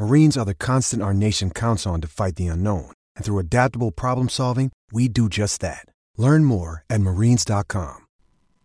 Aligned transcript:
Marines 0.00 0.38
are 0.38 0.46
the 0.46 0.54
constant 0.54 1.02
our 1.02 1.12
nation 1.12 1.50
counts 1.50 1.86
on 1.86 2.00
to 2.00 2.08
fight 2.08 2.36
the 2.36 2.46
unknown. 2.46 2.90
And 3.16 3.24
through 3.24 3.38
adaptable 3.38 3.90
problem 3.92 4.30
solving, 4.30 4.72
we 4.90 5.08
do 5.08 5.28
just 5.28 5.60
that. 5.60 5.84
Learn 6.16 6.46
more 6.46 6.84
at 6.88 7.02
marines.com. 7.02 8.06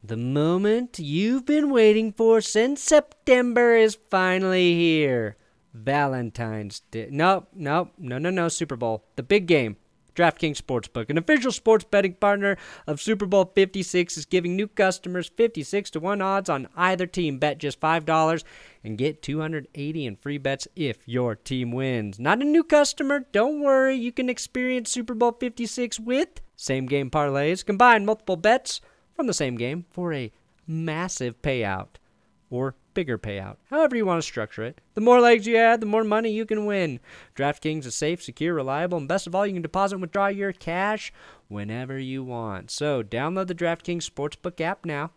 The 0.02 0.16
moment 0.16 0.98
you've 0.98 1.46
been 1.46 1.72
waiting 1.72 2.14
for 2.14 2.40
since 2.40 2.82
September 2.82 3.76
is 3.76 3.98
finally 4.10 4.76
here. 4.76 5.36
Valentine's 5.74 6.80
Day. 6.90 7.10
Nope, 7.12 7.50
nope, 7.54 7.92
no, 7.98 8.18
no, 8.18 8.30
no, 8.30 8.48
Super 8.48 8.78
Bowl. 8.78 9.04
The 9.18 9.24
big 9.24 9.46
game. 9.46 9.76
DraftKings 10.16 10.62
Sportsbook, 10.62 11.10
an 11.10 11.18
official 11.18 11.52
sports 11.52 11.84
betting 11.84 12.14
partner 12.14 12.58
of 12.88 13.02
Super 13.02 13.26
Bowl 13.26 13.52
56, 13.54 14.18
is 14.18 14.26
giving 14.26 14.56
new 14.56 14.68
customers 14.68 15.30
56 15.36 15.90
to 15.92 16.00
1 16.00 16.22
odds 16.22 16.50
on 16.50 16.68
either 16.76 17.06
team. 17.06 17.38
Bet 17.38 17.58
just 17.58 17.80
$5 17.80 18.44
and 18.84 18.98
get 18.98 19.22
280 19.22 20.06
in 20.06 20.16
free 20.16 20.38
bets 20.38 20.68
if 20.76 21.08
your 21.08 21.36
team 21.36 21.72
wins. 21.72 22.20
Not 22.20 22.42
a 22.42 22.46
new 22.46 22.64
customer? 22.64 23.26
Don't 23.32 23.62
worry, 23.62 23.96
you 23.96 24.12
can 24.12 24.30
experience 24.30 24.92
Super 24.92 25.14
Bowl 25.14 25.34
56 25.34 26.00
with 26.00 26.42
same 26.56 26.86
game 26.86 27.12
parlays, 27.12 27.66
combine 27.66 28.06
multiple 28.06 28.38
bets 28.38 28.80
from 29.14 29.28
the 29.28 29.34
same 29.34 29.56
game 29.56 29.86
for 29.90 30.14
a 30.14 30.32
massive 30.68 31.42
payout 31.42 31.96
or 32.50 32.76
bigger 32.96 33.20
payout. 33.20 33.58
However 33.70 33.96
you 33.96 34.08
want 34.08 34.18
to 34.24 34.28
structure 34.28 34.64
it. 34.64 34.82
The 34.96 35.02
more 35.02 35.22
legs 35.22 35.46
you 35.46 35.56
add, 35.58 35.82
the 35.82 35.86
more 35.86 36.04
money 36.04 36.32
you 36.32 36.48
can 36.48 36.66
win. 36.66 37.00
DraftKings 37.36 37.86
is 37.86 37.94
safe, 37.94 38.24
secure, 38.24 38.56
reliable, 38.56 38.98
and 38.98 39.08
best 39.08 39.28
of 39.28 39.36
all, 39.36 39.46
you 39.46 39.54
can 39.54 39.62
deposit 39.62 39.96
and 39.96 40.02
withdraw 40.02 40.28
your 40.28 40.52
cash 40.52 41.14
whenever 41.48 42.00
you 42.00 42.24
want. 42.24 42.72
So, 42.72 43.04
download 43.04 43.46
the 43.46 43.54
DraftKings 43.54 44.10
Sportsbook 44.10 44.60
app 44.60 44.84
now. 44.84 45.12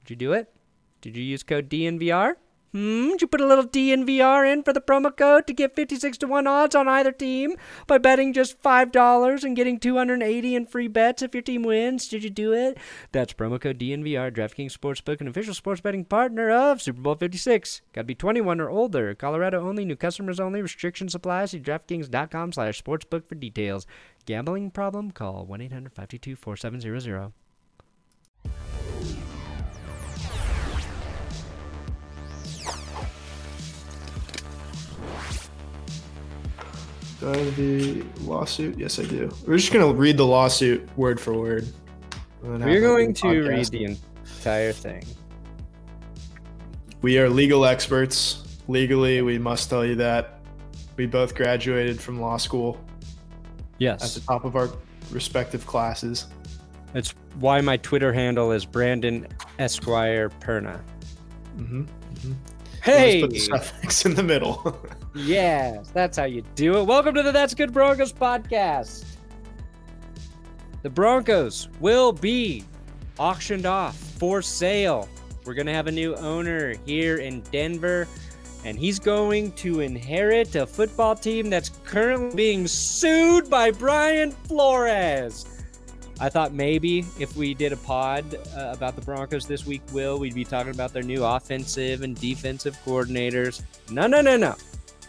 Did 0.00 0.10
you 0.10 0.16
do 0.16 0.32
it? 0.32 0.52
Did 1.00 1.16
you 1.16 1.22
use 1.22 1.44
code 1.44 1.68
DNVR? 1.68 2.34
Hmm, 2.78 3.08
did 3.08 3.22
you 3.22 3.26
put 3.26 3.40
a 3.40 3.46
little 3.46 3.66
DNVR 3.66 4.52
in 4.52 4.62
for 4.62 4.72
the 4.72 4.80
promo 4.80 5.10
code 5.16 5.48
to 5.48 5.52
get 5.52 5.74
56 5.74 6.16
to 6.18 6.28
1 6.28 6.46
odds 6.46 6.76
on 6.76 6.86
either 6.86 7.10
team 7.10 7.56
by 7.88 7.98
betting 7.98 8.32
just 8.32 8.62
$5 8.62 9.42
and 9.42 9.56
getting 9.56 9.80
280 9.80 10.54
in 10.54 10.64
free 10.64 10.86
bets 10.86 11.20
if 11.20 11.34
your 11.34 11.42
team 11.42 11.64
wins? 11.64 12.06
Did 12.06 12.22
you 12.22 12.30
do 12.30 12.52
it? 12.52 12.78
That's 13.10 13.32
promo 13.32 13.60
code 13.60 13.80
DNVR, 13.80 14.30
DraftKings 14.30 14.78
Sportsbook, 14.78 15.20
an 15.20 15.26
official 15.26 15.54
sports 15.54 15.80
betting 15.80 16.04
partner 16.04 16.52
of 16.52 16.80
Super 16.80 17.00
Bowl 17.00 17.16
56. 17.16 17.80
Got 17.92 18.02
to 18.02 18.06
be 18.06 18.14
21 18.14 18.60
or 18.60 18.70
older. 18.70 19.12
Colorado 19.12 19.66
only, 19.66 19.84
new 19.84 19.96
customers 19.96 20.38
only. 20.38 20.62
Restrictions 20.62 21.16
apply. 21.16 21.46
See 21.46 21.58
DraftKings.com 21.58 22.52
slash 22.52 22.80
sportsbook 22.80 23.26
for 23.26 23.34
details. 23.34 23.88
Gambling 24.24 24.70
problem? 24.70 25.10
Call 25.10 25.44
1-800-522-4700. 25.48 27.32
Do 37.20 37.30
I 37.32 37.36
have 37.36 37.56
the 37.56 38.04
lawsuit? 38.20 38.78
Yes, 38.78 38.98
I 38.98 39.04
do. 39.04 39.30
We're 39.46 39.56
just 39.56 39.72
gonna 39.72 39.92
read 39.92 40.16
the 40.16 40.26
lawsuit 40.26 40.88
word 40.96 41.20
for 41.20 41.32
word. 41.34 41.66
We're 42.42 42.80
going 42.80 43.12
to 43.14 43.22
podcast. 43.26 43.48
read 43.48 43.66
the 43.66 43.84
entire 43.84 44.72
thing. 44.72 45.04
We 47.02 47.18
are 47.18 47.28
legal 47.28 47.64
experts. 47.64 48.44
Legally, 48.68 49.22
we 49.22 49.38
must 49.38 49.68
tell 49.70 49.84
you 49.84 49.96
that 49.96 50.40
we 50.96 51.06
both 51.06 51.34
graduated 51.34 52.00
from 52.00 52.20
law 52.20 52.36
school 52.36 52.78
Yes. 53.78 54.04
at 54.16 54.20
the 54.20 54.26
top 54.26 54.44
of 54.44 54.56
our 54.56 54.68
respective 55.10 55.66
classes. 55.66 56.26
That's 56.92 57.14
why 57.38 57.60
my 57.60 57.76
Twitter 57.78 58.12
handle 58.12 58.52
is 58.52 58.64
Brandon 58.64 59.26
Esquire 59.58 60.28
Perna. 60.40 60.80
Mm-hmm. 61.56 61.84
Hey! 62.82 63.20
put 63.22 63.30
the 63.30 63.38
suffix 63.38 64.04
in 64.06 64.14
the 64.14 64.22
middle. 64.22 64.78
Yes, 65.24 65.90
that's 65.90 66.16
how 66.16 66.26
you 66.26 66.42
do 66.54 66.78
it. 66.78 66.84
Welcome 66.84 67.12
to 67.16 67.24
the 67.24 67.32
That's 67.32 67.52
Good 67.52 67.72
Broncos 67.72 68.12
podcast. 68.12 69.04
The 70.82 70.90
Broncos 70.90 71.68
will 71.80 72.12
be 72.12 72.64
auctioned 73.18 73.66
off 73.66 73.96
for 73.96 74.42
sale. 74.42 75.08
We're 75.44 75.54
going 75.54 75.66
to 75.66 75.72
have 75.72 75.88
a 75.88 75.92
new 75.92 76.14
owner 76.14 76.76
here 76.86 77.16
in 77.16 77.40
Denver, 77.50 78.06
and 78.64 78.78
he's 78.78 79.00
going 79.00 79.52
to 79.52 79.80
inherit 79.80 80.54
a 80.54 80.64
football 80.64 81.16
team 81.16 81.50
that's 81.50 81.70
currently 81.84 82.36
being 82.36 82.68
sued 82.68 83.50
by 83.50 83.72
Brian 83.72 84.30
Flores. 84.30 85.46
I 86.20 86.28
thought 86.28 86.52
maybe 86.52 87.00
if 87.18 87.36
we 87.36 87.54
did 87.54 87.72
a 87.72 87.76
pod 87.76 88.24
uh, 88.56 88.72
about 88.72 88.94
the 88.94 89.02
Broncos 89.02 89.46
this 89.46 89.66
week, 89.66 89.82
Will, 89.92 90.18
we'd 90.18 90.34
be 90.34 90.44
talking 90.44 90.72
about 90.72 90.92
their 90.92 91.02
new 91.02 91.24
offensive 91.24 92.02
and 92.02 92.14
defensive 92.20 92.76
coordinators. 92.84 93.62
No, 93.90 94.06
no, 94.06 94.20
no, 94.20 94.36
no. 94.36 94.54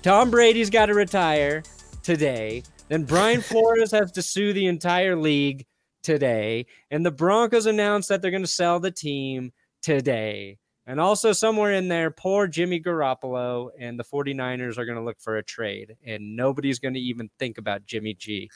Tom 0.02 0.32
Brady's 0.32 0.70
got 0.70 0.86
to 0.88 0.94
retire 0.94 1.64
today. 2.04 2.64
Then 2.88 3.04
Brian 3.04 3.42
Flores 3.50 3.92
has 3.92 4.12
to 4.14 4.22
sue 4.22 4.54
the 4.54 4.68
entire 4.68 5.16
league 5.16 5.66
today. 6.04 6.66
And 6.92 7.06
the 7.06 7.12
Broncos 7.12 7.66
announced 7.66 8.10
that 8.10 8.22
they're 8.22 8.32
going 8.32 8.44
to 8.44 8.48
sell 8.48 8.80
the 8.80 8.92
team 8.92 9.52
today. 9.82 10.58
And 10.88 11.00
also, 11.00 11.34
somewhere 11.34 11.74
in 11.74 11.88
there, 11.88 12.10
poor 12.10 12.48
Jimmy 12.48 12.80
Garoppolo 12.82 13.70
and 13.80 14.00
the 14.00 14.04
49ers 14.04 14.78
are 14.80 14.86
going 14.86 14.98
to 14.98 15.04
look 15.04 15.20
for 15.20 15.38
a 15.38 15.44
trade. 15.44 15.96
And 16.06 16.36
nobody's 16.36 16.80
going 16.80 16.96
to 16.96 17.00
even 17.00 17.30
think 17.38 17.60
about 17.60 17.86
Jimmy 17.86 18.16
G. 18.16 18.50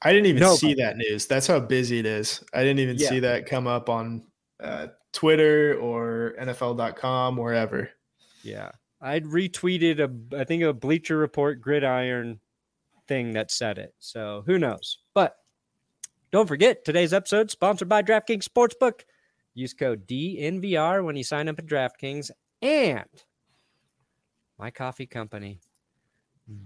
I 0.00 0.12
didn't 0.12 0.26
even 0.26 0.40
Nobody. 0.40 0.58
see 0.58 0.74
that 0.74 0.96
news. 0.96 1.26
That's 1.26 1.46
how 1.46 1.60
busy 1.60 1.98
it 1.98 2.06
is. 2.06 2.42
I 2.54 2.60
didn't 2.62 2.78
even 2.78 2.96
Yeah. 2.96 3.08
see 3.08 3.20
that 3.20 3.44
come 3.46 3.66
up 3.66 3.90
on 3.90 4.22
uh, 4.60 4.86
Twitter 5.12 5.78
or 5.78 6.34
NFL.com, 6.40 7.36
wherever. 7.36 7.90
Yeah. 8.42 8.70
I'd 9.00 9.24
retweeted 9.24 10.00
a 10.00 10.38
I 10.38 10.44
think 10.44 10.62
a 10.62 10.72
Bleacher 10.72 11.16
Report 11.16 11.60
gridiron 11.60 12.40
thing 13.06 13.32
that 13.32 13.50
said 13.50 13.78
it. 13.78 13.94
So 13.98 14.42
who 14.46 14.58
knows? 14.58 14.98
But 15.14 15.36
don't 16.30 16.48
forget 16.48 16.84
today's 16.84 17.12
episode 17.12 17.50
sponsored 17.50 17.88
by 17.88 18.02
DraftKings 18.02 18.48
Sportsbook. 18.48 19.02
Use 19.54 19.74
code 19.74 20.06
DNVR 20.06 21.04
when 21.04 21.16
you 21.16 21.24
sign 21.24 21.48
up 21.48 21.58
at 21.58 21.66
DraftKings 21.66 22.30
and 22.62 23.04
my 24.58 24.70
coffee 24.70 25.06
company 25.06 25.60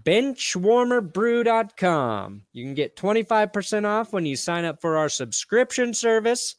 benchwarmerbrew.com. 0.04 2.42
You 2.52 2.64
can 2.64 2.74
get 2.74 2.96
25% 2.96 3.86
off 3.86 4.12
when 4.12 4.26
you 4.26 4.34
sign 4.36 4.64
up 4.64 4.80
for 4.80 4.96
our 4.96 5.08
subscription 5.08 5.94
service. 5.94 6.56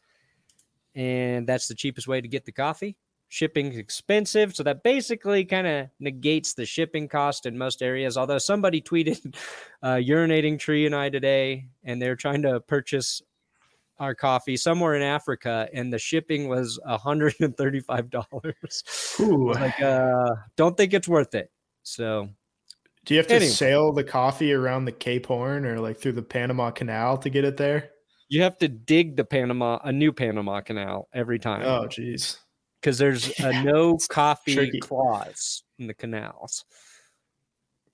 And 0.95 1.47
that's 1.47 1.67
the 1.67 1.75
cheapest 1.75 2.07
way 2.07 2.21
to 2.21 2.27
get 2.27 2.45
the 2.45 2.51
coffee. 2.51 2.97
Shipping's 3.31 3.77
expensive, 3.77 4.53
so 4.53 4.61
that 4.63 4.83
basically 4.83 5.45
kind 5.45 5.65
of 5.65 5.87
negates 6.01 6.53
the 6.53 6.65
shipping 6.65 7.07
cost 7.07 7.45
in 7.45 7.57
most 7.57 7.81
areas. 7.81 8.17
Although 8.17 8.39
somebody 8.39 8.81
tweeted 8.81 9.33
uh, 9.81 9.93
urinating 9.95 10.59
tree 10.59 10.85
and 10.85 10.93
I 10.93 11.09
today, 11.09 11.67
and 11.85 12.01
they're 12.01 12.17
trying 12.17 12.41
to 12.41 12.59
purchase 12.59 13.21
our 13.99 14.13
coffee 14.13 14.57
somewhere 14.57 14.95
in 14.95 15.01
Africa, 15.01 15.69
and 15.73 15.93
the 15.93 15.97
shipping 15.97 16.49
was 16.49 16.77
$135. 16.85 19.19
Ooh. 19.21 19.51
like, 19.53 19.81
uh, 19.81 20.35
don't 20.57 20.75
think 20.75 20.93
it's 20.93 21.07
worth 21.07 21.33
it. 21.33 21.49
So 21.83 22.27
Do 23.05 23.13
you 23.13 23.19
have 23.19 23.27
to 23.27 23.35
Anyway. 23.35 23.49
sail 23.49 23.93
the 23.93 24.03
coffee 24.03 24.51
around 24.51 24.83
the 24.83 24.91
Cape 24.91 25.27
Horn 25.27 25.65
or 25.65 25.79
like 25.79 25.97
through 25.97 26.11
the 26.13 26.21
Panama 26.21 26.71
Canal 26.71 27.17
to 27.19 27.29
get 27.29 27.45
it 27.45 27.55
there? 27.55 27.91
you 28.27 28.41
have 28.43 28.57
to 28.57 28.67
dig 28.67 29.15
the 29.15 29.23
Panama, 29.25 29.79
a 29.83 29.91
new 29.91 30.11
Panama 30.13 30.61
Canal 30.61 31.07
every 31.13 31.39
time. 31.39 31.61
Oh, 31.63 31.87
geez. 31.87 32.37
Because 32.81 32.97
there's 32.97 33.39
a 33.39 33.63
no 33.63 33.97
coffee 34.09 34.55
tricky. 34.55 34.79
clause 34.79 35.63
in 35.79 35.87
the 35.87 35.93
canals. 35.93 36.65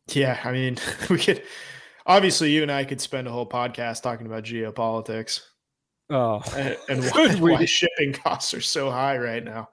Yeah, 0.10 0.40
I 0.44 0.52
mean, 0.52 0.78
we 1.10 1.18
could 1.20 1.44
obviously 2.06 2.52
you 2.52 2.62
and 2.62 2.72
I 2.72 2.86
could 2.86 3.02
spend 3.02 3.28
a 3.28 3.32
whole 3.32 3.48
podcast 3.48 4.02
talking 4.02 4.26
about 4.26 4.44
geopolitics. 4.44 5.42
Oh, 6.10 6.42
and, 6.56 6.78
and 6.90 7.04
why, 7.12 7.36
why 7.36 7.66
shipping 7.66 8.14
costs 8.14 8.54
are 8.54 8.62
so 8.62 8.90
high 8.90 9.18
right 9.18 9.44
now. 9.44 9.70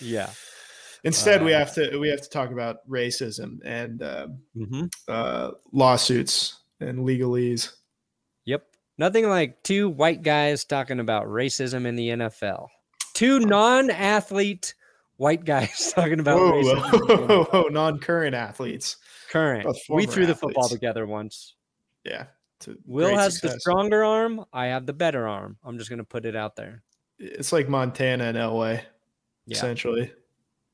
yeah. 0.00 0.30
Instead, 1.04 1.42
we 1.42 1.52
Uh, 1.52 1.58
have 1.58 1.74
to 1.74 1.98
we 1.98 2.08
have 2.08 2.22
to 2.22 2.28
talk 2.28 2.52
about 2.52 2.76
racism 2.88 3.58
and 3.64 4.00
um, 4.04 4.38
Mm-hmm. 4.56 4.84
uh, 5.08 5.50
lawsuits 5.72 6.60
and 6.78 7.00
legalese. 7.00 7.72
Yep. 8.44 8.64
Nothing 8.98 9.28
like 9.28 9.64
two 9.64 9.88
white 9.88 10.22
guys 10.22 10.64
talking 10.64 11.00
about 11.00 11.26
racism 11.26 11.86
in 11.86 11.96
the 11.96 12.08
NFL. 12.10 12.68
Two 13.14 13.40
non-athlete 13.40 14.74
white 15.16 15.44
guys 15.44 15.92
talking 15.94 16.20
about 16.20 16.38
Whoa, 16.38 16.62
whoa, 16.62 17.44
whoa, 17.44 17.62
non-current 17.68 18.34
athletes. 18.34 18.96
Current. 19.30 19.66
We 19.88 20.06
threw 20.06 20.26
the 20.26 20.34
football 20.34 20.68
together 20.68 21.06
once. 21.06 21.54
Yeah. 22.04 22.26
Will 22.86 23.16
has 23.16 23.40
the 23.40 23.58
stronger 23.58 24.04
arm. 24.04 24.44
I 24.52 24.66
have 24.66 24.86
the 24.86 24.92
better 24.92 25.26
arm. 25.26 25.56
I'm 25.64 25.78
just 25.78 25.90
gonna 25.90 26.04
put 26.04 26.24
it 26.24 26.36
out 26.36 26.54
there. 26.54 26.82
It's 27.18 27.52
like 27.52 27.68
Montana 27.68 28.24
and 28.24 28.36
Elway, 28.36 28.82
Yeah, 29.46 29.56
essentially. 29.56 30.12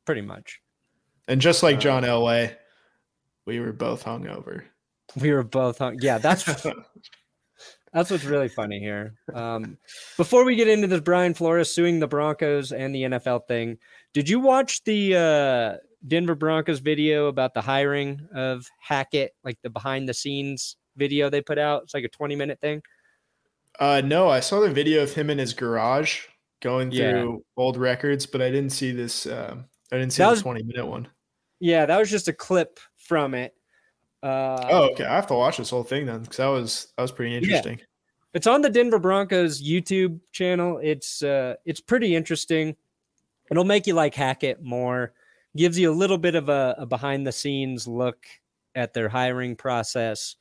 pretty 0.05 0.21
much. 0.23 0.61
And 1.29 1.41
just 1.41 1.63
like 1.63 1.77
Uh, 1.77 1.81
John 1.81 2.03
Elway, 2.05 2.57
we 3.47 3.61
were 3.61 3.73
both 3.73 4.05
hungover. 4.05 4.65
We 5.19 5.33
were 5.33 5.43
both 5.45 5.79
hung. 5.79 5.99
Yeah, 6.01 6.19
that's 6.19 6.45
that's 7.93 8.11
what's 8.11 8.25
really 8.25 8.49
funny 8.49 8.79
here. 8.81 9.15
Um, 9.35 9.79
before 10.17 10.45
we 10.45 10.57
get 10.57 10.69
into 10.69 10.87
this, 10.87 11.01
Brian 11.01 11.35
Flores 11.35 11.73
suing 11.75 11.99
the 12.01 12.07
Broncos 12.09 12.73
and 12.73 12.95
the 12.95 13.03
NFL 13.05 13.47
thing. 13.49 13.79
Did 14.15 14.29
you 14.29 14.41
watch 14.41 14.83
the 14.85 15.17
uh, 15.17 15.77
Denver 16.07 16.35
Broncos 16.35 16.79
video 16.81 17.27
about 17.27 17.55
the 17.55 17.61
hiring 17.61 18.27
of 18.35 18.67
Hackett, 18.81 19.35
like 19.45 19.59
the 19.63 19.71
behind 19.71 20.09
the 20.09 20.15
scenes 20.15 20.77
video 20.97 21.31
they 21.31 21.41
put 21.43 21.59
out? 21.59 21.83
It's 21.85 21.95
like 21.95 22.05
a 22.05 22.09
20 22.09 22.37
minute 22.37 22.61
thing. 22.61 22.83
Uh, 23.81 24.01
no, 24.05 24.29
I 24.29 24.41
saw 24.41 24.61
the 24.61 24.71
video 24.71 25.03
of 25.03 25.13
him 25.15 25.31
in 25.31 25.39
his 25.39 25.55
garage 25.55 26.23
going 26.61 26.91
Yeah. 26.91 27.13
through 27.13 27.45
old 27.57 27.77
records, 27.77 28.27
but 28.27 28.43
I 28.43 28.51
didn't 28.51 28.71
see 28.73 28.91
this. 28.93 29.27
Um, 29.27 29.67
I 29.93 29.99
didn't 29.99 30.13
see 30.13 30.23
That 30.23 30.27
the 30.27 30.31
was- 30.33 30.43
20 30.43 30.63
minute 30.65 30.87
one. 30.87 31.09
Yeah, 31.61 31.87
that 31.87 31.99
was 31.99 32.11
just 32.11 32.29
a 32.29 32.33
clip 32.33 32.79
from 32.97 33.35
it. 33.35 33.55
Uh, 34.23 34.67
Oh, 34.69 34.83
okay. 34.91 35.05
I 35.05 35.15
have 35.15 35.27
to 35.29 35.35
watch 35.35 35.59
this 35.59 35.71
whole 35.71 35.85
thing 35.85 36.07
then 36.07 36.21
because 36.21 36.39
that 36.39 36.47
was 36.47 36.93
that 36.97 37.03
was 37.03 37.13
pretty 37.13 37.37
interesting. 37.37 37.81
It's 38.35 38.47
on 38.47 38.63
the 38.63 38.71
Denver 38.71 38.99
Broncos 38.99 39.63
YouTube 39.63 40.21
channel. 40.33 40.81
It's 40.83 41.23
uh 41.23 41.55
it's 41.65 41.81
pretty 41.81 42.15
interesting. 42.15 42.77
It'll 43.51 43.65
make 43.65 43.87
you 43.87 43.95
like 43.95 44.15
Hackett 44.15 44.63
more. 44.63 45.13
Gives 45.57 45.79
you 45.79 45.91
a 45.91 45.95
little 45.95 46.19
bit 46.19 46.35
of 46.35 46.49
a, 46.49 46.75
a 46.79 46.87
behind 46.87 47.27
the 47.27 47.33
scenes 47.33 47.89
look 47.89 48.27
at 48.75 48.93
their 48.93 49.09
hiring 49.09 49.57
process. 49.57 50.37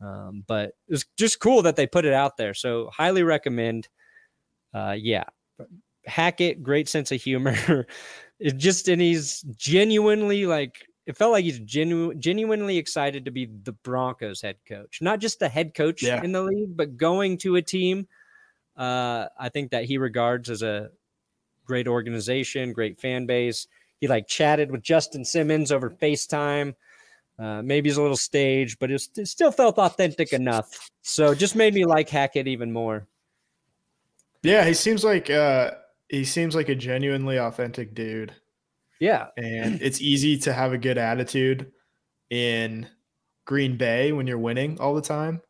Um, 0.00 0.44
but 0.46 0.72
it's 0.88 1.06
just 1.16 1.40
cool 1.40 1.62
that 1.62 1.76
they 1.76 1.86
put 1.86 2.04
it 2.04 2.12
out 2.12 2.36
there. 2.36 2.52
So 2.52 2.90
highly 2.92 3.22
recommend. 3.22 3.88
Uh, 4.74 4.96
yeah, 4.98 5.24
Hackett, 6.06 6.62
great 6.62 6.88
sense 6.88 7.10
of 7.10 7.22
humor. 7.22 7.86
it 8.38 8.56
just 8.58 8.88
and 8.88 9.00
he's 9.00 9.40
genuinely 9.56 10.46
like 10.46 10.86
it 11.06 11.16
felt 11.16 11.32
like 11.32 11.44
he's 11.44 11.58
genu- 11.60 12.14
genuinely 12.14 12.78
excited 12.78 13.24
to 13.26 13.30
be 13.30 13.46
the 13.64 13.72
Broncos 13.72 14.40
head 14.40 14.56
coach, 14.66 15.00
not 15.02 15.18
just 15.20 15.38
the 15.38 15.48
head 15.48 15.74
coach 15.74 16.02
Yeah. 16.02 16.22
in 16.22 16.32
the 16.32 16.42
league, 16.42 16.76
but 16.76 16.96
going 16.96 17.36
to 17.38 17.56
a 17.56 17.62
team. 17.62 18.08
Uh, 18.76 19.26
I 19.38 19.50
think 19.50 19.70
that 19.70 19.84
he 19.84 19.98
regards 19.98 20.50
as 20.50 20.62
a 20.62 20.90
great 21.64 21.86
organization, 21.88 22.72
great 22.72 22.98
fan 22.98 23.26
base. 23.26 23.66
He 24.00 24.08
like 24.08 24.26
chatted 24.26 24.70
with 24.70 24.82
Justin 24.82 25.24
Simmons 25.24 25.70
over 25.72 25.90
FaceTime. 25.90 26.74
Uh, 27.38 27.62
maybe 27.62 27.88
he's 27.88 27.96
a 27.96 28.02
little 28.02 28.16
staged, 28.16 28.78
but 28.78 28.90
it, 28.90 28.94
was- 28.94 29.10
it 29.16 29.26
still 29.26 29.50
felt 29.52 29.78
authentic 29.78 30.32
enough. 30.32 30.90
So 31.02 31.34
just 31.34 31.54
made 31.56 31.74
me 31.74 31.84
like 31.84 32.08
Hackett 32.08 32.46
even 32.48 32.72
more. 32.72 33.06
Yeah, 34.42 34.64
he 34.64 34.74
seems 34.74 35.04
like 35.04 35.30
uh, 35.30 35.72
he 36.08 36.24
seems 36.24 36.54
like 36.54 36.68
a 36.68 36.74
genuinely 36.74 37.38
authentic 37.38 37.94
dude, 37.94 38.32
Yeah, 39.00 39.26
and 39.36 39.80
it's 39.82 40.00
easy 40.00 40.38
to 40.40 40.52
have 40.52 40.72
a 40.72 40.78
good 40.78 40.98
attitude 40.98 41.72
in 42.30 42.88
Green 43.44 43.76
Bay 43.76 44.12
when 44.12 44.26
you're 44.26 44.38
winning 44.38 44.78
all 44.80 44.94
the 44.94 45.02
time. 45.02 45.40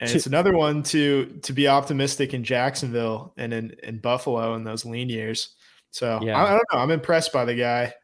And 0.00 0.10
it's 0.10 0.26
another 0.26 0.52
one 0.52 0.82
to 0.84 1.38
to 1.42 1.52
be 1.52 1.68
optimistic 1.68 2.34
in 2.34 2.44
Jacksonville 2.44 3.32
and 3.36 3.54
in, 3.54 3.74
in 3.82 3.98
Buffalo 3.98 4.54
in 4.54 4.64
those 4.64 4.84
lean 4.84 5.08
years. 5.08 5.54
So 5.92 6.18
Yeah. 6.22 6.36
I, 6.36 6.46
I 6.46 6.50
don't 6.50 6.64
know. 6.72 6.78
I'm 6.80 6.90
impressed 6.90 7.32
by 7.32 7.44
the 7.44 7.54
guy. 7.54 7.94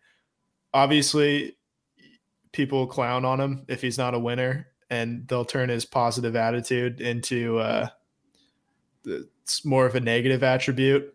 Obviously, 0.72 1.56
people 2.52 2.86
clown 2.86 3.24
on 3.24 3.40
him 3.40 3.64
if 3.68 3.82
he's 3.82 3.98
not 3.98 4.14
a 4.14 4.18
winner, 4.18 4.68
and 4.88 5.26
they'll 5.28 5.44
turn 5.44 5.68
his 5.68 5.84
positive 5.84 6.36
attitude 6.36 7.00
into 7.00 7.58
uh, 7.58 7.88
it's 9.04 9.64
more 9.64 9.84
of 9.86 9.94
a 9.96 10.00
negative 10.00 10.42
attribute, 10.42 11.12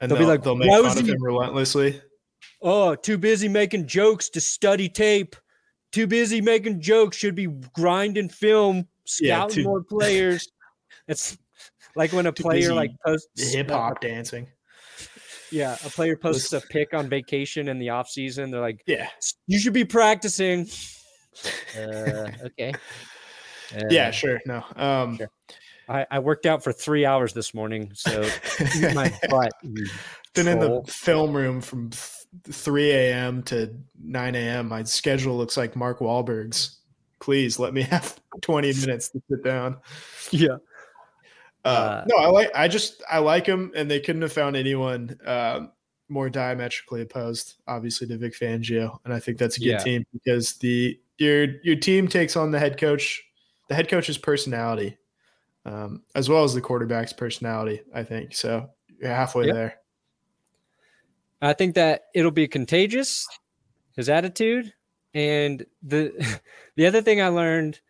and 0.00 0.10
They'll 0.10 0.18
they'll, 0.18 0.26
be 0.26 0.30
like, 0.30 0.42
they'll 0.42 0.56
make 0.56 0.68
"Why 0.68 0.82
fun 0.86 0.98
of 0.98 1.06
he- 1.06 1.12
him 1.12 1.22
relentlessly. 1.22 2.00
Oh, 2.62 2.94
too 2.94 3.16
busy 3.18 3.48
making 3.48 3.86
jokes 3.86 4.28
to 4.30 4.40
study 4.40 4.88
tape. 4.88 5.36
Too 5.92 6.06
busy 6.06 6.40
making 6.40 6.80
jokes. 6.80 7.16
Should 7.16 7.34
be 7.34 7.46
grinding 7.74 8.28
film, 8.28 8.86
Yeah, 9.20 9.36
scouting 9.46 9.54
too- 9.56 9.64
more 9.64 9.82
players. 9.88 10.46
It's 11.08 11.36
like 11.96 12.12
when 12.12 12.26
a 12.26 12.32
Too 12.32 12.42
player 12.42 12.72
like 12.74 12.90
posts 13.04 13.52
Hip 13.52 13.70
uh, 13.70 13.76
hop 13.76 14.00
dancing. 14.00 14.46
Yeah, 15.50 15.74
a 15.84 15.88
player 15.90 16.16
posts 16.16 16.52
a 16.52 16.60
pic 16.60 16.94
on 16.94 17.08
vacation 17.08 17.66
in 17.68 17.78
the 17.80 17.88
off 17.90 18.08
season. 18.08 18.52
They're 18.52 18.60
like, 18.60 18.82
Yeah, 18.86 19.08
"You 19.48 19.58
should 19.58 19.72
be 19.72 19.84
practicing." 19.84 20.68
Uh, 21.76 22.28
okay. 22.44 22.72
yeah, 23.90 24.08
Uh, 24.08 24.10
sure. 24.12 24.40
No, 24.46 24.64
um, 24.76 25.16
Sure. 25.16 25.30
I, 25.88 26.06
I 26.08 26.18
worked 26.20 26.46
out 26.46 26.62
for 26.62 26.72
three 26.72 27.04
hours 27.04 27.32
this 27.32 27.52
morning, 27.52 27.90
so 27.94 28.22
my 28.94 29.12
butt. 29.28 29.50
you 29.62 29.86
been 30.34 30.46
in 30.46 30.60
the 30.60 30.82
film 30.86 31.32
room 31.34 31.60
from 31.60 31.90
th- 31.90 32.04
3 32.44 32.90
a.m. 32.92 33.42
to 33.44 33.74
9 34.02 34.34
a.m. 34.34 34.68
My 34.68 34.82
schedule 34.84 35.36
looks 35.36 35.56
like 35.56 35.76
Mark 35.76 35.98
Wahlberg's. 36.00 36.78
Please 37.20 37.58
let 37.58 37.74
me 37.74 37.82
have 37.90 38.18
20 38.42 38.72
minutes 38.80 39.10
to 39.10 39.22
sit 39.30 39.44
down. 39.44 39.76
yeah. 40.30 40.56
Uh, 41.64 41.68
Uh, 41.68 42.04
no, 42.08 42.16
I 42.16 42.26
like. 42.28 42.50
I 42.54 42.68
just 42.68 43.02
I 43.10 43.18
like 43.18 43.44
him, 43.46 43.70
and 43.74 43.90
they 43.90 44.00
couldn't 44.00 44.22
have 44.22 44.32
found 44.32 44.56
anyone 44.56 45.18
um, 45.26 45.72
more 46.08 46.30
diametrically 46.30 47.02
opposed, 47.02 47.56
obviously, 47.68 48.06
to 48.08 48.16
Vic 48.16 48.34
Fangio, 48.34 48.98
and 49.04 49.12
I 49.12 49.20
think 49.20 49.36
that's 49.36 49.58
a 49.58 49.60
good 49.60 49.66
Yeah. 49.72 49.78
team 49.84 50.06
because 50.12 50.54
the 50.54 50.98
your 51.18 51.60
your 51.62 51.76
team 51.76 52.08
takes 52.08 52.34
on 52.34 52.50
the 52.50 52.58
head 52.58 52.78
coach, 52.78 53.22
the 53.68 53.74
head 53.74 53.88
coach's 53.90 54.16
personality, 54.16 54.96
um, 55.66 56.02
as 56.14 56.30
well 56.30 56.44
as 56.44 56.54
the 56.54 56.62
quarterback's 56.62 57.12
personality. 57.12 57.82
I 57.94 58.04
think 58.04 58.34
so. 58.34 58.70
You're 58.98 59.10
halfway 59.14 59.44
Yep. 59.46 59.54
there. 59.54 59.79
I 61.42 61.52
think 61.54 61.74
that 61.74 62.02
it'll 62.14 62.30
be 62.30 62.48
contagious, 62.48 63.26
his 63.96 64.08
attitude, 64.08 64.72
and 65.14 65.64
the 65.82 66.12
the 66.76 66.86
other 66.86 67.02
thing 67.02 67.20
I 67.20 67.28
learned 67.28 67.80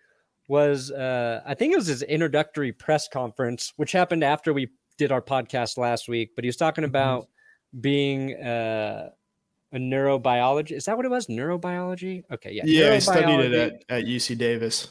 was 0.49 0.91
uh, 0.91 1.43
I 1.47 1.55
think 1.55 1.73
it 1.73 1.77
was 1.77 1.87
his 1.87 2.03
introductory 2.03 2.73
press 2.73 3.09
conference, 3.09 3.73
which 3.77 3.93
happened 3.93 4.25
after 4.25 4.53
we 4.53 4.69
did 4.99 5.13
our 5.13 5.23
podcast 5.23 5.79
last 5.79 6.09
week. 6.09 6.31
But 6.35 6.45
he 6.45 6.49
was 6.49 6.57
talking 6.57 6.85
about 6.85 7.29
being 7.81 8.35
uh, 8.35 9.11
a 9.73 9.79
neurobiologist. 9.79 10.73
Is 10.73 10.85
that 10.87 10.97
what 10.97 11.07
it 11.07 11.11
was? 11.11 11.27
Neurobiology? 11.29 12.25
Okay, 12.33 12.53
yeah. 12.53 12.63
Yeah, 12.65 12.95
he 12.95 13.01
studied 13.01 13.53
it 13.53 13.53
at, 13.55 13.85
at 13.89 14.05
UC 14.07 14.37
Davis. 14.39 14.89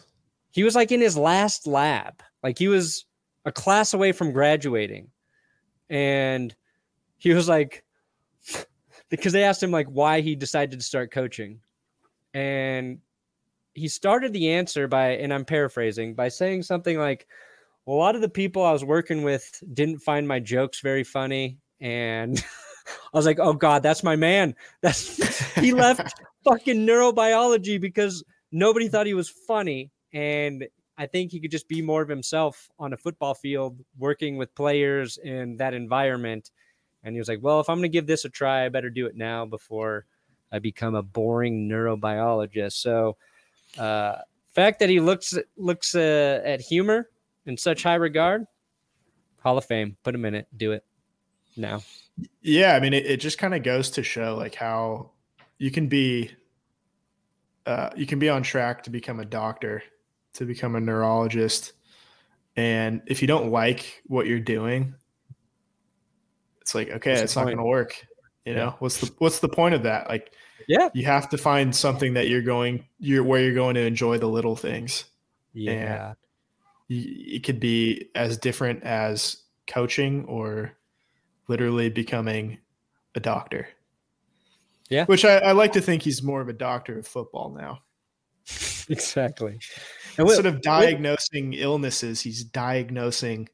he 0.51 0.63
was 0.63 0.75
like 0.75 0.91
in 0.91 1.01
his 1.01 1.17
last 1.17 1.67
lab 1.67 2.21
like 2.43 2.57
he 2.57 2.67
was 2.67 3.05
a 3.45 3.51
class 3.51 3.93
away 3.93 4.11
from 4.11 4.31
graduating 4.31 5.09
and 5.89 6.55
he 7.17 7.33
was 7.33 7.47
like 7.47 7.83
because 9.09 9.33
they 9.33 9.43
asked 9.43 9.63
him 9.63 9.71
like 9.71 9.87
why 9.87 10.21
he 10.21 10.35
decided 10.35 10.79
to 10.79 10.85
start 10.85 11.11
coaching. 11.11 11.59
And 12.33 12.99
he 13.73 13.87
started 13.87 14.33
the 14.33 14.51
answer 14.51 14.87
by 14.87 15.11
and 15.11 15.33
i'm 15.33 15.45
paraphrasing 15.45 16.13
by 16.13 16.27
saying 16.27 16.63
something 16.63 16.97
like 16.97 17.27
a 17.87 17.91
lot 17.91 18.15
of 18.15 18.21
the 18.21 18.29
people 18.29 18.63
i 18.63 18.71
was 18.71 18.83
working 18.83 19.23
with 19.23 19.63
didn't 19.73 19.99
find 19.99 20.27
my 20.27 20.39
jokes 20.39 20.81
very 20.81 21.03
funny. 21.03 21.57
And 21.81 22.37
i 23.13 23.17
was 23.17 23.25
like 23.25 23.39
oh 23.39 23.53
god 23.53 23.83
that's 23.83 24.03
my 24.03 24.15
man. 24.15 24.55
That's 24.81 25.53
he 25.55 25.73
left 25.73 26.13
fucking 26.43 26.85
neurobiology 26.85 27.79
because 27.79 28.23
nobody 28.51 28.87
thought 28.87 29.05
he 29.05 29.13
was 29.13 29.29
funny. 29.29 29.91
And 30.13 30.67
i 30.97 31.05
think 31.05 31.31
he 31.31 31.39
could 31.39 31.51
just 31.51 31.67
be 31.67 31.81
more 31.81 32.01
of 32.01 32.09
himself 32.09 32.69
on 32.79 32.93
a 32.93 32.97
football 32.97 33.33
field 33.33 33.79
working 33.97 34.37
with 34.37 34.53
players 34.55 35.17
in 35.23 35.57
that 35.57 35.73
environment 35.73 36.51
and 37.03 37.15
he 37.15 37.19
was 37.19 37.27
like 37.27 37.39
well 37.41 37.59
if 37.59 37.69
i'm 37.69 37.77
going 37.77 37.83
to 37.83 37.89
give 37.89 38.07
this 38.07 38.25
a 38.25 38.29
try 38.29 38.65
i 38.65 38.69
better 38.69 38.89
do 38.89 39.05
it 39.05 39.15
now 39.15 39.45
before 39.45 40.05
i 40.51 40.59
become 40.59 40.95
a 40.95 41.03
boring 41.03 41.69
neurobiologist. 41.69 42.73
So 42.73 43.17
uh 43.77 44.15
fact 44.53 44.79
that 44.79 44.89
he 44.89 44.99
looks 44.99 45.37
looks 45.57 45.95
uh, 45.95 46.41
at 46.43 46.59
humor 46.59 47.09
in 47.45 47.55
such 47.57 47.83
high 47.83 47.95
regard 47.95 48.45
hall 49.41 49.57
of 49.57 49.65
fame. 49.65 49.97
Put 50.03 50.15
him 50.15 50.25
in 50.25 50.35
it. 50.35 50.47
Do 50.55 50.71
it 50.71 50.83
now. 51.55 51.81
Yeah, 52.41 52.75
I 52.75 52.79
mean, 52.79 52.93
it, 52.93 53.05
it 53.05 53.17
just 53.17 53.37
kind 53.37 53.55
of 53.55 53.63
goes 53.63 53.89
to 53.91 54.03
show 54.03 54.35
like 54.35 54.55
how 54.55 55.11
you 55.57 55.71
can 55.71 55.87
be, 55.87 56.31
uh, 57.65 57.89
you 57.95 58.05
can 58.05 58.19
be 58.19 58.29
on 58.29 58.43
track 58.43 58.83
to 58.83 58.89
become 58.89 59.19
a 59.19 59.25
doctor, 59.25 59.83
to 60.33 60.45
become 60.45 60.75
a 60.75 60.79
neurologist, 60.79 61.73
and 62.55 63.01
if 63.05 63.21
you 63.21 63.27
don't 63.27 63.51
like 63.51 64.01
what 64.07 64.27
you're 64.27 64.39
doing, 64.39 64.95
It's 66.69 66.75
like, 66.75 66.89
okay, 66.91 67.13
it's 67.13 67.35
not 67.35 67.45
going 67.45 67.57
to 67.57 67.63
work. 67.63 68.05
You 68.45 68.53
know, 68.53 68.75
what's 68.77 68.99
the 68.99 69.11
what's 69.17 69.39
the 69.39 69.49
point 69.49 69.73
of 69.73 69.81
that? 69.83 70.07
Like, 70.07 70.31
Yeah. 70.67 70.89
you 70.93 71.03
have 71.05 71.29
to 71.29 71.37
find 71.37 71.75
something 71.75 72.13
that 72.13 72.27
you're 72.29 72.43
going 72.43 72.85
you're 72.99 73.23
where 73.23 73.41
you're 73.41 73.55
going 73.55 73.73
to 73.73 73.81
enjoy 73.81 74.19
the 74.19 74.27
little 74.27 74.55
things. 74.55 75.05
Yeah. 75.53 76.13
Y- 76.89 77.05
It 77.37 77.43
could 77.43 77.59
be 77.59 78.09
as 78.13 78.37
different 78.37 78.83
as 78.83 79.37
coaching 79.65 80.25
or 80.25 80.73
literally 81.47 81.89
becoming 81.89 82.59
a 83.15 83.19
doctor. 83.19 83.67
Yeah. 84.91 85.05
Which 85.05 85.25
I, 85.25 85.37
I 85.37 85.51
like 85.53 85.73
to 85.73 85.81
think 85.81 86.03
he's 86.03 86.21
more 86.21 86.39
of 86.41 86.49
a 86.49 86.53
doctor 86.53 86.99
of 86.99 87.07
football 87.07 87.49
now. 87.49 87.79
Exactly. 88.91 89.59
And 90.17 90.27
Instead 90.27 90.47
of 90.47 90.61
diagnosing 90.61 91.53
illnesses, 91.53 92.21
he's 92.21 92.43
diagnosing 92.43 93.47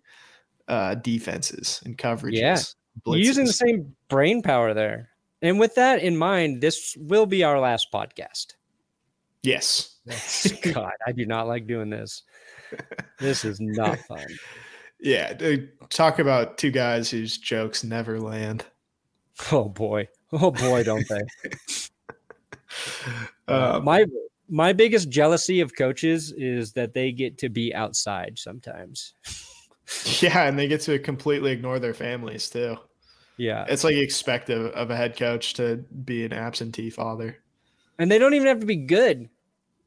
uh, 0.69 0.95
defenses 0.95 1.81
and 1.83 1.97
coverages. 1.97 2.33
Yeah. 2.39 2.57
You're 3.05 3.17
using 3.17 3.45
the 3.45 3.53
same 3.53 3.95
brain 4.09 4.41
power 4.41 4.73
there. 4.73 5.09
And 5.41 5.59
with 5.59 5.75
that 5.75 6.01
in 6.01 6.17
mind, 6.17 6.61
this 6.61 6.95
will 6.99 7.25
be 7.25 7.43
our 7.43 7.59
last 7.59 7.91
podcast. 7.93 8.53
Yes. 9.41 9.97
God, 10.73 10.91
I 11.05 11.11
do 11.11 11.25
not 11.25 11.47
like 11.47 11.67
doing 11.67 11.89
this. 11.89 12.23
This 13.19 13.45
is 13.45 13.59
not 13.61 13.97
fun. 13.99 14.25
Yeah. 14.99 15.33
dude, 15.33 15.69
Talk 15.89 16.19
about 16.19 16.57
two 16.57 16.71
guys 16.71 17.09
whose 17.09 17.37
jokes 17.37 17.83
never 17.83 18.19
land. 18.19 18.65
Oh 19.51 19.69
boy. 19.69 20.07
Oh 20.33 20.51
boy, 20.51 20.83
don't 20.83 21.07
they? 21.07 21.21
Uh, 23.47 23.75
Um, 23.77 23.85
my 23.85 24.05
my 24.49 24.73
biggest 24.73 25.09
jealousy 25.09 25.61
of 25.61 25.75
coaches 25.75 26.33
is 26.35 26.73
that 26.73 26.93
they 26.93 27.11
get 27.11 27.37
to 27.37 27.49
be 27.49 27.73
outside 27.73 28.37
sometimes. 28.37 29.13
yeah. 30.21 30.43
And 30.47 30.57
they 30.57 30.67
get 30.67 30.81
to 30.81 30.97
completely 30.99 31.51
ignore 31.51 31.79
their 31.79 31.93
families 31.93 32.49
too. 32.49 32.77
Yeah. 33.37 33.65
It's 33.67 33.83
like 33.83 33.95
you 33.95 34.01
expect 34.01 34.49
of, 34.49 34.67
of 34.67 34.89
a 34.91 34.95
head 34.95 35.17
coach 35.17 35.53
to 35.55 35.83
be 36.05 36.23
an 36.25 36.33
absentee 36.33 36.89
father. 36.89 37.37
And 37.99 38.09
they 38.09 38.17
don't 38.17 38.33
even 38.33 38.47
have 38.47 38.59
to 38.61 38.65
be 38.65 38.75
good. 38.77 39.29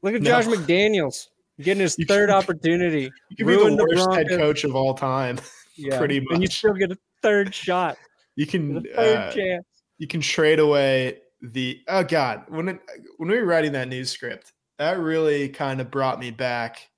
Look 0.01 0.13
at 0.13 0.21
No. 0.21 0.29
Josh 0.29 0.45
McDaniels 0.45 1.27
getting 1.61 1.81
his 1.81 1.97
You 1.97 2.05
third 2.05 2.29
can- 2.29 2.37
opportunity. 2.37 3.11
You 3.29 3.35
could 3.37 3.47
be 3.47 3.53
the 3.53 3.59
Ruined 3.59 3.79
the 3.79 3.85
worst 3.95 4.13
head 4.13 4.29
coach 4.29 4.63
of 4.63 4.75
all 4.75 4.93
time. 4.93 5.39
Yeah. 5.81 5.97
pretty 5.97 6.19
much. 6.19 6.33
And 6.33 6.41
you 6.41 6.47
still 6.49 6.73
get 6.73 6.91
a 6.91 6.97
third 7.21 7.55
shot, 7.55 7.97
You 8.35 8.45
can 8.45 8.83
third 8.83 9.17
uh, 9.17 9.31
chance. 9.31 9.65
you 9.97 10.07
can 10.07 10.19
trade 10.19 10.59
away 10.59 11.19
the 11.41 11.79
oh 11.87 12.03
god 12.03 12.43
when 12.49 12.67
it, 12.67 12.79
when 13.15 13.29
we 13.29 13.37
were 13.37 13.45
writing 13.45 13.71
that 13.71 13.87
news 13.87 14.09
script 14.09 14.51
that 14.77 14.99
really 14.99 15.47
kind 15.47 15.79
of 15.79 15.89
brought 15.89 16.19
me 16.19 16.31
back 16.31 16.89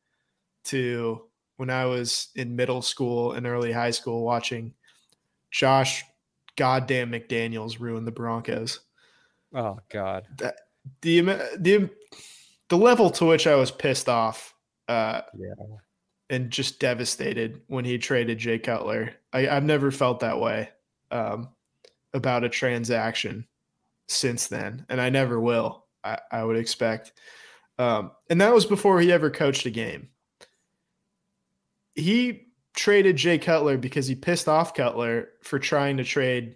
to 0.63 1.22
when 1.58 1.70
I 1.70 1.86
was 1.86 2.29
in 2.36 2.55
middle 2.55 2.81
school 2.81 3.34
and 3.34 3.46
early 3.46 3.72
high 3.72 3.91
school 3.91 4.24
watching 4.24 4.74
Josh 5.51 6.03
goddamn 6.55 7.12
McDaniels 7.12 7.79
ruin 7.79 8.05
the 8.05 8.12
Broncos. 8.12 8.79
Oh 9.53 9.79
God. 9.89 10.25
The 10.38 10.53
the 11.01 11.89
the 12.70 12.77
level 12.77 13.10
to 13.12 13.25
which 13.25 13.48
I 13.48 13.55
was 13.55 13.70
pissed 13.70 14.08
off 14.10 14.55
uh, 14.88 15.22
Yeah. 15.38 15.53
and 16.29 16.50
just 16.50 16.79
devastated 16.79 17.62
when 17.67 17.86
he 17.86 17.98
traded 17.98 18.38
Jay 18.38 18.58
Cutler. 18.58 19.13
I, 19.34 19.48
I've 19.50 19.65
never 19.65 19.91
felt 19.91 20.22
that 20.22 20.39
way 20.39 20.70
um, 21.12 21.50
about 22.13 22.43
a 22.46 22.50
transaction 22.50 23.46
since 24.08 24.48
then, 24.48 24.86
and 24.89 25.00
I 25.01 25.10
never 25.10 25.39
will. 25.39 25.86
I, 26.03 26.20
I 26.31 26.43
would 26.43 26.58
expect, 26.58 27.13
um, 27.77 28.12
and 28.29 28.41
that 28.41 28.53
was 28.53 28.65
before 28.65 29.00
he 29.01 29.12
ever 29.12 29.29
coached 29.29 29.65
a 29.65 29.70
game. 29.70 30.10
He 31.95 32.48
traded 32.75 33.17
Jay 33.17 33.38
Cutler 33.38 33.77
because 33.77 34.07
he 34.07 34.15
pissed 34.15 34.48
off 34.48 34.74
Cutler 34.74 35.29
for 35.43 35.60
trying 35.60 35.98
to 35.98 36.03
trade 36.03 36.55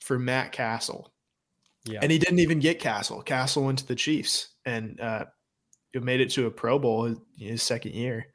for 0.00 0.18
Matt 0.18 0.52
Cassel. 0.52 1.12
Yeah. 1.84 2.00
And 2.02 2.10
he 2.10 2.18
didn't 2.18 2.38
even 2.40 2.58
get 2.60 2.80
Cassel. 2.80 3.22
Cassel 3.22 3.64
went 3.64 3.78
to 3.80 3.86
the 3.86 3.94
Chiefs 3.94 4.48
and 4.64 5.00
uh, 5.00 5.24
made 5.94 6.20
it 6.20 6.30
to 6.30 6.46
a 6.46 6.50
Pro 6.50 6.78
Bowl 6.78 7.04
his, 7.04 7.18
his 7.38 7.62
second 7.62 7.94
year. 7.94 8.26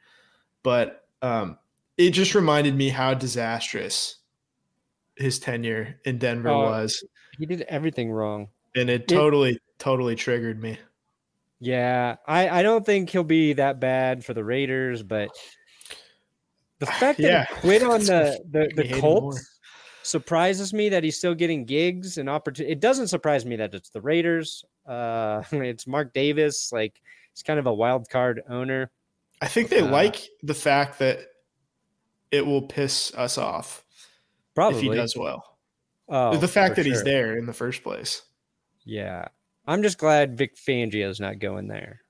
But 0.64 1.04
um, 1.22 1.58
it 1.98 2.12
just 2.12 2.36
reminded 2.36 2.75
me 2.75 2.90
how 2.90 3.14
disastrous 3.14 4.18
his 5.16 5.40
tenure 5.40 6.00
in 6.06 6.18
Denver 6.18 6.50
Oh, 6.50 6.64
was. 6.64 7.04
he 7.38 7.46
did 7.46 7.62
everything 7.64 8.12
wrong. 8.12 8.50
And 8.75 8.90
it 8.90 9.08
totally, 9.08 9.60
totally 9.80 10.16
triggered 10.16 10.62
me. 10.62 10.78
Yeah, 11.60 12.18
I, 12.28 12.50
I 12.50 12.64
don't 12.64 12.86
think 12.86 13.10
he'll 13.10 13.24
be 13.24 13.54
that 13.54 13.80
bad 13.80 14.25
for 14.25 14.34
the 14.34 14.44
Raiders, 14.44 15.02
but 15.04 15.30
the 16.86 16.92
fact 16.94 17.18
that 17.20 17.24
Yeah. 17.32 17.46
he 17.46 17.54
quit 17.62 17.84
on 17.84 18.01
the 18.01 18.39
the, 18.50 18.72
the 18.75 19.00
Colts 19.00 19.60
surprises 20.04 20.74
me 20.74 20.89
that 20.89 21.04
he's 21.04 21.18
still 21.18 21.34
getting 21.36 21.65
gigs 21.65 22.18
and 22.18 22.30
opportunity. 22.30 22.72
It 22.72 22.80
doesn't 22.80 23.08
surprise 23.08 23.46
me 23.46 23.56
that 23.58 23.74
it's 23.74 23.89
the 23.89 24.01
Raiders. 24.01 24.63
Uh, 24.86 25.44
it's 25.51 25.88
Mark 25.88 26.13
Davis. 26.13 26.72
Like 26.72 27.01
he's 27.34 27.44
kind 27.44 27.60
of 27.60 27.65
a 27.65 27.74
wild 27.74 28.10
card 28.10 28.42
owner. 28.50 28.92
I 29.42 29.48
think 29.48 29.70
they 29.70 29.82
Uh, 29.82 29.88
like 29.92 30.27
the 30.44 30.54
fact 30.54 31.00
that 31.00 31.20
it 32.32 32.46
will 32.46 32.62
piss 32.63 33.13
us 33.15 33.38
off 33.38 33.84
Probably 34.56 34.77
if 34.77 34.84
he 34.84 34.89
does 34.96 35.15
well. 35.18 35.58
Oh, 36.08 36.38
the 36.38 36.48
fact 36.48 36.75
that 36.75 36.86
he's 36.86 37.04
there 37.04 37.38
in 37.38 37.46
the 37.46 37.54
first 37.54 37.84
place. 37.84 38.22
Yeah, 38.86 39.25
I'm 39.65 39.82
just 39.82 39.98
glad 39.98 40.38
Vic 40.38 40.56
Fangio 40.56 41.10
is 41.10 41.20
not 41.20 41.39
going 41.39 41.68
there 41.68 42.01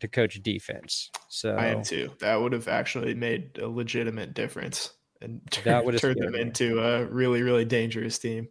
to 0.00 0.08
coach 0.08 0.42
defense. 0.42 1.10
So 1.28 1.54
I 1.54 1.66
am 1.66 1.82
too. 1.82 2.10
That 2.20 2.40
would 2.40 2.52
have 2.52 2.68
actually 2.68 3.14
made 3.14 3.58
a 3.58 3.68
legitimate 3.68 4.34
difference 4.34 4.92
and 5.22 5.40
That 5.64 5.84
would 5.84 5.94
have 5.94 6.00
turned 6.00 6.20
them 6.20 6.34
into 6.34 6.80
a 6.80 7.04
really, 7.06 7.42
really 7.42 7.64
dangerous 7.64 8.18
team. 8.18 8.48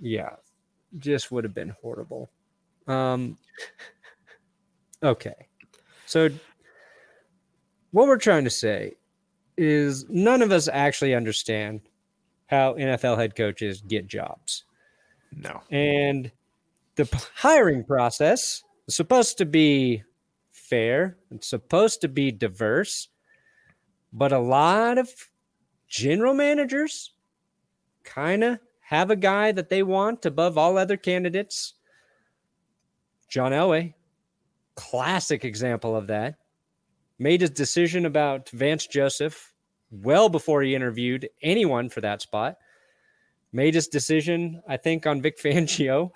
yeah 0.00 0.30
just 0.98 1.32
would 1.32 1.42
have 1.42 1.54
been 1.54 1.74
horrible 1.82 2.30
um 2.86 3.36
okay 5.02 5.48
so 6.06 6.28
what 7.90 8.06
we're 8.06 8.16
trying 8.16 8.44
to 8.44 8.50
say 8.50 8.92
is 9.56 10.04
none 10.08 10.40
of 10.42 10.52
us 10.52 10.68
actually 10.72 11.12
understand 11.14 11.80
how 12.46 12.74
nfl 12.74 13.16
head 13.16 13.34
coaches 13.34 13.82
get 13.88 14.06
jobs 14.06 14.64
No. 15.34 15.62
and 15.70 16.30
the 16.96 17.08
hiring 17.34 17.82
process 17.84 18.62
is 18.86 18.94
supposed 18.94 19.38
to 19.38 19.44
be 19.44 20.04
fair 20.68 21.18
it's 21.30 21.48
supposed 21.48 22.00
to 22.00 22.08
be 22.08 22.30
diverse 22.30 23.08
but 24.12 24.32
a 24.32 24.38
lot 24.38 24.98
of 24.98 25.10
general 25.88 26.34
managers 26.34 27.12
kind 28.04 28.44
of 28.44 28.58
have 28.80 29.10
a 29.10 29.16
guy 29.16 29.50
that 29.52 29.68
they 29.68 29.82
want 29.82 30.24
above 30.26 30.58
all 30.58 30.76
other 30.76 30.96
candidates 30.96 31.74
john 33.28 33.52
elway 33.52 33.92
classic 34.74 35.44
example 35.44 35.96
of 35.96 36.06
that 36.06 36.36
made 37.18 37.40
his 37.40 37.50
decision 37.50 38.06
about 38.06 38.48
vance 38.50 38.86
joseph 38.86 39.52
well 39.90 40.28
before 40.28 40.62
he 40.62 40.74
interviewed 40.74 41.28
anyone 41.42 41.88
for 41.88 42.00
that 42.00 42.22
spot 42.22 42.56
made 43.54 43.74
his 43.74 43.88
decision, 43.88 44.60
I 44.68 44.76
think, 44.76 45.06
on 45.06 45.22
Vic 45.22 45.38
Fangio 45.42 46.10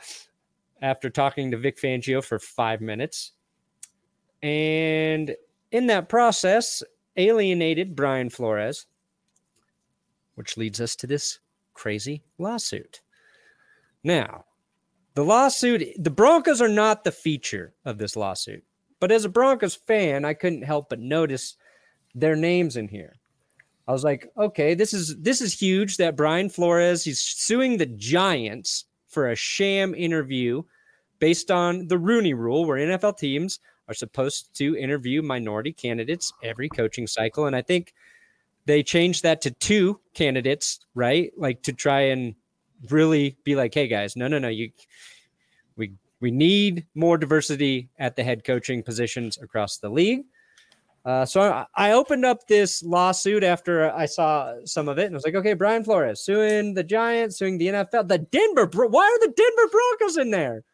after 0.83 1.09
talking 1.09 1.51
to 1.53 1.57
Vic 1.57 1.81
Fangio 1.81 2.23
for 2.23 2.39
five 2.39 2.83
minutes. 2.83 3.33
And 4.43 5.35
in 5.71 5.87
that 5.89 6.09
process, 6.09 6.83
alienated 7.17 7.97
Brian 7.97 8.31
Flores, 8.31 8.87
which 10.37 10.57
leads 10.57 10.81
us 10.81 10.95
to 10.97 11.07
this 11.07 11.41
crazy 11.75 12.23
lawsuit. 12.39 13.01
Now, 14.05 14.45
the 15.15 15.25
lawsuit, 15.25 15.85
the 15.99 16.11
Broncos 16.11 16.63
are 16.63 16.69
not 16.69 17.03
the 17.03 17.13
feature 17.13 17.75
of 17.85 17.99
this 17.99 18.17
lawsuit. 18.17 18.63
But 19.01 19.13
as 19.13 19.25
a 19.25 19.29
Broncos 19.29 19.75
fan, 19.75 20.25
I 20.25 20.35
couldn't 20.35 20.63
help 20.63 20.89
but 20.89 21.01
notice 21.01 21.57
their 22.15 22.37
names 22.37 22.77
in 22.77 22.89
here. 22.89 23.17
I 23.87 23.93
was 23.93 24.05
like, 24.05 24.31
okay, 24.37 24.75
this 24.75 24.93
is 24.93 25.17
this 25.17 25.41
is 25.41 25.59
huge 25.59 25.97
that 25.97 26.17
Brian 26.17 26.51
Flores 26.51 27.05
he's 27.05 27.21
suing 27.21 27.79
the 27.79 27.87
Giants 27.87 28.85
for 29.07 29.31
a 29.31 29.35
sham 29.35 29.95
interview 29.95 30.63
based 31.21 31.51
on 31.51 31.89
the 31.89 31.99
Rooney 31.99 32.35
rule 32.35 32.67
where 32.67 32.77
NFL 32.77 33.17
teams 33.19 33.61
are 33.89 33.95
supposed 33.95 34.55
to 34.59 34.77
interview 34.77 35.23
minority 35.23 35.73
candidates 35.73 36.33
every 36.43 36.69
coaching 36.69 37.07
cycle 37.07 37.47
and 37.47 37.57
I 37.57 37.63
think 37.63 37.95
they 38.69 38.83
changed 38.83 39.23
that 39.23 39.41
to 39.41 39.51
two 39.51 39.99
candidates, 40.13 40.81
right? 40.95 41.33
Like 41.39 41.63
to 41.63 41.73
try 41.73 42.03
and 42.03 42.35
really 42.91 43.37
be 43.43 43.57
like, 43.57 43.73
"Hey 43.73 43.89
guys, 43.89 44.15
no 44.15 44.29
no 44.29 44.39
no, 44.39 44.49
you 44.49 44.71
we 45.77 45.95
we 46.21 46.31
need 46.31 46.87
more 46.95 47.17
diversity 47.17 47.89
at 47.99 48.15
the 48.15 48.23
head 48.23 48.45
coaching 48.45 48.83
positions 48.83 49.39
across 49.39 49.79
the 49.79 49.89
league." 49.89 50.25
Uh, 51.05 51.25
so 51.25 51.41
I, 51.41 51.65
I 51.75 51.93
opened 51.93 52.27
up 52.27 52.47
this 52.47 52.83
lawsuit 52.83 53.43
after 53.43 53.91
I 53.91 54.05
saw 54.05 54.55
some 54.67 54.87
of 54.87 54.99
it, 54.99 55.07
and 55.07 55.15
I 55.15 55.17
was 55.17 55.25
like, 55.25 55.37
okay, 55.37 55.55
Brian 55.55 55.83
Flores 55.83 56.21
suing 56.21 56.75
the 56.75 56.85
Giants, 56.85 57.39
suing 57.39 57.57
the 57.57 57.69
NFL, 57.69 58.09
the 58.09 58.19
Denver. 58.19 58.67
Why 58.67 59.07
are 59.07 59.27
the 59.27 59.33
Denver 59.35 59.71
Broncos 59.71 60.19
in 60.19 60.31
there? 60.31 60.65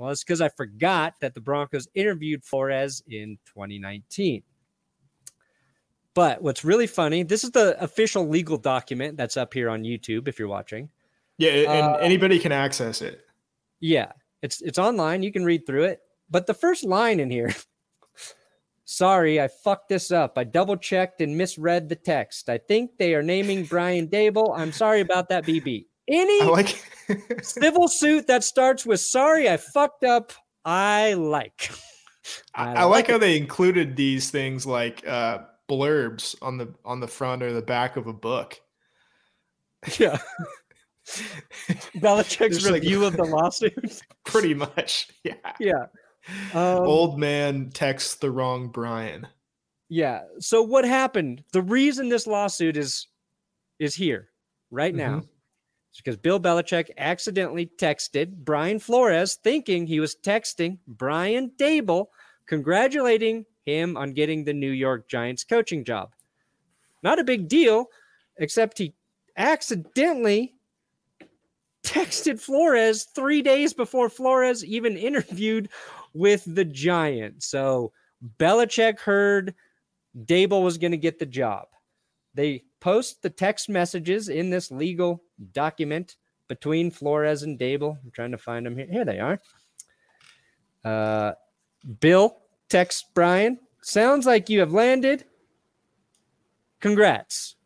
Well, 0.00 0.08
it's 0.08 0.24
because 0.24 0.40
I 0.40 0.48
forgot 0.48 1.12
that 1.20 1.34
the 1.34 1.42
Broncos 1.42 1.86
interviewed 1.94 2.42
Flores 2.42 3.02
in 3.06 3.36
2019. 3.44 4.42
But 6.14 6.40
what's 6.40 6.64
really 6.64 6.86
funny, 6.86 7.22
this 7.22 7.44
is 7.44 7.50
the 7.50 7.78
official 7.84 8.26
legal 8.26 8.56
document 8.56 9.18
that's 9.18 9.36
up 9.36 9.52
here 9.52 9.68
on 9.68 9.82
YouTube 9.82 10.26
if 10.26 10.38
you're 10.38 10.48
watching. 10.48 10.88
Yeah, 11.36 11.50
and 11.50 11.96
Uh, 11.96 11.98
anybody 11.98 12.38
can 12.38 12.50
access 12.50 13.02
it. 13.02 13.26
Yeah, 13.80 14.12
it's 14.40 14.62
it's 14.62 14.78
online. 14.78 15.22
You 15.22 15.32
can 15.32 15.44
read 15.44 15.66
through 15.66 15.84
it. 15.84 16.00
But 16.30 16.46
the 16.46 16.54
first 16.54 16.82
line 16.82 17.20
in 17.20 17.30
here. 17.30 17.54
Sorry, 18.86 19.38
I 19.38 19.48
fucked 19.48 19.90
this 19.90 20.10
up. 20.10 20.38
I 20.38 20.44
double 20.44 20.78
checked 20.78 21.20
and 21.20 21.36
misread 21.36 21.90
the 21.90 21.94
text. 21.94 22.48
I 22.48 22.56
think 22.56 22.92
they 22.98 23.14
are 23.14 23.22
naming 23.22 23.64
Brian 23.66 24.08
Daboll. 24.08 24.58
I'm 24.58 24.72
sorry 24.72 25.00
about 25.00 25.28
that, 25.28 25.44
BB. 25.44 25.84
Any 26.10 26.42
I 26.42 26.46
like 26.46 26.82
civil 27.42 27.86
suit 27.88 28.26
that 28.26 28.42
starts 28.44 28.84
with 28.84 29.00
"Sorry, 29.00 29.48
I 29.48 29.56
fucked 29.56 30.04
up," 30.04 30.32
I 30.64 31.14
like. 31.14 31.70
I, 32.54 32.74
I 32.74 32.84
like 32.84 33.08
how 33.08 33.18
they 33.18 33.36
included 33.36 33.96
these 33.96 34.30
things 34.30 34.66
like 34.66 35.06
uh 35.06 35.38
blurbs 35.68 36.34
on 36.42 36.58
the 36.58 36.74
on 36.84 37.00
the 37.00 37.08
front 37.08 37.42
or 37.42 37.52
the 37.52 37.62
back 37.62 37.96
of 37.96 38.06
a 38.06 38.12
book. 38.12 38.60
Yeah. 39.98 40.18
Belichick's 41.96 42.64
like- 42.64 42.74
review 42.82 43.04
of 43.04 43.16
the 43.16 43.24
lawsuit. 43.24 44.00
Pretty 44.24 44.54
much. 44.54 45.08
Yeah. 45.24 45.34
yeah. 45.58 45.86
Um, 46.52 46.86
Old 46.86 47.18
man 47.18 47.70
texts 47.70 48.16
the 48.16 48.30
wrong 48.30 48.68
Brian. 48.68 49.26
Yeah. 49.88 50.22
So 50.38 50.62
what 50.62 50.84
happened? 50.84 51.42
The 51.52 51.62
reason 51.62 52.08
this 52.08 52.26
lawsuit 52.26 52.76
is 52.76 53.06
is 53.78 53.94
here 53.94 54.28
right 54.70 54.94
now 54.94 55.16
Mhm. 55.16 55.20
is 55.20 55.26
because 56.02 56.16
Bill 56.16 56.40
Belichick 56.40 56.90
accidentally 56.98 57.70
texted 57.78 58.32
Brian 58.36 58.78
Flores, 58.78 59.36
thinking 59.36 59.86
he 59.86 60.00
was 60.00 60.16
texting 60.16 60.78
Brian 60.86 61.52
Daboll, 61.58 62.06
congratulating 62.46 63.44
him 63.64 63.96
on 63.96 64.12
getting 64.12 64.44
the 64.44 64.54
New 64.54 64.70
York 64.70 65.08
Giants 65.08 65.44
coaching 65.44 65.84
job. 65.84 66.14
Not 67.02 67.18
a 67.18 67.24
big 67.24 67.48
deal, 67.48 67.86
except 68.38 68.78
he 68.78 68.94
accidentally 69.36 70.54
texted 71.82 72.40
Flores 72.40 73.04
three 73.14 73.42
days 73.42 73.72
before 73.72 74.08
Flores 74.08 74.64
even 74.64 74.96
interviewed 74.96 75.68
with 76.14 76.42
the 76.46 76.64
Giants. 76.64 77.46
So 77.46 77.92
Belichick 78.38 79.00
heard 79.00 79.54
Daboll 80.24 80.64
was 80.64 80.78
going 80.78 80.90
to 80.90 80.96
get 80.96 81.18
the 81.18 81.26
job. 81.26 81.66
They 82.34 82.64
post 82.80 83.22
the 83.22 83.30
text 83.30 83.68
messages 83.68 84.28
in 84.28 84.50
this 84.50 84.70
legal 84.70 85.22
document 85.52 86.16
between 86.48 86.90
Flores 86.90 87.42
and 87.42 87.58
Daboll. 87.58 87.98
I'm 88.02 88.10
trying 88.10 88.32
to 88.32 88.38
find 88.38 88.66
them 88.66 88.76
here. 88.76 88.88
Here 88.90 89.04
they 89.04 89.20
are. 89.20 89.40
Uh, 90.84 91.32
Bill 92.00 92.36
texts 92.68 93.04
Brian. 93.14 93.58
Sounds 93.82 94.26
like 94.26 94.48
you 94.50 94.60
have 94.60 94.72
landed. 94.72 95.24
Congrats. 96.80 97.56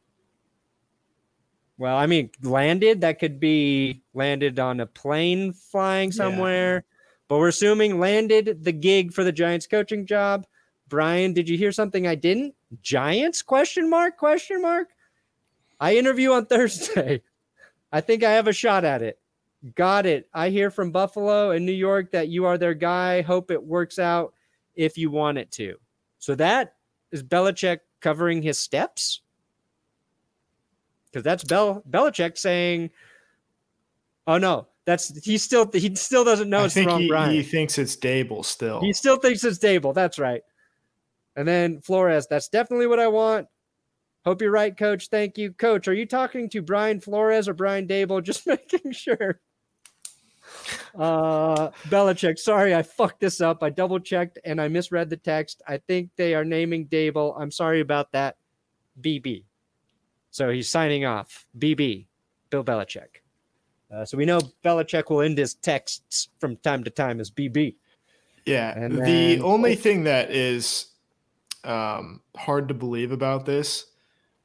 Well, 1.78 1.96
I 1.96 2.06
mean, 2.06 2.30
landed. 2.42 3.00
That 3.00 3.18
could 3.18 3.40
be 3.40 4.02
landed 4.12 4.58
on 4.58 4.80
a 4.80 4.86
plane 4.86 5.52
flying 5.52 6.10
Yeah. 6.10 6.16
somewhere, 6.16 6.84
but 7.28 7.38
we're 7.38 7.48
assuming 7.48 7.98
landed 7.98 8.62
the 8.62 8.72
gig 8.72 9.12
for 9.12 9.24
the 9.24 9.32
Giants 9.32 9.66
coaching 9.66 10.06
job. 10.06 10.46
Brian, 10.88 11.32
did 11.32 11.48
you 11.48 11.56
hear 11.56 11.72
something 11.72 12.06
I 12.06 12.14
didn't? 12.14 12.54
Giants? 12.82 13.42
Question 13.42 13.88
mark? 13.88 14.16
Question 14.18 14.62
mark? 14.62 14.93
I 15.84 15.96
interview 15.96 16.32
on 16.32 16.46
Thursday. 16.46 17.20
I 17.92 18.00
think 18.00 18.24
I 18.24 18.32
have 18.32 18.48
a 18.48 18.54
shot 18.54 18.86
at 18.86 19.02
it. 19.02 19.18
Got 19.74 20.06
it. 20.06 20.28
I 20.32 20.48
hear 20.48 20.70
from 20.70 20.92
Buffalo 20.92 21.50
and 21.50 21.66
New 21.66 21.72
York 21.72 22.10
that 22.12 22.28
you 22.28 22.46
are 22.46 22.56
their 22.56 22.72
guy. 22.72 23.20
Hope 23.20 23.50
it 23.50 23.62
works 23.62 23.98
out 23.98 24.32
if 24.74 24.96
you 24.96 25.10
want 25.10 25.36
it 25.36 25.50
to. 25.52 25.76
So 26.20 26.34
that 26.36 26.76
is 27.12 27.22
Belichick 27.22 27.80
covering 28.00 28.40
his 28.40 28.58
steps. 28.58 29.20
Because 31.12 31.22
that's 31.22 31.44
Bel 31.44 31.82
Belichick 31.88 32.38
saying, 32.38 32.90
"Oh 34.26 34.38
no, 34.38 34.68
that's 34.86 35.22
he 35.22 35.36
still 35.36 35.70
he 35.70 35.94
still 35.96 36.24
doesn't 36.24 36.48
know 36.48 36.60
I 36.60 36.64
it's 36.64 36.74
think 36.74 36.90
he, 36.92 37.08
Brian. 37.08 37.30
he 37.30 37.42
thinks 37.42 37.76
it's 37.76 37.94
Daboll 37.94 38.44
still. 38.44 38.80
He 38.80 38.94
still 38.94 39.16
thinks 39.16 39.44
it's 39.44 39.58
Daboll. 39.58 39.94
That's 39.94 40.18
right. 40.18 40.42
And 41.36 41.46
then 41.46 41.82
Flores, 41.82 42.26
that's 42.26 42.48
definitely 42.48 42.86
what 42.86 42.98
I 42.98 43.08
want. 43.08 43.48
Hope 44.24 44.40
you're 44.40 44.50
right, 44.50 44.76
coach. 44.76 45.08
Thank 45.08 45.36
you. 45.36 45.52
Coach, 45.52 45.86
are 45.86 45.92
you 45.92 46.06
talking 46.06 46.48
to 46.50 46.62
Brian 46.62 46.98
Flores 46.98 47.46
or 47.46 47.54
Brian 47.54 47.86
Daboll? 47.86 48.22
Just 48.22 48.46
making 48.46 48.92
sure. 48.92 49.40
Uh 50.94 51.70
Belichick, 51.88 52.38
sorry, 52.38 52.74
I 52.74 52.82
fucked 52.82 53.20
this 53.20 53.40
up. 53.40 53.62
I 53.62 53.70
double 53.70 53.98
checked 53.98 54.38
and 54.44 54.60
I 54.60 54.68
misread 54.68 55.10
the 55.10 55.16
text. 55.16 55.62
I 55.66 55.78
think 55.78 56.10
they 56.16 56.34
are 56.34 56.44
naming 56.44 56.86
Daboll. 56.86 57.34
I'm 57.38 57.50
sorry 57.50 57.80
about 57.80 58.12
that. 58.12 58.36
BB. 59.00 59.44
So 60.30 60.50
he's 60.50 60.68
signing 60.68 61.04
off. 61.04 61.46
BB, 61.58 62.06
Bill 62.50 62.64
Belichick. 62.64 63.20
Uh, 63.92 64.04
so 64.04 64.16
we 64.16 64.24
know 64.24 64.40
Belichick 64.64 65.10
will 65.10 65.22
end 65.22 65.38
his 65.38 65.54
texts 65.54 66.28
from 66.38 66.56
time 66.58 66.84
to 66.84 66.90
time 66.90 67.20
as 67.20 67.30
BB. 67.30 67.74
Yeah. 68.44 68.78
And 68.78 68.94
the 68.96 69.00
then- 69.00 69.42
only 69.42 69.74
thing 69.76 70.04
that 70.04 70.30
is 70.30 70.88
um, 71.64 72.20
hard 72.36 72.68
to 72.68 72.74
believe 72.74 73.12
about 73.12 73.46
this 73.46 73.86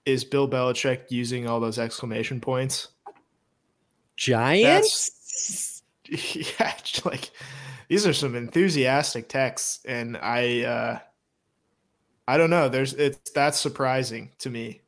is 0.05 0.23
Bill 0.23 0.49
Belichick 0.49 1.09
using 1.09 1.47
all 1.47 1.59
those 1.59 1.79
exclamation 1.79 2.39
points. 2.41 2.89
Giants? 4.15 5.81
yeah, 6.09 6.73
like 7.05 7.29
these 7.87 8.05
are 8.05 8.13
some 8.13 8.35
enthusiastic 8.35 9.29
texts, 9.29 9.79
and 9.85 10.17
I, 10.17 10.63
uh, 10.63 10.99
I 12.27 12.37
don't 12.37 12.49
know. 12.49 12.69
There's 12.69 12.93
it's 12.93 13.31
that's 13.31 13.59
surprising 13.59 14.31
to 14.39 14.49
me. 14.49 14.81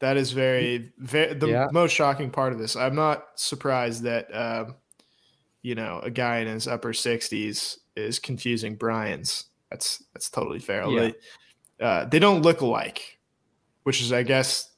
That 0.00 0.16
is 0.16 0.32
very, 0.32 0.92
very 0.98 1.34
the 1.34 1.48
Yeah. 1.48 1.66
most 1.72 1.92
shocking 1.92 2.30
part 2.30 2.52
of 2.52 2.58
this. 2.58 2.76
I'm 2.76 2.94
not 2.94 3.26
surprised 3.36 4.02
that 4.02 4.28
um, 4.34 4.76
you 5.62 5.74
know 5.74 6.00
a 6.02 6.10
guy 6.10 6.38
in 6.38 6.46
his 6.46 6.68
upper 6.68 6.92
60s 6.92 7.78
is 7.96 8.18
confusing 8.18 8.76
Brian's. 8.76 9.44
That's 9.70 10.04
that's 10.12 10.28
totally 10.30 10.58
fair. 10.58 10.86
Yeah. 10.88 11.00
They, 11.00 11.84
uh, 11.84 12.04
they 12.04 12.18
don't 12.18 12.42
look 12.42 12.60
alike, 12.60 13.18
which 13.84 14.00
is, 14.02 14.12
I 14.12 14.22
guess, 14.22 14.72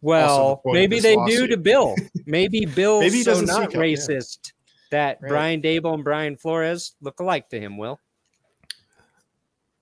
Well, 0.00 0.62
of 0.64 0.72
maybe 0.72 0.98
they 0.98 1.16
do 1.26 1.46
to 1.46 1.56
Bill. 1.56 1.94
Maybe 2.26 2.64
Bill's 2.64 3.02
Maybe 3.02 3.22
so 3.22 3.40
not 3.40 3.48
seek 3.48 3.56
out, 3.56 3.72
yeah. 3.74 3.78
racist 3.80 4.52
that 4.90 5.18
Right. 5.20 5.28
Brian 5.28 5.62
Daboll 5.62 5.94
and 5.94 6.04
Brian 6.04 6.36
Flores 6.36 6.94
look 7.00 7.20
alike 7.20 7.48
to 7.50 7.60
him, 7.60 7.76
Will. 7.78 7.98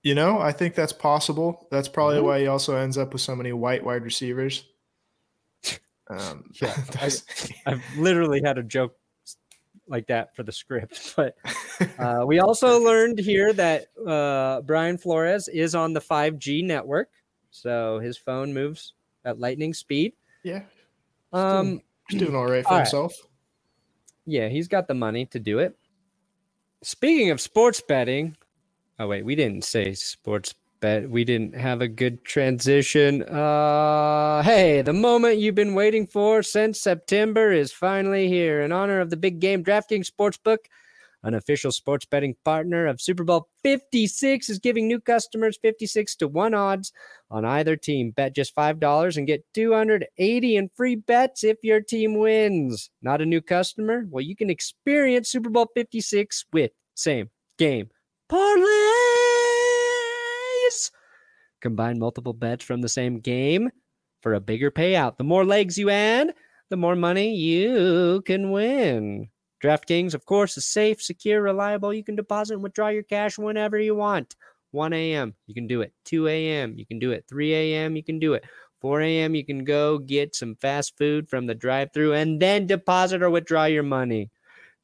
You 0.03 0.15
know, 0.15 0.39
I 0.39 0.53
think 0.53 0.75
that's 0.75 0.93
possible. 0.95 1.67
That's 1.71 1.89
probably 1.89 2.19
Mhm. 2.19 2.25
why 2.25 2.41
he 2.41 2.47
also 2.47 2.75
ends 2.77 2.97
up 2.97 3.13
with 3.13 3.21
so 3.23 3.37
many 3.37 3.53
white 3.53 3.85
wide 3.85 4.03
receivers. 4.05 4.67
Um, 6.09 6.51
Yeah, 6.61 6.75
I, 7.01 7.11
I've 7.67 7.83
literally 7.97 8.41
had 8.45 8.59
a 8.59 8.63
joke 8.65 8.97
like 9.87 10.07
that 10.09 10.35
for 10.35 10.43
the 10.43 10.51
script. 10.53 11.15
But 11.17 11.37
uh, 11.99 12.25
we 12.27 12.41
also 12.41 12.81
learned 12.81 13.19
here 13.21 13.53
that 13.53 13.87
uh, 14.05 14.63
Brian 14.63 14.99
Flores 14.99 15.47
is 15.49 15.75
on 15.77 15.93
the 15.93 16.01
5G 16.01 16.65
network. 16.65 17.11
So 17.51 17.99
his 17.99 18.17
phone 18.17 18.53
moves 18.55 18.95
at 19.25 19.39
lightning 19.39 19.75
speed. 19.75 20.13
yeah, 20.43 20.63
Um, 21.33 21.83
he's 22.09 22.21
doing 22.21 22.35
all 22.35 22.47
right 22.47 22.63
for 22.65 22.71
all 22.71 22.77
right. 22.79 22.87
himself. 22.87 23.15
Yeah, 24.27 24.49
he's 24.49 24.69
got 24.69 24.87
the 24.89 24.95
money 24.95 25.27
to 25.27 25.39
do 25.39 25.59
it. 25.59 25.77
Speaking 26.83 27.31
of 27.31 27.41
sports 27.41 27.81
betting, 27.87 28.37
oh 28.99 29.09
wait, 29.09 29.25
we 29.25 29.35
didn't 29.35 29.65
say 29.65 29.93
sports 29.95 30.55
bet. 30.81 31.11
We 31.11 31.25
didn't 31.25 31.55
have 31.55 31.83
a 31.83 31.89
good 31.89 32.25
transition. 32.25 33.23
Uh 33.25 34.43
hey, 34.43 34.81
the 34.83 34.93
moment 34.95 35.39
you've 35.39 35.55
been 35.55 35.75
waiting 35.75 36.07
for 36.07 36.43
since 36.43 36.81
September 36.81 37.53
is 37.53 37.73
finally 37.73 38.29
here. 38.29 38.63
In 38.63 38.73
honor 38.73 39.01
of 39.01 39.11
the 39.11 39.17
big 39.17 39.41
game 39.41 39.63
DraftKings 39.63 40.11
Sportsbook, 40.11 40.59
an 41.23 41.35
official 41.35 41.73
sports 41.73 42.07
betting 42.07 42.35
partner 42.45 42.87
of 42.87 43.01
Super 43.01 43.25
Bowl 43.25 43.49
56 43.63 44.49
is 44.49 44.59
giving 44.59 44.89
new 44.89 45.01
customers 45.01 45.59
56 45.61 46.17
to 46.17 46.29
1 46.29 46.55
odds 46.55 46.93
on 47.31 47.45
either 47.45 47.77
team. 47.77 48.11
Bet 48.11 48.35
just 48.35 48.55
$5 48.55 49.17
and 49.17 49.27
get 49.27 49.45
280 49.55 50.57
in 50.57 50.71
free 50.75 50.97
bets 50.97 51.45
if 51.45 51.59
your 51.63 51.81
team 51.81 52.15
wins. 52.15 52.91
Not 53.03 53.21
a 53.21 53.27
new 53.27 53.41
customer? 53.41 54.07
Well, 54.09 54.23
you 54.23 54.35
can 54.37 54.51
experience 54.51 55.31
Super 55.31 55.51
Bowl 55.51 55.69
56 55.75 56.47
with 56.53 56.71
same 56.95 57.31
game 57.59 57.91
parlays. 58.31 58.51
Combine 61.61 61.99
multiple 61.99 62.33
bets 62.33 62.65
from 62.65 62.81
the 62.81 62.89
same 62.89 63.21
game 63.21 63.71
for 64.23 64.35
a 64.35 64.41
bigger 64.41 64.71
payout. 64.71 65.19
The 65.19 65.25
more 65.25 65.45
legs 65.45 65.77
you 65.77 65.91
add, 65.91 66.33
the 66.71 66.77
more 66.77 66.97
money 66.97 67.35
you 67.35 68.23
can 68.25 68.51
win. 68.51 69.29
DraftKings, 69.63 70.15
of 70.15 70.25
course, 70.25 70.57
is 70.57 70.67
safe, 70.67 71.03
secure, 71.03 71.43
reliable. 71.43 71.93
You 71.93 72.05
can 72.05 72.17
deposit 72.17 72.55
and 72.55 72.63
withdraw 72.63 72.89
your 72.89 73.03
cash 73.03 73.39
whenever 73.39 73.79
you 73.79 73.95
want. 73.95 74.37
1 74.73 74.93
a.m., 74.93 75.35
you 75.47 75.55
can 75.55 75.67
do 75.67 75.83
it. 75.83 75.93
2 76.05 76.29
a.m., 76.29 76.75
you 76.77 76.87
can 76.87 76.99
do 76.99 77.11
it. 77.13 77.25
3 77.29 77.53
a.m., 77.55 77.97
you 77.97 78.03
can 78.03 78.19
do 78.19 78.35
it. 78.35 78.45
4 78.81 79.03
a.m., 79.03 79.35
you 79.35 79.45
can 79.45 79.65
go 79.65 79.99
get 79.99 80.35
some 80.35 80.55
fast 80.57 80.97
food 80.97 81.29
from 81.29 81.47
the 81.47 81.55
drive 81.55 81.91
through 81.93 82.15
and 82.15 82.41
then 82.41 82.67
deposit 82.67 83.23
or 83.23 83.31
withdraw 83.31 83.65
your 83.65 83.83
money. 83.83 84.31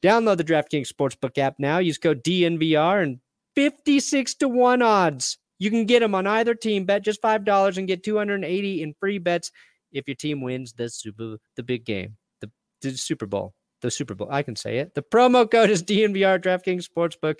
Download 0.03 0.37
the 0.37 0.43
DraftKings 0.43 0.91
Sportsbook 0.91 1.37
app 1.37 1.55
now. 1.57 1.79
Use 1.79 1.97
code 1.97 2.23
DNVR 2.23 3.01
and 3.01 3.19
56 3.55 4.35
to 4.35 4.47
1 4.47 4.81
odds. 4.81 5.39
You 5.57 5.71
can 5.71 5.85
get 5.85 6.01
them 6.01 6.13
on 6.13 6.27
either 6.27 6.53
team. 6.53 6.85
Bet 6.85 7.03
just 7.03 7.21
$5 7.21 7.77
and 7.77 7.87
get 7.87 8.03
280 8.03 8.83
in 8.83 8.93
free 8.99 9.17
bets 9.17 9.51
if 9.91 10.07
your 10.07 10.15
team 10.15 10.41
wins 10.41 10.73
the 10.73 10.89
Super 10.89 11.37
the 11.55 11.63
big 11.63 11.83
game. 11.83 12.17
The 12.41 12.51
the 12.81 12.95
Super 12.95 13.25
Bowl. 13.25 13.55
The 13.81 13.91
Super 13.91 14.15
Bowl. 14.15 14.27
I 14.31 14.43
can 14.43 14.55
say 14.55 14.79
it. 14.79 14.95
The 14.95 15.03
promo 15.03 15.49
code 15.49 15.69
is 15.69 15.83
DNVR 15.83 16.41
DraftKings 16.41 16.87
Sportsbook, 16.87 17.37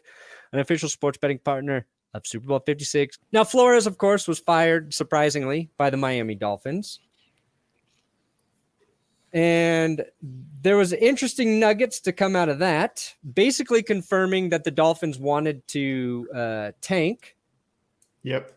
an 0.51 0.59
official 0.59 0.89
sports 0.89 1.17
betting 1.17 1.39
partner 1.39 1.87
of 2.13 2.27
Super 2.27 2.47
Bowl 2.47 2.59
56. 2.59 3.17
Now, 3.31 3.43
Flores, 3.43 3.87
of 3.87 3.97
course, 3.97 4.27
was 4.27 4.39
fired 4.39 4.93
surprisingly 4.93 5.69
by 5.77 5.89
the 5.89 5.97
Miami 5.97 6.35
Dolphins. 6.35 6.99
And 9.33 10.05
there 10.61 10.77
was 10.77 10.93
interesting 10.93 11.59
nuggets 11.59 11.99
to 12.01 12.13
come 12.13 12.35
out 12.35 12.49
of 12.49 12.59
that, 12.59 13.13
basically 13.33 13.83
confirming 13.83 14.49
that 14.49 14.63
the 14.63 14.71
Dolphins 14.71 15.19
wanted 15.19 15.67
to 15.69 16.27
uh, 16.33 16.71
tank. 16.81 17.35
Yep. 18.23 18.53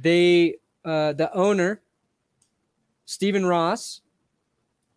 They, 0.00 0.56
uh, 0.84 1.12
the 1.14 1.32
owner, 1.34 1.82
Stephen 3.04 3.44
Ross, 3.44 4.00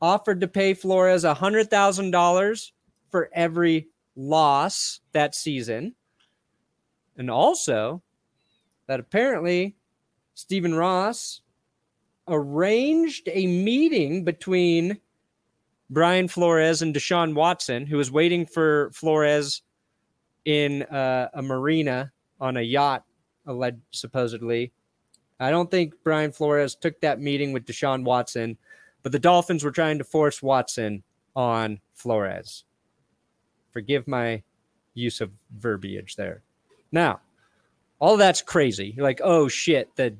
offered 0.01 0.41
to 0.41 0.47
pay 0.47 0.73
Flores 0.73 1.23
a 1.23 1.33
hundred 1.33 1.69
thousand 1.69 2.11
dollars 2.11 2.73
for 3.09 3.29
every 3.33 3.87
loss 4.15 4.99
that 5.11 5.35
season, 5.35 5.95
and 7.17 7.29
also 7.29 8.01
that 8.87 8.99
apparently 8.99 9.75
Stephen 10.33 10.75
Ross 10.75 11.41
arranged 12.27 13.29
a 13.31 13.47
meeting 13.47 14.23
between 14.23 14.99
Brian 15.89 16.27
Flores 16.27 16.81
and 16.81 16.93
Deshaun 16.93 17.33
Watson, 17.33 17.85
who 17.85 17.97
was 17.97 18.11
waiting 18.11 18.45
for 18.45 18.91
Flores 18.93 19.61
in 20.45 20.83
uh, 20.83 21.29
a 21.33 21.41
marina 21.41 22.11
on 22.39 22.57
a 22.57 22.61
yacht, 22.61 23.03
alleged 23.45 23.81
supposedly. 23.91 24.71
I 25.39 25.49
don't 25.49 25.69
think 25.71 25.93
Brian 26.03 26.31
Flores 26.31 26.75
took 26.75 26.99
that 27.01 27.21
meeting 27.21 27.53
with 27.53 27.65
Deshaun 27.65 28.03
Watson, 28.03 28.57
but 29.07 29.11
the 29.13 29.19
Dolphins 29.19 29.63
were 29.63 29.71
trying 29.71 29.97
to 29.97 30.03
force 30.03 30.43
Watson 30.43 31.01
on 31.33 31.79
Flores. 31.93 32.65
Forgive 33.71 34.07
my 34.07 34.43
use 34.95 35.21
of 35.21 35.31
verbiage 35.57 36.17
there. 36.17 36.43
Now, 36.91 37.21
all 37.99 38.17
that's 38.17 38.41
crazy. 38.41 38.93
You're 38.95 39.05
like, 39.05 39.21
oh 39.23 39.47
shit, 39.47 39.95
the 39.95 40.13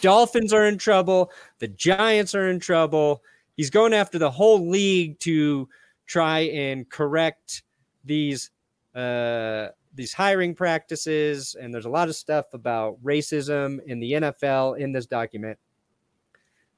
Dolphins 0.00 0.52
are 0.52 0.66
in 0.66 0.76
trouble, 0.76 1.30
the 1.58 1.68
Giants 1.68 2.34
are 2.34 2.50
in 2.50 2.58
trouble 2.58 3.22
he's 3.56 3.70
going 3.70 3.92
after 3.92 4.18
the 4.18 4.30
whole 4.30 4.68
league 4.68 5.18
to 5.20 5.68
try 6.06 6.40
and 6.40 6.88
correct 6.88 7.62
these 8.04 8.50
uh, 8.94 9.68
these 9.94 10.12
hiring 10.12 10.54
practices. 10.54 11.54
And 11.60 11.72
there's 11.72 11.84
a 11.84 11.90
lot 11.90 12.08
of 12.08 12.16
stuff 12.16 12.54
about 12.54 13.02
racism 13.02 13.78
in 13.86 14.00
the 14.00 14.12
NFL 14.12 14.78
in 14.78 14.92
this 14.92 15.06
document. 15.06 15.58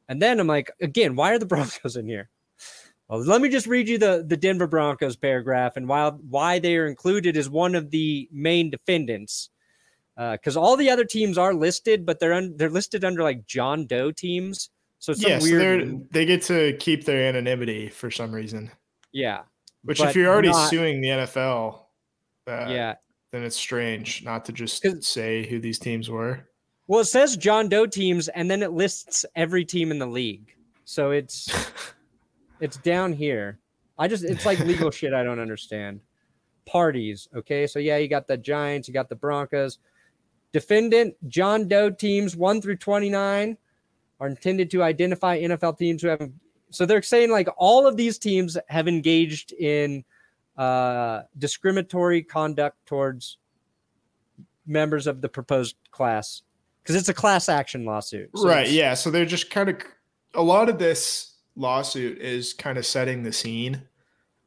And 0.08 0.20
then 0.20 0.40
I'm 0.40 0.46
like, 0.46 0.70
again, 0.80 1.16
why 1.16 1.32
are 1.32 1.38
the 1.38 1.46
Broncos 1.54 1.96
in 1.96 2.06
here? 2.06 2.30
Well, 3.08 3.20
let 3.20 3.40
me 3.40 3.48
just 3.48 3.66
read 3.66 3.88
you 3.88 3.98
the, 3.98 4.24
the 4.26 4.36
Denver 4.36 4.66
Broncos 4.66 5.16
paragraph 5.16 5.76
and 5.76 5.88
why, 5.88 6.08
why 6.08 6.58
they 6.58 6.76
are 6.76 6.86
included 6.86 7.36
as 7.36 7.50
one 7.50 7.74
of 7.74 7.90
the 7.90 8.28
main 8.32 8.70
defendants. 8.70 9.50
Because 10.16 10.56
uh, 10.56 10.60
all 10.60 10.76
the 10.76 10.90
other 10.90 11.04
teams 11.04 11.36
are 11.36 11.52
listed, 11.52 12.06
but 12.06 12.20
they're 12.20 12.32
un- 12.32 12.54
they're 12.56 12.70
listed 12.70 13.04
under 13.04 13.22
like 13.22 13.46
John 13.46 13.84
Doe 13.86 14.12
teams. 14.12 14.70
So 15.00 15.10
it's 15.10 15.22
yeah, 15.22 15.40
weird. 15.42 15.88
So 15.88 16.06
they 16.12 16.24
get 16.24 16.42
to 16.42 16.76
keep 16.78 17.04
their 17.04 17.28
anonymity 17.28 17.88
for 17.88 18.12
some 18.12 18.32
reason. 18.32 18.70
Yeah. 19.12 19.42
Which, 19.82 20.00
if 20.00 20.14
you're 20.14 20.32
already 20.32 20.48
not, 20.48 20.70
suing 20.70 21.00
the 21.00 21.08
NFL, 21.08 21.80
uh, 22.46 22.66
yeah, 22.68 22.94
then 23.32 23.42
it's 23.42 23.56
strange 23.56 24.24
not 24.24 24.44
to 24.46 24.52
just 24.52 25.04
say 25.04 25.46
who 25.46 25.58
these 25.58 25.78
teams 25.78 26.08
were. 26.08 26.48
Well, 26.86 27.00
it 27.00 27.06
says 27.06 27.36
John 27.36 27.68
Doe 27.68 27.86
teams, 27.86 28.28
and 28.28 28.50
then 28.50 28.62
it 28.62 28.72
lists 28.72 29.24
every 29.34 29.64
team 29.64 29.90
in 29.90 29.98
the 29.98 30.06
league. 30.06 30.54
So 30.84 31.12
it's 31.12 31.50
it's 32.60 32.76
down 32.78 33.12
here. 33.12 33.58
I 33.98 34.08
just 34.08 34.24
it's 34.24 34.44
like 34.44 34.58
legal 34.60 34.90
shit 34.90 35.14
I 35.14 35.22
don't 35.22 35.40
understand. 35.40 36.00
Parties, 36.66 37.28
okay? 37.34 37.66
So 37.66 37.78
yeah, 37.78 37.96
you 37.96 38.08
got 38.08 38.26
the 38.26 38.36
Giants, 38.36 38.88
you 38.88 38.94
got 38.94 39.08
the 39.08 39.16
Broncos. 39.16 39.78
Defendant 40.52 41.16
John 41.28 41.68
Doe 41.68 41.90
teams 41.90 42.36
1 42.36 42.62
through 42.62 42.76
29 42.76 43.56
are 44.20 44.26
intended 44.26 44.70
to 44.70 44.82
identify 44.82 45.40
NFL 45.40 45.78
teams 45.78 46.02
who 46.02 46.08
have. 46.08 46.30
So 46.70 46.86
they're 46.86 47.02
saying 47.02 47.30
like 47.30 47.48
all 47.56 47.86
of 47.86 47.96
these 47.96 48.18
teams 48.18 48.56
have 48.68 48.88
engaged 48.88 49.52
in 49.52 50.04
uh, 50.56 51.22
discriminatory 51.38 52.22
conduct 52.22 52.76
towards 52.86 53.38
members 54.66 55.06
of 55.06 55.20
the 55.20 55.28
proposed 55.28 55.76
class 55.90 56.42
because 56.84 56.96
it's 56.96 57.08
a 57.08 57.14
class 57.14 57.48
action 57.48 57.86
lawsuit. 57.86 58.30
So 58.36 58.46
right. 58.46 58.68
Yeah. 58.68 58.94
So 58.94 59.10
they're 59.10 59.24
just 59.24 59.50
kind 59.50 59.70
of 59.70 59.76
a 60.34 60.42
lot 60.42 60.68
of 60.68 60.78
this 60.78 61.34
lawsuit 61.56 62.18
is 62.18 62.52
kind 62.52 62.76
of 62.76 62.84
setting 62.84 63.22
the 63.22 63.32
scene 63.32 63.82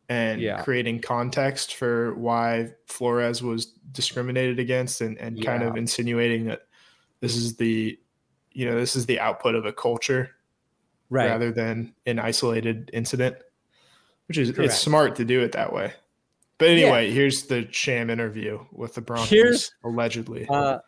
and 0.10 0.40
yeah. 0.40 0.62
creating 0.62 1.02
context 1.02 1.76
for 1.76 2.14
why 2.16 2.70
Flores 2.86 3.42
was 3.42 3.74
discriminated 3.92 4.60
against 4.60 5.02
and, 5.02 5.18
and 5.18 5.38
yeah. 5.38 5.46
kind 5.46 5.64
of 5.64 5.76
insinuating 5.76 6.46
that 6.46 6.62
this 7.20 7.36
is 7.36 7.58
the 7.58 7.98
you 8.52 8.66
know 8.66 8.76
this 8.76 8.96
is 8.96 9.06
the 9.06 9.20
output 9.20 9.56
of 9.56 9.66
a 9.66 9.74
culture 9.74 10.32
right. 11.10 11.28
rather 11.28 11.52
than 11.52 11.94
an 12.06 12.20
isolated 12.20 12.90
incident 12.94 13.36
which 14.28 14.38
is 14.38 14.52
Correct. 14.52 14.72
it's 14.72 14.80
smart 14.80 15.16
to 15.18 15.26
do 15.26 15.42
it 15.42 15.52
that 15.54 15.74
way 15.74 15.94
but 16.58 16.70
anyway 16.70 17.08
yeah. 17.08 17.14
here's 17.14 17.44
the 17.44 17.68
sham 17.72 18.10
interview 18.10 18.64
with 18.72 18.94
the 18.94 19.02
broncos 19.02 19.30
here's, 19.30 19.72
allegedly 19.84 20.48
uh, 20.50 20.80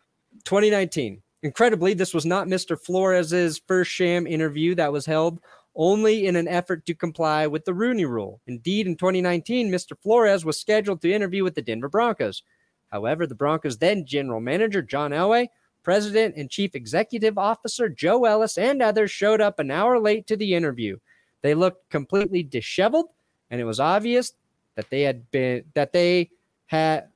2019 0.44 1.20
incredibly 1.42 1.94
this 1.94 2.14
was 2.14 2.26
not 2.26 2.46
mr 2.46 2.78
flores's 2.78 3.60
first 3.66 3.90
sham 3.90 4.26
interview 4.26 4.74
that 4.74 4.92
was 4.92 5.06
held 5.06 5.40
only 5.74 6.26
in 6.26 6.36
an 6.36 6.48
effort 6.48 6.84
to 6.84 6.94
comply 6.94 7.46
with 7.46 7.64
the 7.64 7.74
rooney 7.74 8.04
rule 8.04 8.40
indeed 8.46 8.86
in 8.86 8.96
2019 8.96 9.70
mr 9.70 9.92
flores 10.02 10.44
was 10.44 10.58
scheduled 10.58 11.00
to 11.00 11.12
interview 11.12 11.42
with 11.42 11.54
the 11.54 11.62
denver 11.62 11.88
broncos 11.88 12.42
however 12.90 13.26
the 13.26 13.34
broncos 13.34 13.78
then 13.78 14.04
general 14.04 14.40
manager 14.40 14.82
john 14.82 15.12
elway 15.12 15.46
President 15.82 16.36
and 16.36 16.50
Chief 16.50 16.74
Executive 16.74 17.38
Officer 17.38 17.88
Joe 17.88 18.24
Ellis 18.24 18.58
and 18.58 18.82
others 18.82 19.10
showed 19.10 19.40
up 19.40 19.58
an 19.58 19.70
hour 19.70 19.98
late 19.98 20.26
to 20.26 20.36
the 20.36 20.54
interview. 20.54 20.98
They 21.42 21.54
looked 21.54 21.88
completely 21.90 22.42
disheveled, 22.42 23.06
and 23.50 23.60
it 23.60 23.64
was 23.64 23.80
obvious 23.80 24.34
that 24.76 24.90
they 24.90 25.02
had 25.02 25.30
been 25.30 25.64
that 25.74 25.92
they 25.92 26.30
had 26.66 27.08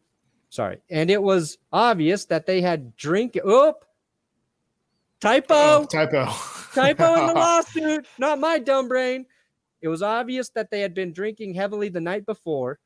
sorry, 0.48 0.78
and 0.90 1.10
it 1.10 1.22
was 1.22 1.58
obvious 1.72 2.24
that 2.26 2.46
they 2.46 2.62
had 2.62 2.96
drink 2.96 3.36
oop 3.46 3.84
typo 5.24 5.54
oh, 5.54 5.86
typo 5.90 6.26
typo 6.74 7.14
in 7.14 7.26
the 7.26 7.32
lawsuit, 7.34 8.06
not 8.18 8.38
my 8.38 8.58
dumb 8.58 8.88
brain. 8.88 9.26
It 9.82 9.88
was 9.88 10.02
obvious 10.02 10.48
that 10.50 10.70
they 10.70 10.80
had 10.80 10.94
been 10.94 11.12
drinking 11.12 11.54
heavily 11.54 11.88
the 11.88 12.00
night 12.00 12.24
before 12.26 12.78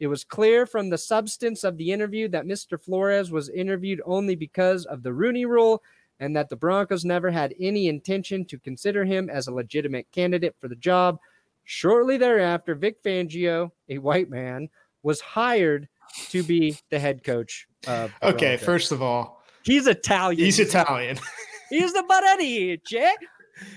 it 0.00 0.06
was 0.06 0.24
clear 0.24 0.64
from 0.64 0.90
the 0.90 0.98
substance 0.98 1.64
of 1.64 1.76
the 1.76 1.90
interview 1.90 2.28
that 2.28 2.46
Mr. 2.46 2.80
Flores 2.80 3.30
was 3.32 3.48
interviewed 3.48 4.00
only 4.06 4.36
because 4.36 4.86
of 4.86 5.02
the 5.02 5.12
Rooney 5.12 5.44
rule 5.44 5.82
and 6.20 6.36
that 6.36 6.48
the 6.48 6.56
Broncos 6.56 7.04
never 7.04 7.30
had 7.30 7.54
any 7.60 7.88
intention 7.88 8.44
to 8.46 8.58
consider 8.58 9.04
him 9.04 9.28
as 9.28 9.46
a 9.46 9.54
legitimate 9.54 10.06
candidate 10.12 10.54
for 10.60 10.68
the 10.68 10.76
job. 10.76 11.18
Shortly 11.64 12.16
thereafter, 12.16 12.74
Vic 12.74 13.02
Fangio, 13.02 13.70
a 13.88 13.98
white 13.98 14.30
man, 14.30 14.68
was 15.02 15.20
hired 15.20 15.88
to 16.30 16.42
be 16.42 16.76
the 16.90 16.98
head 16.98 17.24
coach. 17.24 17.66
okay, 17.86 18.08
Broncos. 18.22 18.64
first 18.64 18.92
of 18.92 19.02
all, 19.02 19.42
he's 19.64 19.86
Italian. 19.86 20.44
He's 20.44 20.58
Italian. 20.60 21.18
he's 21.70 21.92
the 21.92 22.78
Jay. 22.86 23.12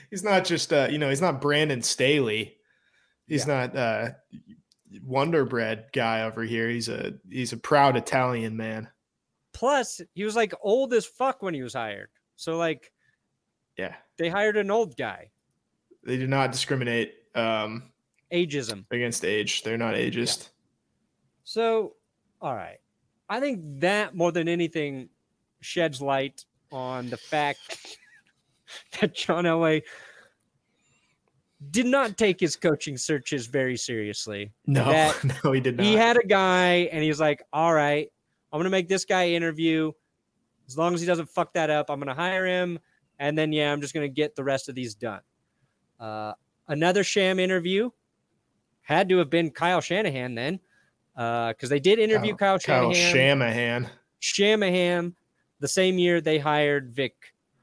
He's 0.09 0.23
not 0.23 0.45
just 0.45 0.71
uh, 0.71 0.87
you 0.91 0.97
know, 0.97 1.09
he's 1.09 1.21
not 1.21 1.41
Brandon 1.41 1.81
Staley. 1.81 2.57
He's 3.27 3.47
yeah. 3.47 3.67
not 3.67 3.75
uh 3.75 4.09
Wonder 5.03 5.45
Bread 5.45 5.85
guy 5.93 6.23
over 6.23 6.43
here. 6.43 6.69
He's 6.69 6.89
a 6.89 7.13
he's 7.29 7.53
a 7.53 7.57
proud 7.57 7.95
Italian 7.95 8.57
man. 8.57 8.89
Plus, 9.53 10.01
he 10.13 10.23
was 10.23 10.35
like 10.35 10.53
old 10.61 10.93
as 10.93 11.05
fuck 11.05 11.41
when 11.41 11.53
he 11.53 11.61
was 11.61 11.73
hired. 11.73 12.09
So 12.35 12.57
like, 12.57 12.91
yeah, 13.77 13.95
they 14.17 14.29
hired 14.29 14.57
an 14.57 14.71
old 14.71 14.97
guy. 14.97 15.31
They 16.03 16.17
do 16.17 16.27
not 16.27 16.51
discriminate 16.51 17.13
um, 17.35 17.91
ageism 18.33 18.85
against 18.91 19.23
age. 19.23 19.63
They're 19.63 19.77
not 19.77 19.95
ageist. 19.95 20.43
Yeah. 20.43 20.47
So, 21.43 21.93
all 22.41 22.55
right, 22.55 22.77
I 23.29 23.39
think 23.39 23.61
that 23.81 24.15
more 24.15 24.31
than 24.31 24.47
anything 24.47 25.09
sheds 25.61 26.01
light 26.01 26.45
on 26.71 27.09
the 27.09 27.17
fact 27.17 27.97
that 28.99 29.13
John 29.13 29.45
Elway 29.45 29.83
did 31.69 31.85
not 31.85 32.17
take 32.17 32.39
his 32.39 32.55
coaching 32.55 32.97
searches 32.97 33.45
very 33.45 33.77
seriously. 33.77 34.51
No, 34.65 34.85
that 34.85 35.23
no, 35.43 35.51
he 35.51 35.59
did 35.59 35.77
not. 35.77 35.85
He 35.85 35.93
had 35.93 36.17
a 36.17 36.25
guy, 36.25 36.89
and 36.91 37.03
he's 37.03 37.19
like, 37.19 37.43
"All 37.53 37.73
right, 37.73 38.07
I'm 38.51 38.59
gonna 38.59 38.69
make 38.69 38.87
this 38.87 39.05
guy 39.05 39.29
interview. 39.29 39.91
As 40.67 40.77
long 40.77 40.93
as 40.93 41.01
he 41.01 41.07
doesn't 41.07 41.29
fuck 41.29 41.53
that 41.53 41.69
up, 41.69 41.89
I'm 41.89 41.99
gonna 41.99 42.15
hire 42.15 42.45
him, 42.45 42.79
and 43.19 43.37
then 43.37 43.53
yeah, 43.53 43.71
I'm 43.71 43.81
just 43.81 43.93
gonna 43.93 44.07
get 44.07 44.35
the 44.35 44.43
rest 44.43 44.69
of 44.69 44.75
these 44.75 44.95
done." 44.95 45.21
Uh, 45.99 46.33
another 46.67 47.03
sham 47.03 47.39
interview 47.39 47.91
had 48.81 49.07
to 49.09 49.17
have 49.17 49.29
been 49.29 49.51
Kyle 49.51 49.81
Shanahan 49.81 50.33
then, 50.33 50.59
because 51.13 51.55
uh, 51.63 51.67
they 51.67 51.79
did 51.79 51.99
interview 51.99 52.35
Kyle, 52.35 52.57
Kyle 52.57 52.91
Shanahan. 52.91 52.93
Kyle 52.93 53.13
Shanahan. 53.13 53.89
Shanahan. 54.19 55.15
The 55.61 55.67
same 55.67 55.97
year 55.97 56.19
they 56.19 56.39
hired 56.39 56.91
Vic 56.91 57.13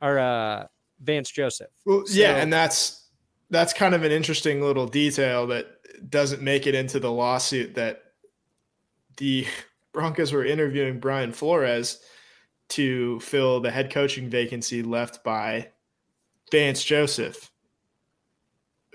or 0.00 0.18
uh, 0.18 0.66
Vance 1.00 1.30
Joseph. 1.30 1.68
Well, 1.84 2.06
so, 2.06 2.18
yeah, 2.18 2.36
and 2.36 2.52
that's 2.52 3.08
that's 3.50 3.72
kind 3.72 3.94
of 3.94 4.04
an 4.04 4.12
interesting 4.12 4.62
little 4.62 4.86
detail 4.86 5.46
that 5.48 5.66
doesn't 6.08 6.40
make 6.40 6.66
it 6.66 6.74
into 6.74 7.00
the 7.00 7.10
lawsuit 7.10 7.74
that 7.74 8.02
the 9.16 9.46
Broncos 9.92 10.32
were 10.32 10.44
interviewing 10.44 11.00
Brian 11.00 11.32
Flores 11.32 12.00
to 12.70 13.18
fill 13.20 13.60
the 13.60 13.70
head 13.70 13.90
coaching 13.90 14.28
vacancy 14.28 14.82
left 14.82 15.24
by 15.24 15.68
Vance 16.52 16.84
Joseph, 16.84 17.50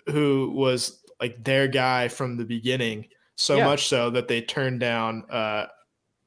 who 0.07 0.51
was 0.55 1.03
like 1.19 1.43
their 1.43 1.67
guy 1.67 2.07
from 2.07 2.37
the 2.37 2.45
beginning. 2.45 3.07
So 3.35 3.57
yeah. 3.57 3.65
much 3.65 3.87
so 3.87 4.11
that 4.11 4.27
they 4.27 4.41
turned 4.41 4.79
down 4.79 5.25
uh, 5.29 5.65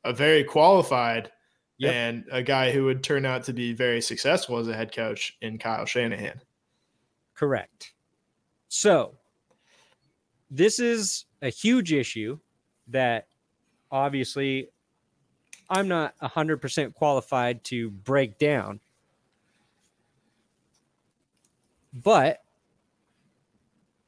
a 0.05 0.13
very 0.13 0.43
qualified 0.43 1.31
yep. 1.79 1.95
and 1.95 2.25
a 2.31 2.43
guy 2.43 2.73
who 2.73 2.85
would 2.85 3.03
turn 3.03 3.25
out 3.25 3.45
to 3.45 3.53
be 3.53 3.73
very 3.73 4.01
successful 4.01 4.59
as 4.59 4.69
a 4.69 4.75
head 4.75 4.95
coach 4.95 5.37
in 5.41 5.59
Kyle 5.59 5.85
Shanahan. 5.85 6.41
Correct. 7.35 7.93
So, 8.69 9.15
this 10.51 10.79
is 10.79 11.27
a 11.43 11.49
huge 11.49 11.93
issue 11.93 12.39
that 12.89 13.27
obviously 13.91 14.69
I'm 15.69 15.89
not 15.89 16.15
100% 16.21 16.95
qualified 16.95 17.65
to 17.65 17.91
break 17.91 18.39
down. 18.39 18.81
But 21.93 22.43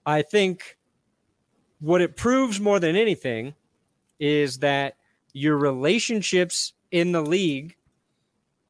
I 0.04 0.22
think 0.22 0.78
what 1.81 2.00
it 2.00 2.16
proves 2.16 2.61
more 2.61 2.81
than 2.81 2.96
anything 2.96 3.54
is 4.20 4.59
that 4.59 4.96
your 5.33 5.57
relationships 5.57 6.72
in 6.90 7.12
the 7.12 7.22
league 7.22 7.77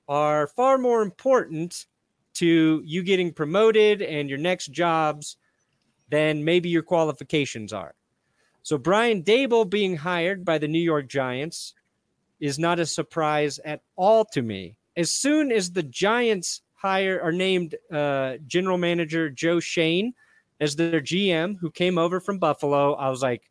are 0.08 0.46
far 0.46 0.78
more 0.78 1.02
important 1.02 1.86
to 2.34 2.82
you 2.84 3.02
getting 3.02 3.32
promoted 3.32 4.00
and 4.00 4.28
your 4.28 4.38
next 4.38 4.68
jobs 4.68 5.36
than 6.08 6.44
maybe 6.44 6.68
your 6.68 6.82
qualifications 6.82 7.72
are. 7.72 7.94
So 8.62 8.78
Brian 8.78 9.22
Daboll 9.22 9.68
being 9.68 9.96
hired 9.96 10.44
by 10.44 10.58
the 10.58 10.68
New 10.68 10.80
York 10.80 11.08
Giants 11.08 11.74
is 12.40 12.58
not 12.58 12.78
a 12.78 12.86
surprise 12.86 13.58
at 13.64 13.82
all 13.96 14.24
to 14.26 14.42
me. 14.42 14.76
As 14.96 15.12
soon 15.12 15.52
as 15.52 15.72
the 15.72 15.82
Giants 15.82 16.62
hire 16.74 17.20
or 17.22 17.32
named 17.32 17.74
uh, 17.92 18.36
general 18.46 18.78
manager 18.78 19.30
Joe 19.30 19.60
Schoen 19.60 20.14
as 20.60 20.76
their 20.76 21.00
GM, 21.00 21.56
who 21.60 21.70
came 21.70 21.98
over 21.98 22.20
from 22.20 22.38
Buffalo, 22.38 22.94
I 22.94 23.10
was 23.10 23.22
like, 23.22 23.50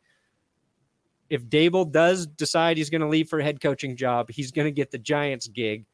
if 1.30 1.44
Daboll 1.46 1.90
does 1.90 2.26
decide 2.26 2.76
he's 2.76 2.90
going 2.90 3.00
to 3.00 3.08
leave 3.08 3.28
for 3.28 3.38
a 3.38 3.44
head 3.44 3.60
coaching 3.60 3.96
job, 3.96 4.30
he's 4.30 4.50
going 4.50 4.66
to 4.66 4.72
get 4.72 4.90
the 4.90 4.98
Giants 4.98 5.48
gig 5.48 5.84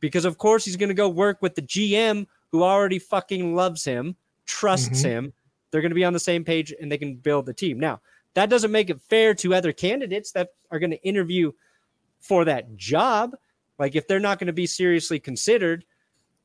because, 0.00 0.24
of 0.24 0.38
course, 0.38 0.64
he's 0.64 0.76
going 0.76 0.88
to 0.88 0.94
go 0.94 1.08
work 1.08 1.38
with 1.40 1.54
the 1.54 1.62
GM 1.62 2.26
who 2.52 2.62
already 2.62 2.98
fucking 2.98 3.54
loves 3.54 3.84
him, 3.84 4.16
trusts 4.46 5.02
mm-hmm. 5.02 5.08
him. 5.08 5.32
They're 5.70 5.80
going 5.80 5.90
to 5.90 5.96
be 5.96 6.04
on 6.04 6.12
the 6.12 6.18
same 6.18 6.44
page 6.44 6.74
and 6.80 6.90
they 6.90 6.98
can 6.98 7.16
build 7.16 7.46
the 7.46 7.54
team. 7.54 7.78
Now, 7.78 8.00
that 8.34 8.50
doesn't 8.50 8.72
make 8.72 8.90
it 8.90 9.00
fair 9.00 9.34
to 9.34 9.54
other 9.54 9.72
candidates 9.72 10.32
that 10.32 10.50
are 10.70 10.78
going 10.78 10.90
to 10.90 11.02
interview 11.02 11.52
for 12.20 12.44
that 12.44 12.76
job. 12.76 13.36
Like 13.78 13.96
if 13.96 14.06
they're 14.06 14.20
not 14.20 14.38
going 14.38 14.46
to 14.46 14.52
be 14.52 14.66
seriously 14.66 15.18
considered, 15.18 15.84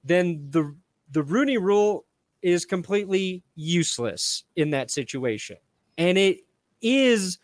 then 0.03 0.47
the 0.49 0.75
the 1.11 1.21
Rooney 1.21 1.57
rule 1.57 2.05
is 2.41 2.65
completely 2.65 3.43
useless 3.55 4.43
in 4.55 4.71
that 4.71 4.89
situation. 4.89 5.57
And 5.97 6.17
it 6.17 6.39
is 6.81 7.37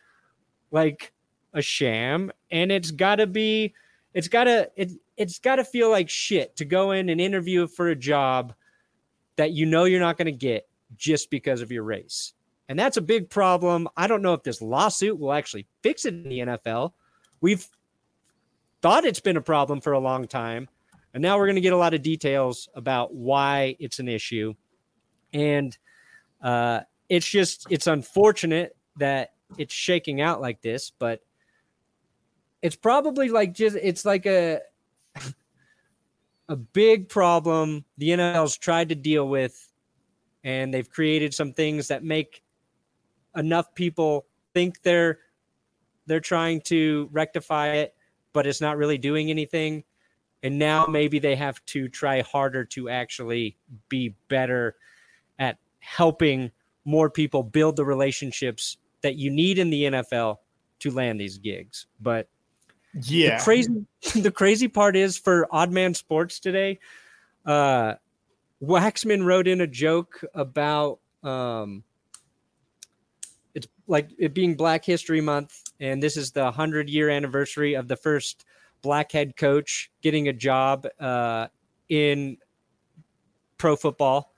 like 0.71 1.13
a 1.53 1.61
sham 1.61 2.31
and 2.49 2.71
it's 2.71 2.91
got 2.91 3.17
to 3.17 3.27
be 3.27 3.73
it's 4.13 4.27
got 4.27 4.45
to 4.45 4.69
it, 4.75 4.91
it's 5.17 5.39
got 5.39 5.57
to 5.57 5.63
feel 5.63 5.89
like 5.89 6.09
shit 6.09 6.55
to 6.55 6.65
go 6.65 6.91
in 6.91 7.09
and 7.09 7.21
interview 7.21 7.67
for 7.67 7.89
a 7.89 7.95
job 7.95 8.53
that 9.35 9.51
you 9.51 9.65
know 9.65 9.85
you're 9.85 9.99
not 9.99 10.17
going 10.17 10.25
to 10.25 10.31
get 10.31 10.67
just 10.97 11.29
because 11.29 11.61
of 11.61 11.71
your 11.71 11.83
race. 11.83 12.33
And 12.69 12.79
that's 12.79 12.97
a 12.97 13.01
big 13.01 13.29
problem. 13.29 13.87
I 13.97 14.07
don't 14.07 14.21
know 14.21 14.33
if 14.33 14.43
this 14.43 14.61
lawsuit 14.61 15.19
will 15.19 15.33
actually 15.33 15.67
fix 15.83 16.05
it 16.05 16.13
in 16.13 16.23
the 16.23 16.39
NFL. 16.39 16.93
We've 17.41 17.67
thought 18.81 19.05
it's 19.05 19.19
been 19.19 19.37
a 19.37 19.41
problem 19.41 19.81
for 19.81 19.93
a 19.93 19.99
long 19.99 20.27
time. 20.27 20.69
And 21.13 21.21
now 21.21 21.37
we're 21.37 21.47
going 21.47 21.55
to 21.55 21.61
get 21.61 21.73
a 21.73 21.77
lot 21.77 21.93
of 21.93 22.01
details 22.01 22.69
about 22.73 23.13
why 23.13 23.75
it's 23.79 23.99
an 23.99 24.07
issue. 24.07 24.53
And 25.33 25.77
uh, 26.41 26.81
it's 27.09 27.27
just, 27.27 27.67
it's 27.69 27.87
unfortunate 27.87 28.75
that 28.97 29.33
it's 29.57 29.73
shaking 29.73 30.21
out 30.21 30.41
like 30.41 30.61
this, 30.61 30.91
but 30.97 31.21
it's 32.61 32.75
probably 32.75 33.29
like 33.29 33.53
just 33.53 33.75
it's 33.81 34.05
like 34.05 34.25
a 34.25 34.61
a 36.49 36.55
big 36.55 37.09
problem 37.09 37.85
the 37.97 38.09
NFL's 38.09 38.57
tried 38.57 38.89
to 38.89 38.95
deal 38.95 39.27
with, 39.27 39.71
and 40.43 40.73
they've 40.73 40.89
created 40.89 41.33
some 41.33 41.53
things 41.53 41.87
that 41.87 42.03
make 42.03 42.43
enough 43.35 43.73
people 43.73 44.25
think 44.53 44.81
they're 44.81 45.19
they're 46.07 46.19
trying 46.19 46.61
to 46.61 47.09
rectify 47.11 47.67
it, 47.67 47.95
but 48.33 48.45
it's 48.47 48.61
not 48.61 48.77
really 48.77 48.97
doing 48.97 49.29
anything. 49.29 49.83
And 50.43 50.57
now 50.57 50.87
maybe 50.87 51.19
they 51.19 51.35
have 51.35 51.63
to 51.67 51.87
try 51.87 52.21
harder 52.21 52.65
to 52.65 52.89
actually 52.89 53.57
be 53.89 54.15
better 54.27 54.75
at 55.37 55.57
helping 55.79 56.51
more 56.83 57.09
people 57.09 57.43
build 57.43 57.75
the 57.75 57.85
relationships 57.85 58.77
that 59.01 59.15
you 59.15 59.31
need 59.31 59.59
in 59.59 59.69
the 59.69 59.83
NFL 59.83 60.37
to 60.79 60.91
land 60.91 61.19
these 61.19 61.37
gigs. 61.37 61.87
But 61.99 62.27
yeah, 62.93 63.37
the 63.37 63.43
crazy 63.43 63.85
the 64.21 64.31
crazy 64.31 64.67
part 64.67 64.95
is 64.95 65.17
for 65.17 65.47
Odd 65.51 65.71
Man 65.71 65.93
Sports 65.93 66.39
today, 66.39 66.79
uh, 67.45 67.95
Waxman 68.61 69.25
wrote 69.25 69.47
in 69.47 69.61
a 69.61 69.67
joke 69.67 70.21
about 70.33 70.99
um, 71.23 71.83
it's 73.53 73.67
like 73.87 74.09
it 74.17 74.33
being 74.33 74.55
Black 74.55 74.83
History 74.83 75.21
Month, 75.21 75.61
and 75.79 76.01
this 76.01 76.17
is 76.17 76.31
the 76.31 76.51
hundred 76.51 76.89
year 76.89 77.09
anniversary 77.09 77.75
of 77.75 77.87
the 77.87 77.95
first 77.95 78.45
black 78.81 79.11
head 79.11 79.37
coach 79.37 79.91
getting 80.01 80.27
a 80.27 80.33
job 80.33 80.87
uh, 80.99 81.47
in 81.89 82.37
pro 83.57 83.75
football 83.75 84.30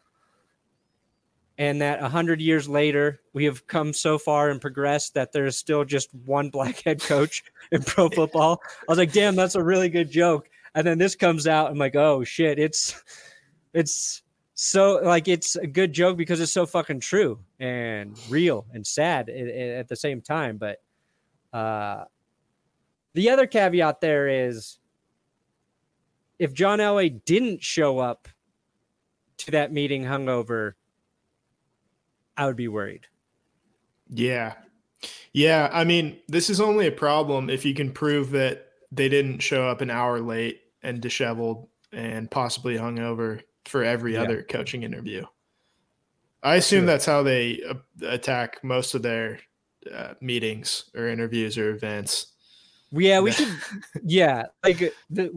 and 1.58 1.82
that 1.82 2.02
100 2.02 2.42
years 2.42 2.68
later 2.68 3.22
we 3.34 3.46
have 3.46 3.68
come 3.68 3.94
so 3.94 4.18
far 4.18 4.50
and 4.50 4.60
progressed 4.60 5.14
that 5.14 5.32
there's 5.32 5.58
still 5.58 5.86
just 5.86 6.14
one 6.26 6.50
black 6.50 6.82
head 6.82 7.02
coach 7.02 7.44
in 7.72 7.82
pro 7.84 8.10
football. 8.10 8.62
I 8.66 8.86
was 8.88 8.98
like 8.98 9.12
damn 9.12 9.36
that's 9.36 9.56
a 9.56 9.64
really 9.64 9.90
good 9.90 10.10
joke. 10.10 10.50
And 10.76 10.86
then 10.88 10.98
this 10.98 11.16
comes 11.16 11.46
out 11.48 11.70
i'm 11.70 11.78
like 11.78 11.96
oh 11.96 12.24
shit 12.24 12.58
it's 12.58 13.02
it's 13.74 14.24
so 14.56 15.00
like 15.04 15.28
it's 15.28 15.56
a 15.56 15.68
good 15.68 15.94
joke 15.94 16.18
because 16.18 16.40
it's 16.40 16.52
so 16.52 16.66
fucking 16.66 17.00
true 17.00 17.40
and 17.60 18.18
real 18.30 18.66
and 18.72 18.86
sad 18.86 19.30
at, 19.30 19.88
the 19.88 19.96
same 19.96 20.22
time. 20.22 20.58
But 20.58 20.78
uh 21.52 22.06
the 23.14 23.30
other 23.30 23.46
caveat 23.46 24.02
there 24.02 24.48
is 24.48 24.80
if 26.40 26.52
john 26.52 26.80
elway 26.80 27.24
didn't 27.26 27.62
show 27.62 28.00
up 28.00 28.28
to 29.38 29.52
that 29.52 29.72
meeting 29.72 30.04
hungover 30.04 30.74
I 32.38 32.46
would 32.46 32.56
be 32.56 32.68
worried. 32.68 33.08
Yeah. 34.10 34.54
Yeah. 35.34 35.70
I 35.72 35.84
mean, 35.84 36.18
this 36.28 36.50
is 36.50 36.62
only 36.62 36.88
a 36.88 36.92
problem 36.92 37.50
if 37.50 37.66
you 37.66 37.74
can 37.74 37.92
prove 37.92 38.32
that 38.32 38.68
they 38.92 39.10
didn't 39.10 39.40
show 39.40 39.68
up 39.68 39.82
an 39.82 39.90
hour 39.90 40.20
late 40.20 40.62
and 40.84 41.02
disheveled 41.02 41.68
and 41.92 42.30
possibly 42.30 42.76
hungover 42.76 43.42
for 43.66 43.84
every 43.84 44.14
yeah. 44.14 44.22
other 44.22 44.44
coaching 44.44 44.84
interview. 44.84 45.26
I 46.44 46.56
assume 46.56 46.82
sure. 46.82 46.88
that's 46.88 47.06
how 47.06 47.24
they 47.24 47.62
uh, 47.68 47.76
attack 48.08 48.64
most 48.64 48.96
of 48.96 49.02
their 49.02 49.40
uh, 49.94 50.14
meetings 50.22 50.86
or 50.96 51.08
interviews 51.08 51.58
or 51.58 51.72
events. 51.72 52.34
Yeah, 52.92 53.22
we 53.22 53.32
should. 53.32 53.48
yeah, 54.04 54.44
like 54.64 54.94
the, 55.10 55.32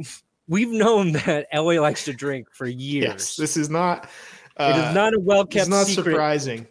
we've 0.48 0.70
known 0.70 1.12
that 1.12 1.46
Elway 1.54 1.80
likes 1.80 2.04
to 2.06 2.12
drink 2.12 2.48
for 2.52 2.66
years. 2.66 3.04
Yes, 3.04 3.36
this 3.36 3.56
is 3.56 3.70
not. 3.70 4.08
Uh, 4.56 4.72
it 4.74 4.78
is 4.78 4.84
uh, 4.86 4.92
not 4.92 5.14
a 5.14 5.20
well 5.20 5.46
kept. 5.46 5.62
It's 5.62 5.68
not 5.68 5.86
secret. 5.86 6.12
surprising 6.12 6.66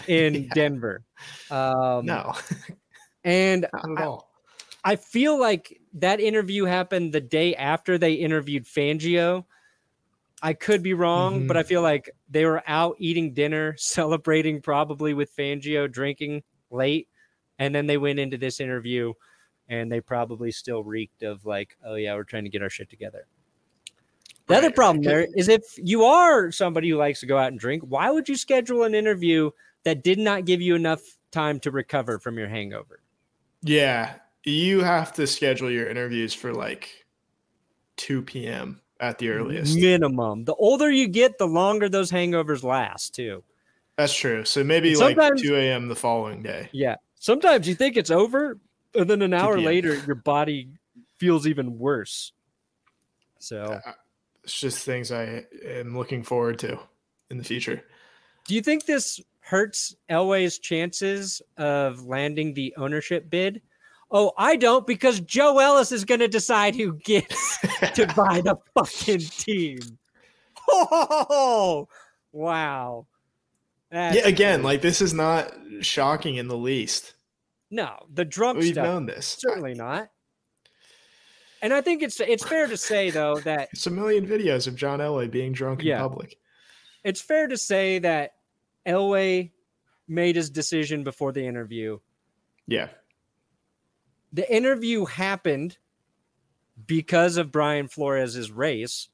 in 0.08 0.34
yeah. 0.34 0.54
Denver. 0.54 1.02
Um, 1.50 2.06
no, 2.06 2.34
and 3.24 3.66
I, 3.74 4.16
I 4.84 4.96
feel 4.96 5.38
like 5.38 5.80
that 5.94 6.20
interview 6.20 6.64
happened 6.64 7.12
the 7.12 7.20
day 7.20 7.54
after 7.54 7.98
they 7.98 8.14
interviewed 8.14 8.64
Fangio. 8.64 9.44
I 10.42 10.52
could 10.52 10.82
be 10.82 10.94
wrong, 10.94 11.38
mm-hmm. 11.38 11.46
but 11.46 11.56
I 11.56 11.62
feel 11.62 11.82
like 11.82 12.10
they 12.28 12.44
were 12.44 12.62
out 12.66 12.96
eating 12.98 13.32
dinner, 13.32 13.74
celebrating 13.78 14.60
probably 14.60 15.14
with 15.14 15.34
Fangio, 15.36 15.90
drinking 15.90 16.42
late, 16.70 17.08
and 17.58 17.74
then 17.74 17.86
they 17.86 17.96
went 17.96 18.18
into 18.18 18.36
this 18.36 18.60
interview 18.60 19.12
and 19.68 19.90
they 19.90 20.00
probably 20.00 20.52
still 20.52 20.84
reeked 20.84 21.22
of 21.22 21.44
like, 21.44 21.76
oh 21.84 21.96
yeah, 21.96 22.14
we're 22.14 22.24
trying 22.24 22.44
to 22.44 22.50
get 22.50 22.62
our 22.62 22.70
shit 22.70 22.88
together. 22.88 23.26
The 24.46 24.54
right. 24.54 24.58
other 24.58 24.70
problem 24.70 25.02
there 25.02 25.26
is 25.34 25.48
if 25.48 25.62
you 25.76 26.04
are 26.04 26.52
somebody 26.52 26.88
who 26.88 26.96
likes 26.96 27.18
to 27.20 27.26
go 27.26 27.36
out 27.36 27.48
and 27.48 27.58
drink, 27.58 27.82
why 27.82 28.10
would 28.10 28.28
you 28.28 28.36
schedule 28.36 28.84
an 28.84 28.94
interview 28.94 29.50
that 29.86 30.02
did 30.02 30.18
not 30.18 30.44
give 30.44 30.60
you 30.60 30.74
enough 30.74 31.00
time 31.30 31.60
to 31.60 31.70
recover 31.70 32.18
from 32.18 32.36
your 32.36 32.48
hangover. 32.48 32.98
Yeah, 33.62 34.14
you 34.42 34.80
have 34.80 35.12
to 35.12 35.28
schedule 35.28 35.70
your 35.70 35.88
interviews 35.88 36.34
for 36.34 36.52
like 36.52 37.06
2 37.98 38.22
p.m. 38.22 38.80
at 38.98 39.18
the 39.18 39.28
earliest. 39.28 39.76
Minimum. 39.78 40.44
The 40.44 40.56
older 40.56 40.90
you 40.90 41.06
get, 41.06 41.38
the 41.38 41.46
longer 41.46 41.88
those 41.88 42.10
hangovers 42.10 42.64
last, 42.64 43.14
too. 43.14 43.44
That's 43.96 44.12
true. 44.12 44.44
So 44.44 44.64
maybe 44.64 44.90
And 44.90 45.16
like 45.16 45.36
2 45.36 45.54
a.m. 45.54 45.86
the 45.86 45.94
following 45.94 46.42
day. 46.42 46.68
Yeah. 46.72 46.96
Sometimes 47.20 47.68
you 47.68 47.76
think 47.76 47.96
it's 47.96 48.10
over, 48.10 48.58
and 48.92 49.08
then 49.08 49.22
an 49.22 49.32
hour 49.34 49.60
later, 49.60 49.94
your 50.04 50.16
body 50.16 50.68
feels 51.18 51.46
even 51.46 51.78
worse. 51.78 52.32
So, 53.38 53.80
Uh, 53.86 53.92
It's 54.42 54.58
just 54.58 54.84
things 54.84 55.12
I 55.12 55.44
am 55.64 55.96
looking 55.96 56.24
forward 56.24 56.58
to 56.58 56.76
in 57.30 57.38
the 57.38 57.44
future. 57.44 57.84
do 58.46 58.54
you 58.54 58.62
think 58.62 58.86
this 58.86 59.20
hurts 59.46 59.94
Elway's 60.10 60.58
chances 60.58 61.40
of 61.56 62.04
landing 62.04 62.52
the 62.54 62.74
ownership 62.76 63.30
bid? 63.30 63.62
Oh, 64.10 64.32
I 64.38 64.56
don't 64.56 64.86
because 64.86 65.20
Joe 65.20 65.58
Ellis 65.58 65.92
is 65.92 66.04
going 66.04 66.20
to 66.20 66.28
decide 66.28 66.74
who 66.76 66.94
gets 67.04 67.58
to 67.94 68.06
buy 68.16 68.40
the 68.40 68.56
fucking 68.74 69.20
team. 69.20 69.78
Oh, 70.68 71.88
wow. 72.32 73.06
That's 73.90 74.16
yeah, 74.16 74.26
again, 74.26 74.62
like 74.62 74.80
this 74.82 75.00
is 75.00 75.14
not 75.14 75.52
shocking 75.80 76.36
in 76.36 76.48
the 76.48 76.56
least. 76.56 77.14
no, 77.70 77.96
the 78.12 78.24
drunk 78.24 78.58
We've 78.58 78.72
stuff. 78.72 78.84
known 78.84 79.06
this. 79.06 79.36
Certainly 79.40 79.74
not. 79.74 80.08
And 81.62 81.72
I 81.72 81.80
think 81.80 82.02
it's 82.02 82.20
it's 82.20 82.44
fair 82.46 82.66
to 82.66 82.76
say 82.76 83.10
though 83.10 83.36
that 83.40 83.68
It's 83.72 83.86
a 83.86 83.90
million 83.90 84.26
videos 84.26 84.66
of 84.66 84.76
John 84.76 84.98
Elway 85.00 85.30
being 85.30 85.52
drunk 85.52 85.82
Yeah. 85.82 85.96
in 85.96 86.02
public. 86.08 86.36
it's 87.04 87.20
fair 87.20 87.46
to 87.48 87.56
say 87.56 87.98
that 88.00 88.32
Elway 88.86 89.50
made 90.08 90.36
his 90.36 90.50
decision 90.50 91.04
before 91.04 91.32
the 91.32 91.44
interview. 91.46 91.98
Yeah. 92.66 92.88
The 94.32 94.50
interview 94.54 95.04
happened 95.04 95.78
because 96.86 97.36
of 97.36 97.50
Brian 97.50 97.88
Flores' 97.88 98.50
race, 98.50 99.08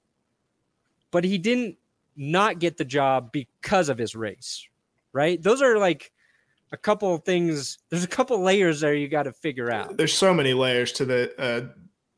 but 1.11 1.25
he 1.25 1.39
didn't 1.39 1.77
not 2.17 2.59
get 2.59 2.77
the 2.77 2.85
job 2.85 3.33
because 3.33 3.89
of 3.89 3.99
his 3.99 4.15
race, 4.15 4.67
right? 5.13 5.43
Those 5.43 5.63
are 5.63 5.79
like 5.79 6.13
a 6.73 6.77
couple 6.77 7.15
of 7.15 7.25
things. 7.25 7.79
There's 7.89 8.05
a 8.05 8.09
couple 8.09 8.43
layers 8.43 8.81
there 8.81 8.95
you 8.95 9.09
got 9.09 9.25
to 9.25 9.33
figure 9.33 9.71
out. 9.71 9.97
There's 9.97 10.13
so 10.13 10.35
many 10.35 10.55
layers 10.55 10.93
to 10.93 11.05
the 11.05 11.33
uh 11.39 11.69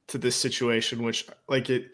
to 0.09 0.19
this 0.19 0.37
situation, 0.37 1.03
which 1.03 1.27
like 1.49 1.71
it 1.71 1.87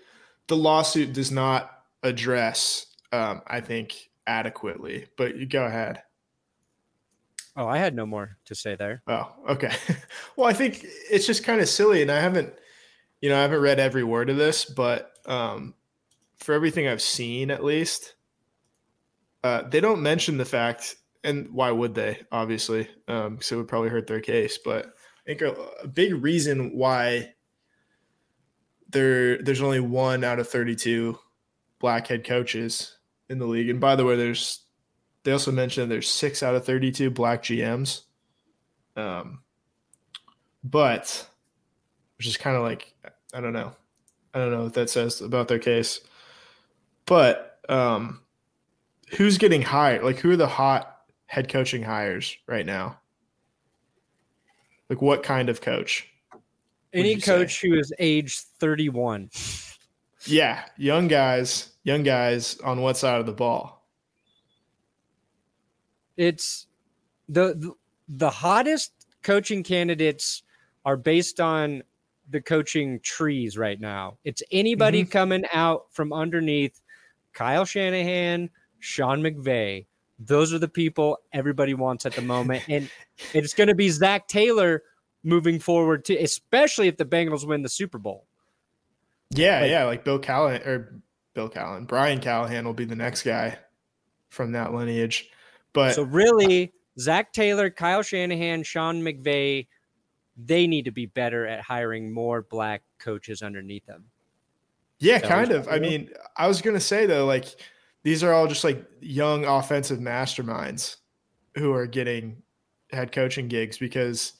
the 0.46 0.56
lawsuit 0.56 1.12
does 1.12 1.30
not 1.30 1.70
address 2.02 2.86
um, 3.12 3.42
I 3.46 3.60
think 3.60 4.09
adequately. 4.26 5.06
But 5.16 5.36
you 5.36 5.46
go 5.46 5.64
ahead. 5.64 6.02
Oh, 7.56 7.66
I 7.66 7.78
had 7.78 7.94
no 7.94 8.06
more 8.06 8.36
to 8.46 8.54
say 8.54 8.76
there. 8.76 9.02
Oh, 9.06 9.32
okay. 9.48 9.72
well, 10.36 10.48
I 10.48 10.52
think 10.52 10.84
it's 11.10 11.26
just 11.26 11.44
kind 11.44 11.60
of 11.60 11.68
silly, 11.68 12.00
and 12.02 12.10
I 12.10 12.20
haven't, 12.20 12.54
you 13.20 13.28
know, 13.28 13.36
I 13.36 13.42
haven't 13.42 13.60
read 13.60 13.80
every 13.80 14.04
word 14.04 14.30
of 14.30 14.36
this, 14.36 14.64
but 14.64 15.12
um, 15.26 15.74
for 16.36 16.54
everything 16.54 16.86
I've 16.86 17.02
seen, 17.02 17.50
at 17.50 17.64
least, 17.64 18.14
uh, 19.42 19.62
they 19.62 19.80
don't 19.80 20.02
mention 20.02 20.38
the 20.38 20.44
fact, 20.44 20.96
and 21.24 21.50
why 21.50 21.70
would 21.70 21.94
they? 21.94 22.20
Obviously, 22.30 22.88
because 23.06 23.50
it 23.50 23.56
would 23.56 23.68
probably 23.68 23.90
hurt 23.90 24.06
their 24.06 24.20
case. 24.20 24.58
But 24.64 24.86
I 24.86 25.34
think 25.34 25.42
a, 25.42 25.52
a 25.82 25.88
big 25.88 26.22
reason 26.22 26.76
why 26.76 27.34
there 28.88 29.42
there's 29.42 29.62
only 29.62 29.80
one 29.80 30.24
out 30.24 30.38
of 30.38 30.48
32 30.48 31.18
black 31.78 32.06
head 32.06 32.24
coaches 32.24 32.96
in 33.30 33.38
the 33.38 33.46
league, 33.46 33.70
and 33.70 33.80
by 33.80 33.96
the 33.96 34.04
way, 34.04 34.16
there's 34.16 34.60
they 35.22 35.32
also 35.32 35.52
mentioned 35.52 35.90
there's 35.90 36.08
six 36.10 36.42
out 36.42 36.54
of 36.54 36.64
32 36.64 37.10
black 37.10 37.42
GMs. 37.42 38.02
Um, 38.96 39.40
but 40.64 41.26
which 42.18 42.26
is 42.26 42.36
kind 42.36 42.56
of 42.56 42.62
like, 42.62 42.92
I 43.32 43.40
don't 43.40 43.52
know. 43.52 43.72
I 44.34 44.38
don't 44.38 44.50
know 44.50 44.64
what 44.64 44.74
that 44.74 44.90
says 44.90 45.20
about 45.20 45.48
their 45.48 45.58
case. 45.58 46.00
But 47.06 47.58
um, 47.68 48.20
who's 49.16 49.38
getting 49.38 49.62
hired? 49.62 50.04
Like, 50.04 50.18
who 50.18 50.30
are 50.30 50.36
the 50.36 50.46
hot 50.46 51.02
head 51.26 51.48
coaching 51.48 51.82
hires 51.82 52.36
right 52.46 52.66
now? 52.66 52.98
Like, 54.88 55.02
what 55.02 55.22
kind 55.22 55.48
of 55.48 55.60
coach? 55.60 56.06
Any 56.92 57.14
you 57.14 57.20
say? 57.20 57.38
coach 57.38 57.60
who 57.60 57.74
is 57.74 57.92
age 57.98 58.38
31. 58.58 59.30
Yeah, 60.26 60.62
young 60.76 61.08
guys, 61.08 61.69
young 61.84 62.02
guys 62.02 62.58
on 62.60 62.80
what 62.80 62.96
side 62.96 63.20
of 63.20 63.26
the 63.26 63.32
ball? 63.32 63.86
It's 66.16 66.66
the, 67.28 67.72
the 68.08 68.30
hottest 68.30 68.92
coaching 69.22 69.62
candidates 69.62 70.42
are 70.84 70.96
based 70.96 71.40
on 71.40 71.82
the 72.28 72.40
coaching 72.40 73.00
trees 73.02 73.56
right 73.58 73.80
now. 73.80 74.18
It's 74.24 74.42
anybody 74.52 75.02
mm-hmm. 75.02 75.10
coming 75.10 75.44
out 75.52 75.86
from 75.90 76.12
underneath 76.12 76.80
Kyle 77.32 77.64
Shanahan, 77.64 78.50
Sean 78.78 79.20
McVay. 79.20 79.86
Those 80.18 80.52
are 80.52 80.58
the 80.58 80.68
people 80.68 81.18
everybody 81.32 81.74
wants 81.74 82.06
at 82.06 82.12
the 82.12 82.22
moment. 82.22 82.64
And 82.68 82.90
it's 83.34 83.54
going 83.54 83.68
to 83.68 83.74
be 83.74 83.88
Zac 83.88 84.28
Taylor 84.28 84.82
moving 85.22 85.58
forward 85.58 86.04
too, 86.04 86.16
especially 86.20 86.88
if 86.88 86.96
the 86.96 87.04
Bengals 87.04 87.46
win 87.46 87.62
the 87.62 87.68
Super 87.68 87.98
Bowl. 87.98 88.26
Yeah, 89.30 89.60
Like- 89.60 89.70
yeah, 89.70 89.84
like 89.84 90.04
Bill 90.04 90.18
Callahan 90.18 90.62
or 90.62 91.00
Bill 91.40 91.48
Callahan, 91.48 91.84
Brian 91.84 92.20
Callahan 92.20 92.66
will 92.66 92.74
be 92.74 92.84
the 92.84 92.94
next 92.94 93.22
guy 93.22 93.56
from 94.28 94.52
that 94.52 94.74
lineage. 94.74 95.30
But 95.72 95.94
So 95.94 96.02
really, 96.02 96.74
Zac 96.98 97.32
Taylor, 97.32 97.70
Kyle 97.70 98.02
Shanahan, 98.02 98.62
Sean 98.62 99.00
McVay, 99.00 99.66
they 100.36 100.66
need 100.66 100.84
to 100.84 100.90
be 100.90 101.06
better 101.06 101.46
at 101.46 101.62
hiring 101.62 102.12
more 102.12 102.42
black 102.42 102.82
coaches 102.98 103.40
underneath 103.40 103.86
them. 103.86 104.04
Yeah, 104.98 105.18
That 105.18 105.28
kind 105.30 105.50
of. 105.50 105.66
I 105.68 105.78
mean, 105.78 106.10
I 106.36 106.46
was 106.46 106.60
gonna 106.60 106.78
say 106.78 107.06
though, 107.06 107.24
like 107.24 107.46
these 108.02 108.22
are 108.22 108.34
all 108.34 108.46
just 108.46 108.62
like 108.62 108.84
young 109.00 109.46
offensive 109.46 109.98
masterminds 109.98 110.96
who 111.56 111.72
are 111.72 111.86
getting 111.86 112.42
head 112.92 113.12
coaching 113.12 113.48
gigs 113.48 113.78
because 113.78 114.34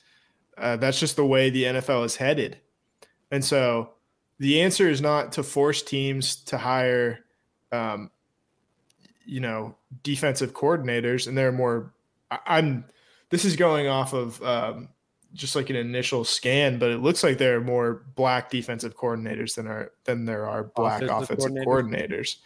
uh, 0.59 0.77
that's 0.77 1.01
just 1.01 1.17
the 1.17 1.25
way 1.25 1.49
the 1.49 1.65
NFL 1.65 2.05
is 2.05 2.17
headed. 2.17 2.59
And 3.31 3.43
so 3.43 3.95
the 4.41 4.63
answer 4.63 4.89
is 4.89 5.03
not 5.03 5.33
to 5.33 5.43
force 5.43 5.83
teams 5.83 6.37
to 6.37 6.57
hire, 6.57 7.21
um, 7.71 8.11
you 9.27 9.39
know, 9.39 9.77
defensive 10.03 10.55
coordinators, 10.55 11.29
and 11.29 11.39
they're 11.39 11.53
more. 11.53 11.93
I, 12.31 12.39
I'm. 12.47 12.87
This 13.29 13.45
is 13.45 13.55
going 13.55 13.87
off 13.87 14.13
of 14.13 14.43
um, 14.43 14.89
just 15.35 15.55
like 15.55 15.71
an 15.71 15.77
initial 15.77 16.25
scan, 16.25 16.79
but 16.79 16.91
it 16.91 16.99
looks 16.99 17.23
like 17.23 17.37
there 17.39 17.57
are 17.57 17.61
more 17.61 18.07
black 18.17 18.51
defensive 18.51 18.97
coordinators 18.97 19.55
than 19.55 19.67
are 19.67 19.93
than 20.05 20.25
there 20.25 20.47
are 20.47 20.65
black 20.65 21.03
Offensive 21.03 21.39
offensive 21.39 21.67
coordinators. 21.67 22.37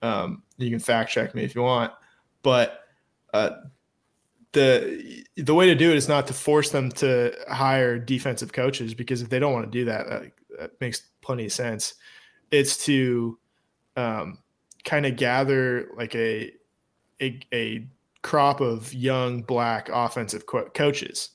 Um, 0.00 0.42
you 0.56 0.70
can 0.70 0.80
fact 0.80 1.10
check 1.10 1.34
me 1.34 1.44
if 1.44 1.54
you 1.54 1.60
want, 1.60 1.92
but 2.42 2.84
uh, 3.34 3.50
the 4.52 5.24
the 5.36 5.54
way 5.54 5.66
to 5.66 5.74
do 5.74 5.90
it 5.90 5.96
is 5.96 6.08
not 6.08 6.26
to 6.28 6.32
force 6.32 6.70
them 6.70 6.90
to 6.92 7.34
hire 7.48 7.98
defensive 7.98 8.54
coaches 8.54 8.94
because 8.94 9.20
if 9.20 9.28
they 9.28 9.38
don't 9.38 9.52
want 9.52 9.66
to 9.66 9.70
do 9.70 9.84
that, 9.84 10.08
that, 10.08 10.32
that 10.58 10.80
makes 10.80 11.02
plenty 11.20 11.46
of 11.46 11.52
sense. 11.52 11.94
It's 12.50 12.84
to 12.86 13.38
um, 13.96 14.38
kind 14.84 15.06
of 15.06 15.16
gather 15.16 15.88
like 15.96 16.14
a, 16.14 16.52
a 17.20 17.40
a 17.52 17.86
crop 18.22 18.60
of 18.60 18.92
young 18.94 19.42
black 19.42 19.88
offensive 19.92 20.46
co- 20.46 20.68
coaches. 20.70 21.30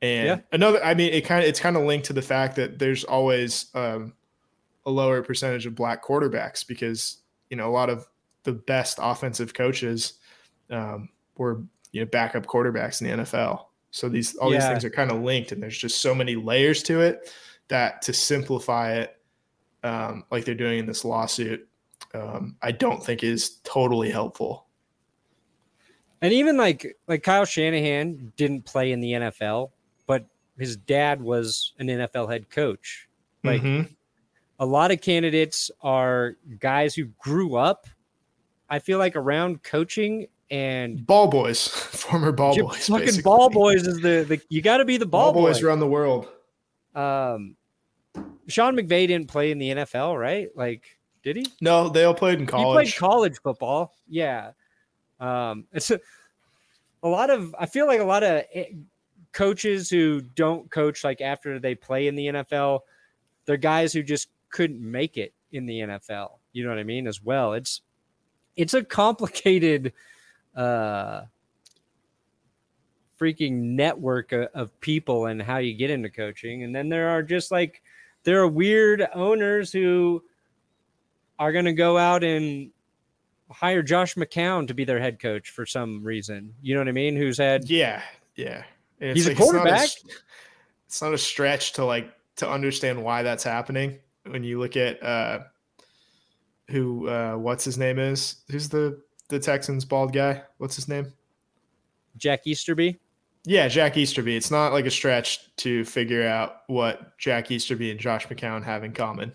And 0.00 0.26
Yeah. 0.26 0.38
another, 0.52 0.82
I 0.84 0.94
mean, 0.94 1.12
it 1.12 1.24
kind 1.24 1.42
of 1.42 1.48
it's 1.48 1.60
kind 1.60 1.76
of 1.76 1.82
linked 1.84 2.06
to 2.06 2.12
the 2.12 2.22
fact 2.22 2.56
that 2.56 2.78
there's 2.78 3.04
always 3.04 3.66
um, 3.74 4.12
a 4.86 4.90
lower 4.90 5.22
percentage 5.22 5.66
of 5.66 5.74
black 5.74 6.04
quarterbacks 6.04 6.66
because 6.66 7.18
you 7.50 7.56
know 7.56 7.68
a 7.68 7.72
lot 7.72 7.90
of 7.90 8.06
the 8.44 8.52
best 8.52 8.98
offensive 9.02 9.54
coaches 9.54 10.14
um, 10.70 11.08
were 11.36 11.62
you 11.92 12.00
know 12.00 12.06
backup 12.06 12.46
quarterbacks 12.46 13.00
in 13.00 13.08
the 13.08 13.24
NFL. 13.24 13.66
So 13.90 14.08
these 14.08 14.36
all 14.36 14.50
these 14.50 14.66
things 14.68 14.84
are 14.84 14.90
kind 14.90 15.10
of 15.10 15.22
linked, 15.22 15.50
and 15.52 15.62
there's 15.62 15.78
just 15.78 16.00
so 16.00 16.14
many 16.14 16.36
layers 16.36 16.82
to 16.84 17.00
it 17.00 17.32
that 17.68 18.02
to 18.02 18.12
simplify 18.12 18.94
it, 18.94 19.16
um, 19.84 20.24
like 20.30 20.44
they're 20.44 20.54
doing 20.54 20.78
in 20.78 20.86
this 20.86 21.04
lawsuit, 21.04 21.66
um, 22.14 22.56
I 22.62 22.72
don't 22.72 23.04
think 23.04 23.22
is 23.22 23.58
totally 23.64 24.10
helpful. 24.10 24.66
And 26.20 26.32
even 26.32 26.56
like 26.56 26.96
like 27.06 27.22
Kyle 27.22 27.44
Shanahan 27.44 28.32
didn't 28.36 28.64
play 28.64 28.92
in 28.92 29.00
the 29.00 29.12
NFL, 29.12 29.70
but 30.06 30.26
his 30.58 30.76
dad 30.76 31.22
was 31.22 31.74
an 31.78 31.86
NFL 31.88 32.28
head 32.30 32.50
coach. 32.50 33.08
Like 33.44 33.62
Mhm. 33.62 33.94
a 34.58 34.66
lot 34.66 34.90
of 34.90 35.00
candidates 35.00 35.70
are 35.80 36.36
guys 36.58 36.94
who 36.96 37.04
grew 37.18 37.54
up, 37.56 37.86
I 38.68 38.80
feel 38.80 38.98
like 38.98 39.14
around 39.14 39.62
coaching 39.62 40.26
and 40.50 41.06
ball 41.06 41.28
boys, 41.28 41.68
former 41.68 42.32
ball 42.32 42.56
boys, 42.56 42.88
fucking 42.88 43.04
basically. 43.06 43.22
ball 43.22 43.48
boys 43.50 43.86
is 43.86 44.00
the, 44.00 44.24
the 44.28 44.40
you 44.48 44.60
got 44.60 44.78
to 44.78 44.84
be 44.84 44.96
the 44.96 45.06
ball, 45.06 45.32
Ball 45.32 45.42
boys 45.44 45.60
boy. 45.60 45.68
run 45.68 45.78
the 45.78 45.86
world. 45.86 46.26
Um, 46.96 47.54
Sean 48.48 48.76
McVay 48.76 49.06
didn't 49.06 49.28
play 49.28 49.50
in 49.50 49.58
the 49.58 49.70
NFL, 49.70 50.18
right? 50.18 50.48
Like, 50.54 50.98
did 51.22 51.36
he? 51.36 51.46
No, 51.60 51.88
they 51.88 52.04
all 52.04 52.14
played 52.14 52.38
in 52.38 52.46
college. 52.46 52.66
He 52.66 52.92
played 52.92 52.98
college 52.98 53.38
football. 53.42 53.94
Yeah. 54.08 54.52
Um, 55.20 55.66
it's 55.72 55.90
a, 55.90 56.00
a 57.02 57.08
lot 57.08 57.30
of. 57.30 57.54
I 57.58 57.66
feel 57.66 57.86
like 57.86 58.00
a 58.00 58.04
lot 58.04 58.22
of 58.22 58.44
eh, 58.52 58.66
coaches 59.32 59.90
who 59.90 60.20
don't 60.20 60.70
coach 60.70 61.04
like 61.04 61.20
after 61.20 61.58
they 61.58 61.74
play 61.74 62.06
in 62.06 62.14
the 62.14 62.26
NFL, 62.26 62.80
they're 63.44 63.56
guys 63.56 63.92
who 63.92 64.02
just 64.02 64.28
couldn't 64.50 64.80
make 64.80 65.16
it 65.16 65.34
in 65.52 65.66
the 65.66 65.80
NFL. 65.80 66.38
You 66.52 66.64
know 66.64 66.70
what 66.70 66.78
I 66.78 66.84
mean? 66.84 67.06
As 67.06 67.22
well, 67.22 67.52
it's 67.52 67.82
it's 68.56 68.74
a 68.74 68.82
complicated 68.82 69.92
uh 70.56 71.22
freaking 73.20 73.52
network 73.52 74.32
of 74.32 74.80
people 74.80 75.26
and 75.26 75.42
how 75.42 75.58
you 75.58 75.74
get 75.74 75.90
into 75.90 76.08
coaching 76.08 76.62
and 76.62 76.74
then 76.74 76.88
there 76.88 77.08
are 77.08 77.22
just 77.22 77.50
like 77.50 77.82
there 78.28 78.42
are 78.42 78.46
weird 78.46 79.08
owners 79.14 79.72
who 79.72 80.22
are 81.38 81.50
going 81.50 81.64
to 81.64 81.72
go 81.72 81.96
out 81.96 82.22
and 82.22 82.70
hire 83.50 83.82
Josh 83.82 84.16
McCown 84.16 84.66
to 84.68 84.74
be 84.74 84.84
their 84.84 85.00
head 85.00 85.18
coach 85.18 85.48
for 85.48 85.64
some 85.64 86.04
reason. 86.04 86.52
You 86.60 86.74
know 86.74 86.80
what 86.80 86.88
I 86.88 86.92
mean? 86.92 87.16
Who's 87.16 87.38
had 87.38 87.70
Yeah, 87.70 88.02
yeah. 88.36 88.64
And 89.00 89.16
He's 89.16 89.28
a 89.28 89.30
it's 89.30 89.40
not 89.40 89.44
quarterback. 89.46 89.88
It's 90.86 91.00
not, 91.00 91.14
a, 91.14 91.18
stretch 91.18 91.72
to 91.74 91.86
like 91.86 92.12
to 92.36 92.46
understand 92.46 93.02
why 93.02 93.22
that's 93.22 93.44
happening. 93.44 93.98
When 94.26 94.44
you 94.44 94.58
look 94.58 94.76
at 94.76 95.02
uh 95.02 95.44
who 96.68 97.08
uh 97.08 97.32
what's 97.36 97.64
his 97.64 97.78
name 97.78 97.98
is? 97.98 98.42
Who's 98.50 98.68
the 98.68 99.00
the 99.28 99.38
Texans 99.38 99.86
bald 99.86 100.12
guy? 100.12 100.42
What's 100.58 100.76
his 100.76 100.86
name? 100.86 101.14
Jack 102.18 102.46
Easterby. 102.46 103.00
Yeah, 103.44 103.68
Jack 103.68 103.96
Easterby. 103.96 104.36
It's 104.36 104.50
not 104.50 104.72
like 104.72 104.84
a 104.86 104.90
stretch 104.90 105.54
to 105.56 105.84
figure 105.84 106.26
out 106.26 106.62
what 106.66 107.16
Jack 107.18 107.50
Easterby 107.50 107.90
and 107.90 107.98
Josh 107.98 108.26
McCown 108.28 108.62
have 108.64 108.84
in 108.84 108.92
common. 108.92 109.32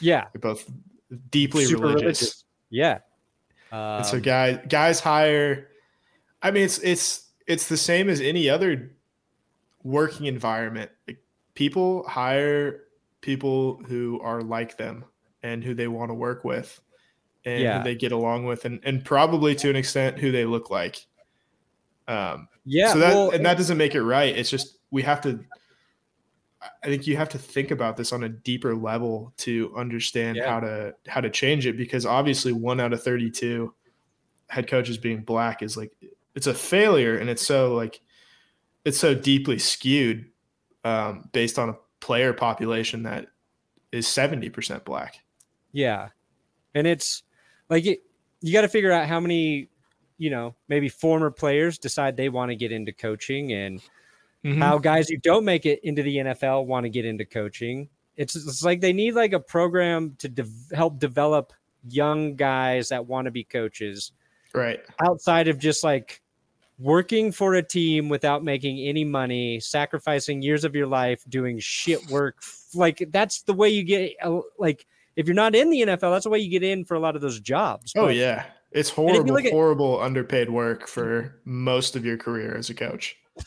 Yeah, 0.00 0.26
They're 0.32 0.40
both 0.40 0.70
deeply 1.30 1.64
super 1.64 1.88
religious. 1.88 2.44
Yeah. 2.70 2.98
And 3.72 4.04
so 4.04 4.16
Um, 4.16 4.22
guys 4.22 4.58
guys 4.68 5.00
hire 5.00 5.68
I 6.42 6.50
mean 6.50 6.64
it's 6.64 6.78
it's 6.78 7.28
it's 7.46 7.68
the 7.68 7.76
same 7.76 8.08
as 8.08 8.20
any 8.20 8.48
other 8.48 8.92
working 9.82 10.26
environment. 10.26 10.90
Like, 11.06 11.22
people 11.54 12.06
hire 12.08 12.82
people 13.20 13.82
who 13.86 14.20
are 14.22 14.42
like 14.42 14.76
them 14.76 15.04
and 15.42 15.62
who 15.64 15.74
they 15.74 15.88
want 15.88 16.10
to 16.10 16.14
work 16.14 16.44
with 16.44 16.80
and 17.44 17.62
Yeah. 17.62 17.82
they 17.82 17.94
get 17.94 18.12
along 18.12 18.44
with 18.44 18.64
and, 18.64 18.80
and 18.84 19.04
probably 19.04 19.54
to 19.56 19.70
an 19.70 19.76
extent 19.76 20.18
who 20.18 20.32
they 20.32 20.44
look 20.44 20.70
like. 20.70 21.06
Um 22.08 22.48
yeah. 22.64 22.92
so 22.92 22.98
that 22.98 23.14
well, 23.14 23.30
and 23.30 23.44
that 23.46 23.56
doesn't 23.56 23.78
make 23.78 23.94
it 23.94 24.02
right. 24.02 24.36
It's 24.36 24.50
just 24.50 24.78
we 24.90 25.02
have 25.02 25.20
to 25.22 25.40
I 26.82 26.86
think 26.88 27.06
you 27.06 27.16
have 27.16 27.30
to 27.30 27.38
think 27.38 27.70
about 27.70 27.96
this 27.96 28.12
on 28.12 28.24
a 28.24 28.28
deeper 28.28 28.74
level 28.74 29.32
to 29.38 29.72
understand 29.76 30.36
Yeah. 30.36 30.50
how 30.50 30.60
to 30.60 30.94
how 31.06 31.20
to 31.20 31.30
change 31.30 31.66
it 31.66 31.76
because 31.76 32.04
obviously 32.04 32.52
one 32.52 32.80
out 32.80 32.92
of 32.92 33.02
32 33.02 33.72
head 34.48 34.66
coaches 34.66 34.98
being 34.98 35.22
black 35.22 35.62
is 35.62 35.76
like 35.76 35.92
it's 36.34 36.46
a 36.46 36.54
failure 36.54 37.16
and 37.18 37.30
it's 37.30 37.44
so 37.46 37.74
like 37.74 38.00
it's 38.84 38.98
so 38.98 39.14
deeply 39.14 39.58
skewed 39.58 40.26
um, 40.84 41.28
based 41.32 41.58
on 41.58 41.68
a 41.70 41.76
player 42.00 42.32
population 42.32 43.02
that 43.02 43.26
is 43.92 44.06
70% 44.06 44.84
black. 44.84 45.20
Yeah. 45.72 46.08
And 46.74 46.86
it's 46.86 47.22
like 47.68 47.84
it, 47.84 48.00
you 48.40 48.52
got 48.52 48.62
to 48.62 48.68
figure 48.68 48.90
out 48.90 49.06
how 49.06 49.20
many, 49.20 49.68
you 50.20 50.28
know, 50.28 50.54
maybe 50.68 50.88
former 50.88 51.30
players 51.30 51.78
decide 51.78 52.14
they 52.16 52.28
want 52.28 52.50
to 52.50 52.54
get 52.56 52.70
into 52.72 52.92
coaching 52.92 53.52
and 53.52 53.80
how 54.58 54.76
guys 54.78 55.08
who 55.08 55.16
don't 55.16 55.44
make 55.44 55.64
it 55.66 55.80
into 55.82 56.02
the 56.02 56.16
NFL 56.18 56.66
want 56.66 56.84
to 56.84 56.90
get 56.90 57.04
into 57.06 57.24
coaching. 57.24 57.88
It's, 58.16 58.36
it's 58.36 58.62
like 58.62 58.80
they 58.80 58.92
need 58.92 59.14
like 59.14 59.32
a 59.32 59.40
program 59.40 60.14
to 60.18 60.28
de- 60.28 60.46
help 60.74 60.98
develop 60.98 61.52
young 61.88 62.36
guys 62.36 62.90
that 62.90 63.06
want 63.06 63.24
to 63.24 63.30
be 63.30 63.44
coaches 63.44 64.12
Right. 64.54 64.80
outside 65.02 65.48
of 65.48 65.58
just 65.58 65.82
like 65.84 66.20
working 66.78 67.32
for 67.32 67.54
a 67.54 67.62
team 67.62 68.08
without 68.08 68.42
making 68.44 68.78
any 68.86 69.04
money, 69.04 69.58
sacrificing 69.60 70.42
years 70.42 70.64
of 70.64 70.74
your 70.74 70.86
life 70.86 71.22
doing 71.28 71.58
shit 71.58 72.06
work. 72.10 72.36
Like 72.74 73.08
that's 73.10 73.42
the 73.42 73.52
way 73.54 73.68
you 73.70 73.84
get 73.84 74.12
uh, 74.22 74.40
like 74.58 74.86
if 75.16 75.26
you're 75.26 75.34
not 75.34 75.54
in 75.54 75.70
the 75.70 75.80
NFL, 75.82 76.12
that's 76.12 76.24
the 76.24 76.30
way 76.30 76.38
you 76.38 76.50
get 76.50 76.62
in 76.62 76.84
for 76.84 76.94
a 76.94 77.00
lot 77.00 77.14
of 77.16 77.20
those 77.22 77.40
jobs. 77.40 77.92
Oh 77.96 78.06
But- 78.06 78.16
yeah. 78.16 78.46
It's 78.72 78.90
horrible, 78.90 79.34
look 79.34 79.46
horrible 79.46 80.00
underpaid 80.00 80.50
work 80.50 80.86
for 80.86 81.40
most 81.44 81.96
of 81.96 82.04
your 82.04 82.16
career 82.16 82.56
as 82.56 82.70
a 82.70 82.74
coach. 82.74 83.16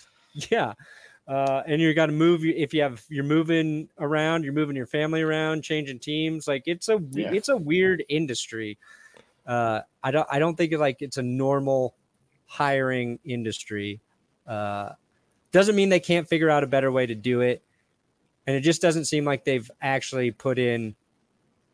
Yeah. 0.49 0.74
Uh, 1.28 1.61
and 1.67 1.80
you 1.80 1.93
got 1.93 2.07
to 2.07 2.11
move 2.11 2.43
if 2.43 2.74
you 2.74 2.82
have 2.82 3.03
you're 3.07 3.24
moving 3.24 3.88
around, 3.99 4.43
you're 4.43 4.51
moving 4.51 4.76
your 4.76 4.88
family 4.88 5.21
around, 5.21 5.61
changing 5.61 5.99
teams. 5.99 6.47
Like 6.47 6.63
it's 6.65 6.89
a 6.89 6.99
Yeah. 7.11 7.32
it's 7.32 7.49
a 7.49 7.55
weird 7.55 8.03
industry. 8.09 8.78
Uh, 9.45 9.82
I 10.03 10.11
don't 10.11 10.28
I 10.32 10.39
don't 10.39 10.55
think 10.55 10.71
it 10.71 10.80
like 10.80 11.01
it's 11.01 11.17
a 11.17 11.21
normal 11.21 11.95
hiring 12.45 13.19
industry. 13.24 14.01
Uh, 14.47 14.93
doesn't 15.51 15.76
mean 15.76 15.89
they 15.89 15.99
can't 15.99 16.28
figure 16.28 16.49
out 16.49 16.63
a 16.63 16.67
better 16.67 16.91
way 16.91 17.05
to 17.05 17.15
do 17.15 17.41
it, 17.41 17.61
and 18.47 18.55
it 18.55 18.61
just 18.61 18.82
doesn't 18.82 19.05
seem 19.05 19.24
like 19.24 19.45
they've 19.45 19.69
actually 19.82 20.32
put 20.32 20.57
in 20.57 20.95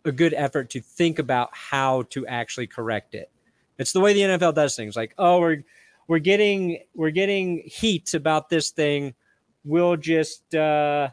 a 0.05 0.11
good 0.11 0.33
effort 0.33 0.69
to 0.71 0.81
think 0.81 1.17
about 1.17 1.49
how 1.53 2.03
to 2.09 2.27
actually 2.27 2.67
correct 2.67 3.15
it. 3.15 3.31
It's 3.79 3.93
the 3.93 4.01
way 4.01 4.13
the 4.13 4.21
NFL 4.21 4.53
does 4.53 4.75
things. 4.75 4.95
Like, 4.95 5.15
oh, 5.17 5.39
we're 5.39 5.63
we're 6.07 6.19
getting 6.19 6.79
we're 6.93 7.11
getting 7.11 7.63
heat 7.65 8.13
about 8.13 8.49
this 8.49 8.71
thing. 8.71 9.15
We'll 9.63 9.95
just 9.95 10.53
uh, 10.53 11.09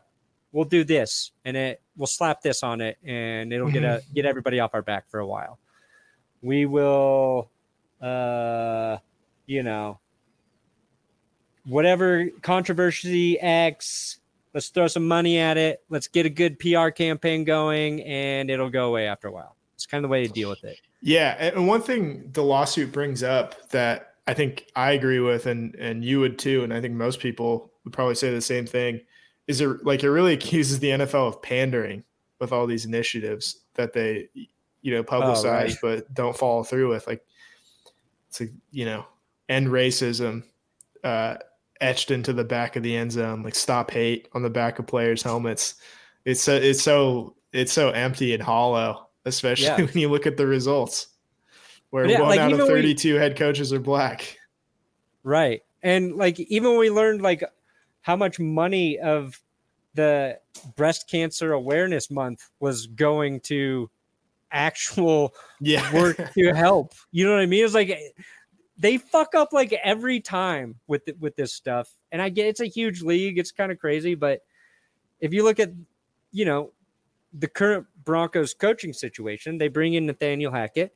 we'll 0.51 0.65
do 0.65 0.83
this, 0.83 1.31
and 1.45 1.57
it 1.57 1.81
we'll 1.97 2.09
slap 2.09 2.43
this 2.43 2.65
on 2.65 2.81
it, 2.81 2.99
and 3.05 3.53
it'll 3.53 3.71
get 3.71 3.85
a 3.85 4.03
get 4.15 4.27
everybody 4.27 4.59
off 4.59 4.75
our 4.75 4.83
back 4.83 5.09
for 5.09 5.21
a 5.21 5.27
while. 5.27 5.59
We 6.43 6.67
will, 6.67 7.51
uh, 8.01 8.99
you 9.47 9.63
know, 9.63 10.01
whatever 11.65 12.27
controversy 12.43 13.39
X. 13.41 14.19
Let's 14.55 14.71
throw 14.71 14.89
some 14.89 15.07
money 15.07 15.39
at 15.39 15.59
it. 15.59 15.85
Let's 15.91 16.09
get 16.09 16.25
a 16.25 16.31
good 16.31 16.59
PR 16.59 16.89
campaign 16.89 17.45
going, 17.45 18.03
and 18.03 18.51
it'll 18.51 18.71
go 18.71 18.89
away 18.89 19.07
after 19.07 19.29
a 19.29 19.33
while. 19.33 19.55
It's 19.75 19.87
kind 19.87 20.03
of 20.03 20.09
the 20.09 20.13
way 20.13 20.27
to 20.27 20.33
deal 20.33 20.49
with 20.49 20.65
it. 20.65 20.79
Yeah, 21.01 21.37
and 21.39 21.69
one 21.69 21.83
thing 21.83 22.31
the 22.33 22.43
lawsuit 22.43 22.93
brings 22.93 23.23
up 23.23 23.71
that 23.71 24.15
I 24.27 24.35
think 24.35 24.67
I 24.75 24.93
agree 24.93 25.21
with, 25.21 25.47
and 25.47 25.75
and 25.77 26.05
you 26.05 26.21
would 26.21 26.39
too, 26.39 26.65
and 26.65 26.73
I 26.73 26.81
think 26.81 26.95
most 26.95 27.21
people 27.21 27.73
would 27.85 27.93
probably 27.93 28.15
say 28.15 28.33
the 28.33 28.41
same 28.41 28.67
thing, 28.67 29.01
is 29.47 29.61
it 29.61 29.85
like 29.85 30.03
it 30.03 30.11
really 30.11 30.33
accuses 30.35 30.79
the 30.79 30.91
NFL 30.91 31.29
of 31.29 31.43
pandering 31.43 32.05
with 32.41 32.53
all 32.53 32.67
these 32.67 32.85
initiatives 32.85 33.61
that 33.75 33.93
they, 33.93 34.29
you 34.83 34.95
know, 34.95 35.03
publicize 35.03 35.69
right. 35.69 35.77
but 35.83 36.15
don't 36.15 36.37
follow 36.37 36.63
through 36.63 36.91
with. 36.91 37.07
Like, 37.07 37.25
it's 38.29 38.41
like 38.41 38.53
you 38.71 38.85
know, 38.85 39.07
end 39.49 39.69
racism, 39.69 40.43
uh, 41.05 41.37
etched 41.81 42.11
into 42.11 42.33
the 42.33 42.45
back 42.45 42.77
of 42.77 42.83
the 42.83 42.97
end 42.97 43.13
zone, 43.13 43.43
like 43.43 43.55
stop 43.55 43.91
hate 43.91 44.29
on 44.33 44.43
the 44.43 44.51
back 44.51 44.79
of 44.79 44.87
players' 44.87 45.23
helmets. 45.23 45.77
It's 46.25 46.43
so 46.43 46.55
it's 46.57 46.83
so 46.83 47.37
it's 47.53 47.73
so 47.73 47.91
empty 47.91 48.35
and 48.35 48.43
hollow, 48.43 49.06
especially 49.27 49.67
Yeah. 49.67 49.77
when 49.93 49.99
you 49.99 50.09
look 50.09 50.27
at 50.27 50.39
the 50.39 50.47
results. 50.47 51.09
Where 51.91 52.07
yeah, 52.07 52.21
one 52.21 52.31
like, 52.31 52.41
out 52.41 52.53
of 52.53 52.59
even 52.59 52.73
we- 52.73 52.81
32 52.81 53.15
head 53.17 53.37
coaches 53.37 53.73
are 53.73 53.79
black. 53.79 54.39
Right. 55.23 55.63
And 55.83 56.17
like 56.17 56.41
even 56.41 56.71
when 56.71 56.79
we 56.79 56.91
learned 56.91 57.21
like 57.23 57.45
how 58.01 58.17
much 58.17 58.39
money 58.39 58.99
of 58.99 59.41
the 59.95 60.39
breast 60.77 61.09
cancer 61.11 61.53
awareness 61.53 62.11
month 62.11 62.49
was 62.61 62.87
going 62.87 63.41
to 63.41 63.91
actual 64.53 65.35
Yeah. 65.61 65.93
work 65.95 66.17
to 66.35 66.55
help. 66.55 66.93
You 67.13 67.27
know 67.27 67.33
what 67.33 67.41
I 67.43 67.47
mean? 67.47 67.65
It's 67.65 67.75
like 67.75 67.97
they 68.79 68.99
fuck 68.99 69.35
up 69.35 69.53
like 69.53 69.73
every 69.85 70.21
time 70.21 70.77
with 70.87 71.05
th- 71.07 71.19
with 71.21 71.35
this 71.37 71.53
stuff. 71.53 71.89
And 72.13 72.21
I 72.21 72.29
get 72.29 72.47
it's 72.47 72.61
a 72.61 72.67
huge 72.67 73.03
league. 73.03 73.39
It's 73.39 73.53
kind 73.53 73.73
of 73.73 73.79
crazy, 73.79 74.15
but 74.15 74.41
if 75.21 75.33
you 75.33 75.45
look 75.45 75.59
at 75.61 75.73
you 76.33 76.45
know 76.45 76.73
the 77.39 77.49
current 77.49 77.87
Broncos 78.05 78.55
coaching 78.55 78.93
situation, 78.93 79.59
they 79.59 79.69
bring 79.69 79.95
in 79.95 80.07
Nathaniel 80.07 80.53
Hackett. 80.53 80.95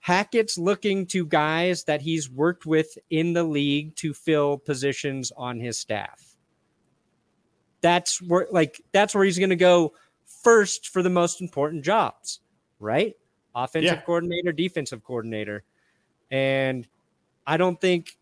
Hackett's 0.00 0.56
looking 0.56 1.06
to 1.06 1.26
guys 1.26 1.84
that 1.84 2.00
he's 2.00 2.30
worked 2.30 2.64
with 2.64 2.96
in 3.10 3.32
the 3.32 3.42
league 3.42 3.96
to 3.96 4.14
fill 4.14 4.56
positions 4.56 5.32
on 5.36 5.58
his 5.58 5.78
staff. 5.78 6.36
That's 7.80 8.22
where 8.22 8.46
like 8.50 8.80
that's 8.92 9.14
where 9.14 9.24
he's 9.24 9.38
going 9.38 9.50
to 9.50 9.56
go 9.56 9.94
first 10.24 10.88
for 10.88 11.02
the 11.02 11.10
most 11.10 11.40
important 11.40 11.84
jobs, 11.84 12.40
right? 12.78 13.14
Offensive 13.54 13.98
Yeah. 13.98 14.00
coordinator, 14.02 14.52
defensive 14.52 15.02
coordinator. 15.04 15.64
And 16.30 16.86
I 17.46 17.56
don't 17.56 17.80
think 17.80 18.16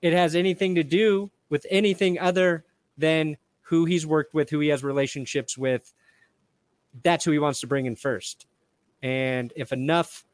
it 0.00 0.12
has 0.12 0.34
anything 0.34 0.74
to 0.76 0.82
do 0.84 1.30
with 1.48 1.66
anything 1.70 2.18
other 2.18 2.64
than 2.96 3.36
who 3.62 3.84
he's 3.84 4.06
worked 4.06 4.34
with, 4.34 4.50
who 4.50 4.60
he 4.60 4.68
has 4.68 4.82
relationships 4.82 5.56
with. 5.56 5.92
That's 7.02 7.24
who 7.24 7.30
he 7.30 7.38
wants 7.38 7.60
to 7.60 7.66
bring 7.66 7.86
in 7.86 7.96
first. 7.96 8.46
And 9.02 9.52
if 9.56 9.72
enough 9.72 10.24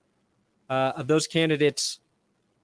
uh, 0.69 0.93
of 0.97 1.07
those 1.07 1.27
candidates 1.27 2.01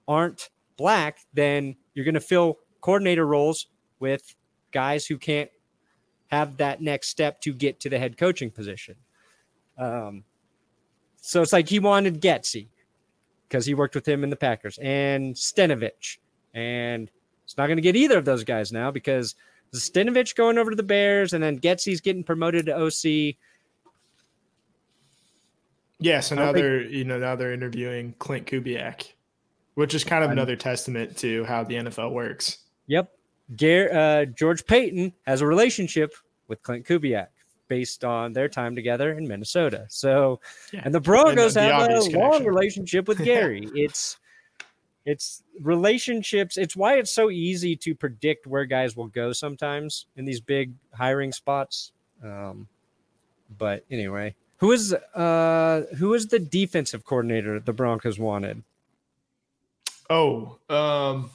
aren't 0.07 0.49
black, 0.77 1.19
then 1.33 1.75
you're 1.93 2.05
going 2.05 2.15
to 2.15 2.19
fill 2.19 2.59
coordinator 2.81 3.25
roles 3.25 3.67
with 3.99 4.35
guys 4.71 5.05
who 5.05 5.17
can't 5.17 5.49
have 6.27 6.57
that 6.57 6.81
next 6.81 7.09
step 7.09 7.39
to 7.41 7.53
get 7.53 7.79
to 7.79 7.89
the 7.89 7.97
head 7.97 8.17
coaching 8.17 8.51
position. 8.51 8.95
Um, 9.77 10.23
so 11.21 11.41
it's 11.41 11.53
like 11.53 11.67
he 11.67 11.79
wanted 11.79 12.21
Getsy 12.21 12.67
because 13.47 13.65
he 13.65 13.73
worked 13.73 13.95
with 13.95 14.07
him 14.07 14.23
in 14.23 14.29
the 14.29 14.35
Packers 14.35 14.77
and 14.79 15.33
Stenavich. 15.35 16.17
And 16.53 17.09
it's 17.43 17.57
not 17.57 17.67
going 17.67 17.77
to 17.77 17.81
get 17.81 17.95
either 17.95 18.17
of 18.17 18.25
those 18.25 18.43
guys 18.43 18.71
now 18.71 18.91
because 18.91 19.35
Stenavich 19.73 20.35
going 20.35 20.57
over 20.57 20.69
to 20.69 20.75
the 20.75 20.83
Bears 20.83 21.33
and 21.33 21.43
then 21.43 21.59
Getsy's 21.59 22.01
getting 22.01 22.23
promoted 22.23 22.65
to 22.67 22.75
OC. 22.75 23.35
Yeah. 26.05 26.19
So 26.19 26.35
now 26.35 26.51
they're, 26.51 26.81
you 26.83 27.03
know, 27.03 27.17
now 27.17 27.35
they're 27.35 27.51
interviewing 27.53 28.13
Klint 28.19 28.45
Kubiak. 28.45 29.11
which 29.73 29.93
is 29.95 30.03
kind 30.03 30.23
of 30.23 30.29
another 30.31 30.55
testament 30.55 31.17
to 31.17 31.43
how 31.45 31.63
the 31.63 31.73
NFL 31.75 32.11
works. 32.11 32.59
Yep. 32.87 33.11
Gar- 33.57 33.91
uh, 33.91 34.25
George 34.25 34.65
Paton 34.67 35.11
has 35.25 35.41
a 35.41 35.47
relationship 35.47 36.13
with 36.47 36.61
Klint 36.61 36.85
Kubiak 36.85 37.27
based 37.67 38.05
on 38.05 38.31
their 38.33 38.47
time 38.47 38.75
together 38.75 39.13
in 39.17 39.27
Minnesota. 39.27 39.85
So, 39.89 40.39
Yeah. 40.71 40.81
and 40.85 40.93
the 40.93 41.01
Broncos 41.01 41.57
And 41.57 41.65
the 41.67 41.73
have 41.73 41.81
a 41.89 41.95
obvious 41.95 42.13
long 42.13 42.45
relationship 42.45 43.07
with 43.07 43.17
Gary. 43.25 43.67
it's 43.73 44.17
it's 45.05 45.43
relationships. 45.61 46.55
It's 46.57 46.75
why 46.75 46.97
it's 46.97 47.11
so 47.11 47.29
easy 47.31 47.75
to 47.77 47.93
predict 47.95 48.47
where 48.47 48.65
guys 48.65 48.95
will 48.95 49.07
go 49.07 49.33
sometimes 49.33 50.05
in 50.15 50.25
these 50.25 50.39
big 50.41 50.73
hiring 50.93 51.31
spots. 51.31 51.91
Um, 52.23 52.67
but 53.57 53.83
anyway, 53.91 54.35
who 54.57 54.71
is 54.71 54.93
uh 54.93 55.83
who 55.97 56.13
is 56.13 56.27
the 56.27 56.39
defensive 56.39 57.03
coordinator 57.05 57.59
the 57.59 57.73
Broncos 57.73 58.17
wanted? 58.19 58.63
Oh, 60.09 60.59
um, 60.69 61.31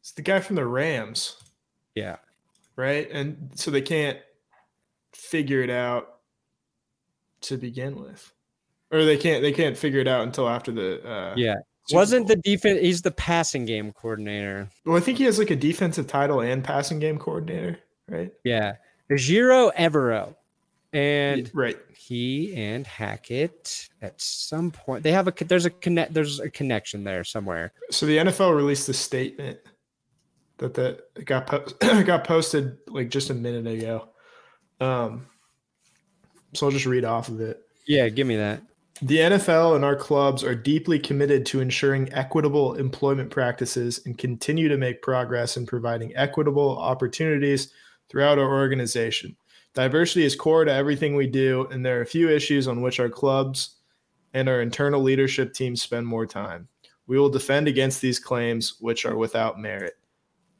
it's 0.00 0.12
the 0.12 0.22
guy 0.22 0.40
from 0.40 0.56
the 0.56 0.66
Rams, 0.66 1.36
Yeah. 1.94 2.16
right? 2.74 3.08
And 3.10 3.50
so 3.54 3.70
they 3.70 3.82
can't 3.82 4.18
figure 5.14 5.62
it 5.62 5.70
out 5.70 6.16
to 7.42 7.56
begin 7.56 7.94
with, 7.96 8.32
or 8.90 9.04
they 9.04 9.16
can't 9.16 9.42
they 9.42 9.52
can't 9.52 9.76
figure 9.76 10.00
it 10.00 10.08
out 10.08 10.22
until 10.22 10.48
after 10.48 10.72
the 10.72 11.08
uh, 11.08 11.34
Yeah. 11.36 11.54
Super 11.86 11.98
Wasn't 12.00 12.26
Bowl. 12.26 12.34
the 12.34 12.42
defense 12.42 12.80
he's 12.80 13.02
the 13.02 13.12
passing 13.12 13.64
game 13.64 13.92
coordinator. 13.92 14.68
Well, 14.84 14.96
I 14.96 15.00
think 15.00 15.18
he 15.18 15.24
has 15.24 15.38
like 15.38 15.50
a 15.50 15.56
defensive 15.56 16.08
title 16.08 16.40
and 16.40 16.64
passing 16.64 16.98
game 16.98 17.16
coordinator, 17.16 17.78
right? 18.08 18.32
Yeah. 18.42 18.74
Ejiro 19.08 19.72
Evero. 19.76 20.34
And 20.96 21.50
right. 21.52 21.76
he 21.94 22.54
and 22.56 22.86
Hackett 22.86 23.90
at 24.00 24.18
some 24.18 24.70
point 24.70 25.02
they 25.02 25.12
have 25.12 25.28
a 25.28 25.44
there's 25.44 25.66
a 25.66 25.70
connect 25.70 26.14
there's 26.14 26.40
a 26.40 26.48
connection 26.48 27.04
there 27.04 27.22
somewhere. 27.22 27.72
So 27.90 28.06
the 28.06 28.16
NFL 28.16 28.56
released 28.56 28.88
a 28.88 28.94
statement 28.94 29.58
that 30.56 30.72
the 30.72 31.02
it 31.14 31.26
got 31.26 31.46
po- 31.46 31.66
got 32.04 32.24
posted 32.24 32.78
like 32.88 33.10
just 33.10 33.28
a 33.28 33.34
minute 33.34 33.66
ago. 33.66 34.08
Um, 34.80 35.26
so 36.54 36.66
I'll 36.66 36.72
just 36.72 36.86
read 36.86 37.04
off 37.04 37.28
of 37.28 37.40
it. 37.40 37.60
Yeah, 37.86 38.08
give 38.08 38.26
me 38.26 38.36
that. 38.36 38.62
The 39.02 39.18
NFL 39.18 39.76
and 39.76 39.84
our 39.84 39.96
clubs 39.96 40.42
are 40.42 40.54
deeply 40.54 40.98
committed 40.98 41.44
to 41.46 41.60
ensuring 41.60 42.10
equitable 42.14 42.74
employment 42.74 43.30
practices 43.30 44.00
and 44.06 44.16
continue 44.16 44.68
to 44.68 44.78
make 44.78 45.02
progress 45.02 45.58
in 45.58 45.66
providing 45.66 46.16
equitable 46.16 46.78
opportunities 46.78 47.70
throughout 48.08 48.38
our 48.38 48.50
organization. 48.50 49.36
Diversity 49.76 50.24
is 50.24 50.34
core 50.34 50.64
to 50.64 50.72
everything 50.72 51.14
we 51.14 51.26
do, 51.26 51.68
and 51.70 51.84
there 51.84 51.98
are 51.98 52.02
a 52.02 52.06
few 52.06 52.30
issues 52.30 52.66
on 52.66 52.80
which 52.80 52.98
our 52.98 53.10
clubs 53.10 53.76
and 54.32 54.48
our 54.48 54.62
internal 54.62 55.02
leadership 55.02 55.52
teams 55.52 55.82
spend 55.82 56.06
more 56.06 56.24
time. 56.24 56.66
We 57.06 57.18
will 57.18 57.28
defend 57.28 57.68
against 57.68 58.00
these 58.00 58.18
claims, 58.18 58.76
which 58.80 59.04
are 59.04 59.16
without 59.16 59.60
merit. 59.60 59.92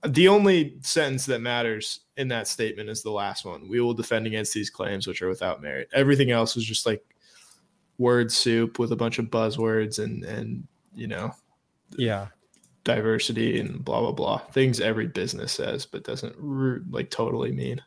The 0.07 0.29
only 0.29 0.77
sentence 0.83 1.25
that 1.27 1.41
matters 1.41 2.01
in 2.19 2.29
that 2.29 2.47
statement 2.47 2.91
is 2.91 3.03
the 3.03 3.11
last 3.11 3.47
one. 3.47 3.67
We 3.71 3.81
will 3.81 3.95
defend 3.95 4.27
against 4.27 4.53
these 4.53 4.69
claims, 4.69 5.07
which 5.07 5.23
are 5.23 5.31
without 5.31 5.63
merit. 5.63 5.89
Everything 5.95 6.31
else 6.31 6.55
is 6.55 6.65
just 6.65 6.85
like 6.85 7.03
word 7.97 8.31
soup 8.31 8.79
with 8.79 8.93
a 8.93 8.97
bunch 8.97 9.19
of 9.19 9.27
buzzwords 9.31 9.99
and 9.99 10.23
and 10.25 10.69
you 10.95 11.07
know 11.07 11.33
Yeah. 11.97 12.27
diversity 12.85 13.59
and 13.59 13.83
blah 13.83 14.01
blah 14.01 14.13
blah 14.13 14.37
things 14.53 14.81
every 14.81 15.07
business 15.07 15.53
says 15.53 15.87
but 15.87 16.05
doesn't 16.05 16.37
like 16.93 17.09
totally 17.11 17.53
mean 17.53 17.81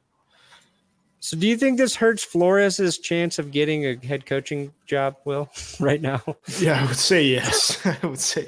So 1.22 1.36
do 1.38 1.48
you 1.48 1.58
think 1.58 1.78
this 1.78 1.96
hurts 1.96 2.24
Flores' 2.24 2.98
chance 2.98 3.40
of 3.40 3.52
getting 3.52 3.86
a 3.86 3.96
head 4.06 4.26
coaching 4.26 4.72
job, 4.86 5.18
Will, 5.26 5.50
right 5.80 6.02
now? 6.02 6.22
yeah 6.60 6.82
i 6.82 6.86
would 6.86 6.96
say 6.96 7.24
yes 7.26 7.86
i 8.04 8.08
would 8.08 8.20
say 8.20 8.48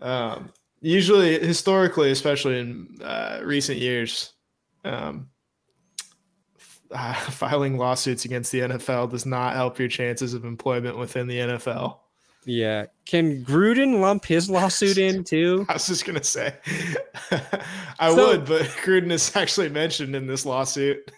um 0.00 0.50
usually 0.80 1.38
historically 1.44 2.10
especially 2.10 2.58
in 2.58 2.88
uh, 3.02 3.40
recent 3.44 3.78
years 3.78 4.32
um 4.84 5.28
uh, 6.90 7.14
filing 7.30 7.78
lawsuits 7.78 8.24
against 8.24 8.52
the 8.52 8.60
nfl 8.60 9.10
does 9.10 9.24
not 9.26 9.54
help 9.54 9.78
your 9.78 9.88
chances 9.88 10.34
of 10.34 10.44
employment 10.44 10.96
within 10.98 11.26
the 11.26 11.38
nfl 11.38 11.98
Yeah. 12.44 12.86
Can 13.06 13.44
Gruden 13.44 14.00
lump 14.00 14.24
his 14.24 14.50
lawsuit 14.50 14.98
in 14.98 15.22
too? 15.24 15.64
I 15.68 15.74
was 15.74 15.86
just 15.86 16.04
gonna 16.04 16.22
say, 16.24 16.54
I 18.00 18.10
So- 18.14 18.28
would, 18.28 18.44
but 18.46 18.62
Gruden 18.84 19.10
is 19.12 19.34
actually 19.36 19.68
mentioned 19.68 20.14
in 20.16 20.26
this 20.26 20.44
lawsuit. 20.46 21.10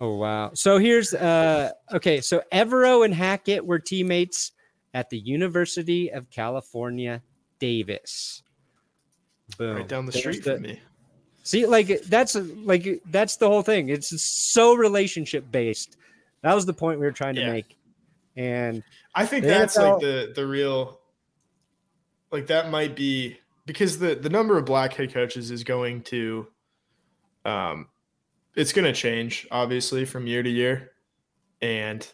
Oh 0.00 0.14
wow. 0.16 0.52
So 0.54 0.78
here's 0.78 1.12
uh 1.12 1.72
okay, 1.92 2.20
so 2.20 2.42
Evero 2.52 3.04
and 3.04 3.14
Hackett 3.14 3.64
were 3.66 3.78
teammates 3.78 4.52
at 4.94 5.10
the 5.10 5.18
University 5.18 6.10
of 6.10 6.30
California, 6.30 7.22
Davis. 7.58 8.42
Boom. 9.58 9.76
Right 9.76 9.88
down 9.88 10.06
the 10.06 10.12
There's 10.12 10.22
street 10.22 10.44
the- 10.44 10.54
from 10.54 10.62
me. 10.62 10.80
See, 11.42 11.66
like 11.66 12.02
that's 12.02 12.34
like 12.34 13.02
that's 13.06 13.36
the 13.36 13.48
whole 13.48 13.62
thing. 13.62 13.88
It's 13.88 14.22
so 14.22 14.74
relationship 14.74 15.50
based. 15.50 15.96
That 16.42 16.54
was 16.54 16.64
the 16.66 16.72
point 16.74 17.00
we 17.00 17.06
were 17.06 17.12
trying 17.12 17.34
to 17.36 17.40
Yeah. 17.42 17.52
make. 17.52 17.76
And 18.36 18.82
I 19.14 19.26
think 19.26 19.44
that's 19.44 19.76
NFL 19.76 19.92
like 19.94 20.00
the 20.02 20.32
the 20.34 20.46
real, 20.46 21.00
like 22.30 22.46
that 22.46 22.70
might 22.70 22.94
be 22.94 23.38
because 23.66 23.98
the 23.98 24.14
the 24.14 24.28
number 24.30 24.56
of 24.56 24.64
black 24.64 24.94
head 24.94 25.12
coaches 25.12 25.50
is 25.50 25.64
going 25.64 26.02
to, 26.04 26.46
um, 27.44 27.88
it's 28.54 28.72
going 28.72 28.84
to 28.84 28.92
change 28.92 29.46
obviously 29.50 30.04
from 30.04 30.26
year 30.26 30.42
to 30.42 30.50
year, 30.50 30.92
and 31.60 32.06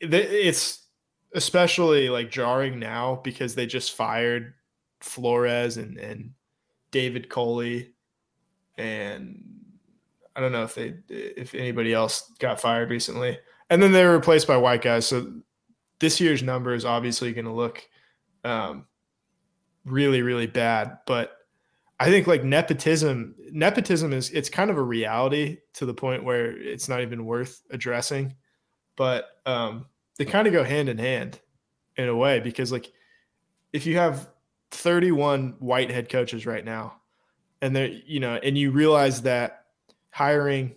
it's 0.00 0.86
especially 1.34 2.08
like 2.08 2.30
jarring 2.30 2.78
now 2.78 3.20
because 3.24 3.54
they 3.54 3.66
just 3.66 3.92
fired 3.92 4.54
Flores 5.00 5.76
and 5.76 5.98
and 5.98 6.32
David 6.90 7.28
Culley, 7.28 7.92
and 8.76 9.42
I 10.36 10.40
don't 10.40 10.52
know 10.52 10.64
if 10.64 10.74
they 10.74 10.94
if 11.08 11.54
anybody 11.54 11.92
else 11.94 12.30
got 12.38 12.60
fired 12.60 12.90
recently, 12.90 13.38
and 13.70 13.82
then 13.82 13.92
they 13.92 14.04
were 14.04 14.16
replaced 14.16 14.46
by 14.46 14.56
white 14.56 14.82
guys. 14.82 15.06
So 15.06 15.32
this 15.98 16.20
year's 16.20 16.42
number 16.42 16.74
is 16.74 16.84
obviously 16.84 17.32
going 17.32 17.46
to 17.46 17.52
look 17.52 17.82
um, 18.44 18.86
really 19.84 20.22
really 20.22 20.46
bad, 20.46 20.98
but. 21.06 21.38
I 22.02 22.10
think 22.10 22.26
like 22.26 22.42
nepotism, 22.42 23.36
nepotism 23.52 24.12
is 24.12 24.30
it's 24.30 24.48
kind 24.48 24.70
of 24.70 24.76
a 24.76 24.82
reality 24.82 25.58
to 25.74 25.86
the 25.86 25.94
point 25.94 26.24
where 26.24 26.56
it's 26.56 26.88
not 26.88 27.00
even 27.00 27.24
worth 27.24 27.62
addressing. 27.70 28.34
But 28.96 29.26
um, 29.46 29.86
they 30.18 30.24
kind 30.24 30.48
of 30.48 30.52
go 30.52 30.64
hand 30.64 30.88
in 30.88 30.98
hand 30.98 31.38
in 31.96 32.08
a 32.08 32.16
way 32.16 32.40
because 32.40 32.72
like 32.72 32.90
if 33.72 33.86
you 33.86 33.98
have 33.98 34.30
31 34.72 35.54
white 35.60 35.90
head 35.90 36.08
coaches 36.08 36.44
right 36.44 36.64
now 36.64 36.94
and 37.60 37.76
they're 37.76 37.86
you 37.86 38.18
know 38.18 38.34
and 38.42 38.56
you 38.56 38.70
realize 38.70 39.22
that 39.22 39.66
hiring 40.10 40.74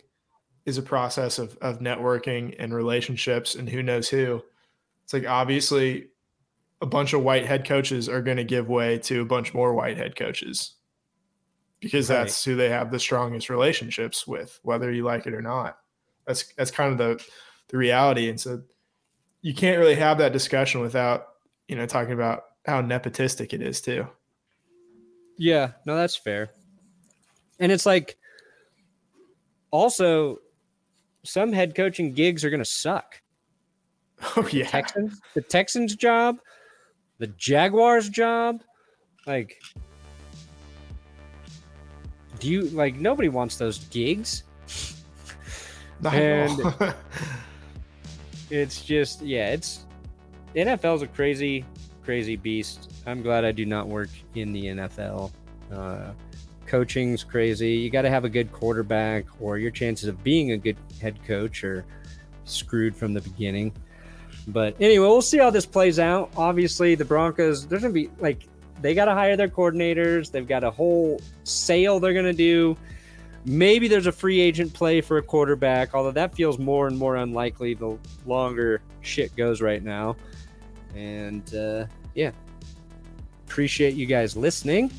is 0.65 0.78
a 0.78 0.82
process 0.84 1.39
of 1.39 1.57
of 1.57 1.80
networking 1.80 2.55
and 2.59 2.73
relationships 2.73 3.55
and 3.55 3.69
who 3.69 3.82
knows 3.82 4.09
who 4.09 4.43
it's 5.03 5.13
like 5.13 5.26
obviously 5.26 6.07
a 6.82 6.86
bunch 6.86 7.13
of 7.13 7.23
white 7.23 7.45
head 7.45 7.65
coaches 7.65 8.09
are 8.09 8.21
going 8.21 8.38
to 8.38 8.43
give 8.43 8.67
way 8.67 8.97
to 8.99 9.21
a 9.21 9.26
bunch 9.26 9.53
more 9.53 9.73
white 9.73 9.97
head 9.97 10.15
coaches 10.15 10.76
because 11.80 12.09
Right. 12.09 12.17
that's 12.19 12.43
who 12.43 12.55
they 12.55 12.69
have 12.69 12.91
the 12.91 12.99
strongest 12.99 13.49
relationships 13.49 14.26
with 14.26 14.59
whether 14.63 14.91
you 14.91 15.03
like 15.03 15.28
it 15.28 15.34
or 15.34 15.41
not 15.41 15.78
that's 16.26 16.53
that's 16.57 16.71
kind 16.71 16.91
of 16.91 16.97
the 16.97 17.23
the 17.69 17.78
reality 17.78 18.30
and 18.30 18.39
so 18.39 18.61
you 19.41 19.53
can't 19.53 19.80
really 19.80 19.95
have 19.95 20.17
that 20.17 20.34
discussion 20.34 20.82
without 20.82 21.28
you 21.67 21.76
know 21.76 21.86
talking 21.86 22.13
about 22.13 22.43
how 22.65 22.82
nepotistic 22.82 23.53
it 23.53 23.61
is 23.61 23.82
too 23.82 24.07
yeah, 25.38 25.71
no, 25.86 25.95
that's 25.95 26.15
fair. 26.15 26.49
And 27.59 27.71
it's 27.71 27.86
like 27.86 28.17
also 29.71 30.38
some 31.23 31.51
head 31.51 31.76
coaching 31.76 32.13
gigs 32.13 32.45
are 32.45 32.49
gonna 32.49 32.65
suck. 32.65 33.21
oh 34.38 34.47
yeah 34.51 34.67
Texans, 34.67 35.19
the 35.34 35.41
Texans 35.41 35.95
job, 35.95 36.39
the 37.17 37.28
Jaguars 37.28 38.09
job, 38.09 38.61
like 39.28 39.57
do 42.40 42.50
you 42.50 42.64
like 42.70 42.96
nobody 42.96 43.30
wants 43.30 43.58
those 43.58 43.80
gigs? 43.86 44.44
All. 46.04 46.94
It's 48.50 48.84
just 48.84 49.22
yeah, 49.22 49.50
it's 49.50 49.86
the 50.54 50.62
NFL's 50.62 51.02
a 51.02 51.08
crazy, 51.08 51.66
crazy 52.04 52.36
beast. 52.36 52.92
I'm 53.08 53.22
glad 53.22 53.44
I 53.44 53.52
do 53.52 53.66
not 53.66 53.88
work 53.88 54.10
in 54.36 54.54
the 54.54 54.66
NFL. 54.66 55.32
Uh, 55.72 56.12
coaching's 56.68 57.24
crazy. 57.24 57.72
You 57.72 57.90
got 57.90 58.04
to 58.04 58.10
have 58.10 58.24
a 58.24 58.30
good 58.30 58.52
quarterback, 58.52 59.26
or 59.40 59.58
your 59.58 59.72
chances 59.72 60.08
of 60.08 60.24
being 60.24 60.52
a 60.52 60.58
good 60.58 60.78
head 61.02 61.18
coach 61.26 61.64
are 61.64 61.86
screwed 62.44 62.96
from 62.96 63.14
the 63.14 63.22
beginning. 63.22 63.74
But 64.48 64.76
anyway, 64.80 65.08
we'll 65.08 65.24
see 65.24 65.40
how 65.40 65.50
this 65.50 65.66
plays 65.66 65.98
out. 65.98 66.32
Obviously, 66.38 66.94
the 66.94 67.06
Broncos, 67.06 67.66
there's 67.66 67.82
gonna 67.82 67.94
be 67.94 68.12
like 68.20 68.48
they 68.82 68.93
got 68.93 69.05
to 69.05 69.13
hire 69.13 69.36
their 69.38 69.47
coordinators. 69.47 70.32
They've 70.32 70.47
got 70.47 70.63
a 70.63 70.71
whole 70.71 71.21
sale 71.43 71.99
they're 71.99 72.13
gonna 72.13 72.34
do. 72.34 72.78
Maybe 73.45 73.88
there's 73.88 74.07
a 74.07 74.11
free 74.11 74.39
agent 74.39 74.73
play 74.73 75.01
for 75.01 75.17
a 75.17 75.21
quarterback, 75.21 75.93
although 75.93 76.11
that 76.11 76.36
feels 76.36 76.57
more 76.57 76.88
and 76.88 76.97
more 76.97 77.15
unlikely 77.15 77.76
the 77.76 77.97
longer 78.26 78.82
shit 79.01 79.36
goes 79.36 79.61
right 79.61 79.84
now. 79.84 80.15
And 80.95 81.53
uh, 81.53 81.86
yeah, 82.15 82.32
Appreciate 83.55 83.93
you 83.93 84.05
guys 84.05 84.36
listening. 84.36 84.91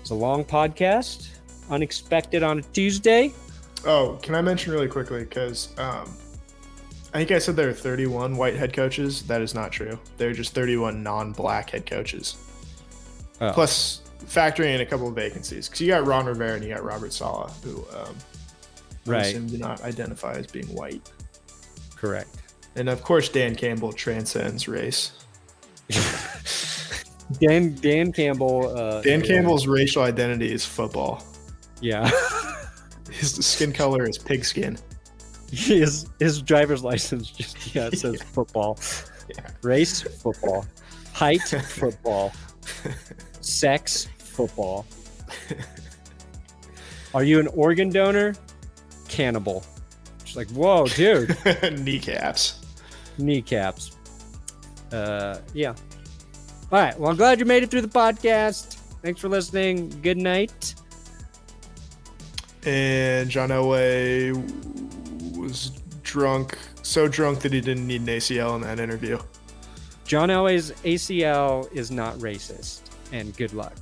It's 0.00 0.10
a 0.10 0.14
long 0.14 0.44
podcast, 0.44 1.30
unexpected 1.70 2.42
on 2.42 2.58
a 2.58 2.62
Tuesday. 2.62 3.32
Oh, 3.86 4.18
can 4.22 4.34
I 4.34 4.42
mention 4.42 4.72
really 4.72 4.88
quickly? 4.88 5.20
Because 5.20 5.68
um, 5.78 6.14
I 7.14 7.18
think 7.18 7.30
I 7.30 7.38
said 7.38 7.56
there 7.56 7.68
are 7.68 7.72
31 7.72 8.36
white 8.36 8.56
head 8.56 8.72
coaches. 8.72 9.22
That 9.22 9.40
is 9.40 9.54
not 9.54 9.72
true. 9.72 9.98
There 10.18 10.28
are 10.28 10.34
just 10.34 10.54
31 10.54 11.02
non 11.02 11.32
black 11.32 11.70
head 11.70 11.86
coaches. 11.86 12.36
Oh. 13.40 13.52
Plus, 13.52 14.02
factoring 14.26 14.74
in 14.74 14.80
a 14.80 14.86
couple 14.86 15.08
of 15.08 15.14
vacancies. 15.14 15.68
Because 15.68 15.80
you 15.80 15.88
got 15.88 16.06
Ron 16.06 16.26
Rivera 16.26 16.54
and 16.54 16.64
you 16.64 16.72
got 16.72 16.84
Robert 16.84 17.12
Saleh, 17.12 17.52
who 17.62 17.84
um, 17.96 18.16
Right. 19.06 19.34
do 19.46 19.58
not 19.58 19.82
identify 19.82 20.32
as 20.32 20.46
being 20.46 20.66
white. 20.68 21.10
Correct. 21.94 22.28
And 22.74 22.88
of 22.88 23.02
course, 23.02 23.28
Dan 23.28 23.54
Campbell 23.54 23.92
transcends 23.92 24.68
race. 24.68 25.12
Dan 27.40 27.74
Dan 27.74 28.12
Campbell. 28.12 28.76
Uh, 28.76 29.02
Dan 29.02 29.22
Campbell's 29.22 29.66
racial 29.66 30.02
identity 30.02 30.52
is 30.52 30.64
football. 30.64 31.22
Yeah. 31.80 32.10
His 33.10 33.32
skin 33.46 33.72
color 33.72 34.08
is 34.08 34.18
pigskin. 34.18 34.78
his 35.52 36.06
his 36.18 36.42
driver's 36.42 36.82
license 36.82 37.30
just 37.30 37.74
yeah 37.74 37.86
it 37.86 37.98
says 37.98 38.20
football. 38.20 38.78
Yeah. 39.28 39.48
Race 39.62 40.02
football. 40.02 40.66
Height 41.12 41.40
football. 41.42 42.32
Sex 43.46 44.08
football. 44.18 44.84
Are 47.14 47.22
you 47.22 47.38
an 47.38 47.46
organ 47.48 47.90
donor? 47.90 48.34
Cannibal. 49.08 49.64
Just 50.24 50.36
like 50.36 50.48
whoa, 50.50 50.86
dude. 50.88 51.28
Kneecaps. 51.78 52.64
Kneecaps. 53.18 53.96
Uh, 54.92 55.38
yeah. 55.54 55.74
All 56.72 56.80
right. 56.80 56.98
Well, 56.98 57.10
I'm 57.10 57.16
glad 57.16 57.38
you 57.38 57.44
made 57.46 57.62
it 57.62 57.70
through 57.70 57.82
the 57.82 57.88
podcast. 57.88 58.74
Thanks 59.02 59.20
for 59.20 59.28
listening. 59.28 59.90
Good 60.02 60.18
night. 60.18 60.74
And 62.64 63.30
John 63.30 63.50
Elway 63.50 64.34
was 65.36 65.70
drunk, 66.02 66.58
so 66.82 67.06
drunk 67.06 67.38
that 67.40 67.52
he 67.52 67.60
didn't 67.60 67.86
need 67.86 68.00
an 68.00 68.08
ACL 68.08 68.56
in 68.56 68.62
that 68.62 68.80
interview. 68.80 69.20
John 70.04 70.30
Elway's 70.30 70.72
ACL 70.82 71.72
is 71.72 71.92
not 71.92 72.16
racist, 72.16 72.80
and 73.12 73.36
good 73.36 73.52
luck. 73.52 73.74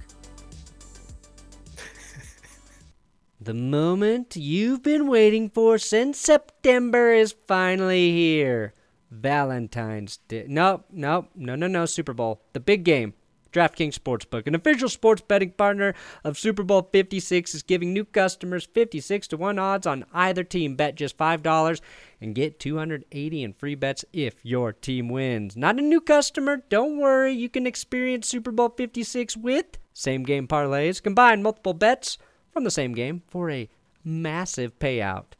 the 3.40 3.54
moment 3.54 4.36
you've 4.36 4.82
been 4.82 5.06
waiting 5.06 5.50
for 5.50 5.78
since 5.78 6.18
September 6.18 7.12
is 7.12 7.34
finally 7.46 8.12
here. 8.12 8.74
Valentine's 9.10 10.18
Day. 10.28 10.46
Nope, 10.48 10.86
nope, 10.90 11.30
no, 11.34 11.54
no, 11.54 11.66
no, 11.66 11.86
Super 11.86 12.12
Bowl. 12.12 12.42
The 12.52 12.60
big 12.60 12.84
game. 12.84 13.14
DraftKings 13.54 13.98
Sportsbook, 13.98 14.46
an 14.46 14.54
official 14.54 14.88
sports 14.88 15.22
betting 15.26 15.52
partner 15.52 15.94
of 16.24 16.36
Super 16.36 16.62
Bowl 16.62 16.88
56, 16.92 17.54
is 17.54 17.62
giving 17.62 17.92
new 17.92 18.04
customers 18.04 18.66
56 18.66 19.28
to 19.28 19.36
1 19.36 19.58
odds 19.58 19.86
on 19.86 20.04
either 20.12 20.44
team. 20.44 20.74
Bet 20.74 20.96
just 20.96 21.16
$5 21.16 21.80
and 22.20 22.34
get 22.34 22.58
280 22.60 23.42
in 23.42 23.52
free 23.52 23.74
bets 23.74 24.04
if 24.12 24.34
your 24.44 24.72
team 24.72 25.08
wins. 25.08 25.56
Not 25.56 25.78
a 25.78 25.82
new 25.82 26.00
customer? 26.00 26.64
Don't 26.68 26.98
worry, 26.98 27.32
you 27.32 27.48
can 27.48 27.66
experience 27.66 28.28
Super 28.28 28.50
Bowl 28.50 28.68
56 28.68 29.36
with 29.36 29.78
same 29.92 30.24
game 30.24 30.48
parlays, 30.48 31.00
combine 31.00 31.42
multiple 31.42 31.74
bets 31.74 32.18
from 32.50 32.64
the 32.64 32.70
same 32.70 32.92
game 32.92 33.22
for 33.28 33.50
a 33.50 33.68
massive 34.04 34.78
payout 34.78 35.34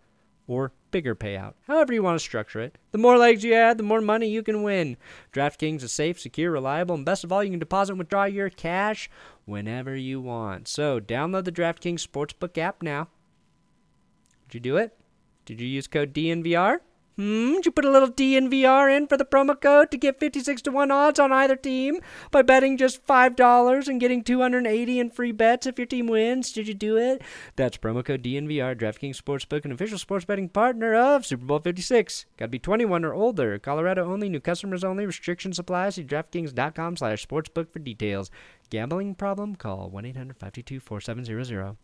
or 0.47 0.73
bigger 0.95 1.17
payout. 1.17 1.55
However 1.67 1.93
you 1.93 2.05
want 2.05 2.21
to 2.21 2.25
structure 2.25 2.61
it. 2.61 2.79
The 2.93 2.99
more 2.99 3.19
legs 3.19 3.43
you 3.43 3.53
add, 3.53 3.79
the 3.79 3.83
more 3.83 4.01
money 4.01 4.29
you 4.29 4.45
can 4.45 4.63
win. 4.63 4.97
DraftKings 5.33 5.83
is 5.83 5.91
safe, 5.91 6.21
secure, 6.21 6.53
reliable, 6.53 6.95
and 6.95 7.05
best 7.05 7.25
of 7.25 7.33
all, 7.33 7.43
you 7.43 7.51
can 7.51 7.59
deposit 7.59 7.95
and 7.95 7.99
withdraw 7.99 8.27
your 8.27 8.49
cash 8.49 9.11
whenever 9.45 9.97
you 9.97 10.21
want. 10.21 10.69
So, 10.69 11.01
download 11.01 11.47
the 11.47 11.51
DraftKings 11.51 12.07
Sportsbook 12.07 12.57
app 12.59 12.81
now. 12.81 13.09
Did 14.49 14.55
you 14.55 14.61
do 14.61 14.77
it? 14.77 14.97
Did 15.45 15.61
you 15.61 15.67
use 15.67 15.89
code 15.89 16.15
DNVR? 16.15 16.79
Hmm, 17.17 17.55
did 17.55 17.67
you 17.67 17.73
put 17.73 17.85
a 17.85 17.91
little 17.91 18.11
DNVR 18.11 18.95
in 18.95 19.07
for 19.07 19.17
the 19.17 19.25
promo 19.25 19.61
code 19.61 19.93
to 19.93 19.97
get 19.97 20.19
56 20.19 20.63
to 20.63 20.73
1 20.73 20.91
odds 20.91 21.21
on 21.21 21.31
either 21.31 21.55
team 21.55 22.01
by 22.33 22.43
betting 22.43 22.77
just 22.77 23.07
$5 23.07 23.89
and 23.89 24.01
getting 24.01 24.25
280 24.25 24.99
in 24.99 25.11
free 25.11 25.31
bets 25.31 25.67
if 25.67 25.79
your 25.79 25.87
team 25.87 26.09
wins? 26.09 26.51
Did 26.51 26.67
you 26.67 26.75
do 26.75 26.97
it? 26.97 27.23
That's 27.55 27.77
promo 27.77 28.05
code 28.05 28.25
DNVR, 28.25 28.75
DraftKings 28.75 29.21
Sportsbook, 29.21 29.65
an 29.65 29.71
official 29.71 29.99
sports 29.99 30.25
betting 30.25 30.49
partner 30.49 30.95
of 30.95 31.25
Super 31.25 31.45
Bowl 31.45 31.61
56. 31.61 32.27
Gotta 32.37 32.49
be 32.49 32.59
21 32.59 33.05
or 33.05 33.15
older. 33.15 33.61
Colorado 33.61 34.11
only, 34.13 34.29
new 34.29 34.41
customers 34.41 34.83
only, 34.83 35.07
restrictions 35.07 35.61
apply. 35.61 35.91
See 35.91 36.03
DraftKings.com 36.03 36.97
slash 36.97 37.25
sportsbook 37.27 37.71
for 37.71 37.79
details. 37.79 38.31
Gambling 38.71 39.15
problem? 39.15 39.55
Call 39.55 39.89
1 39.89 40.05
800 40.05 40.35
522 40.35 40.81
4700. 40.81 41.77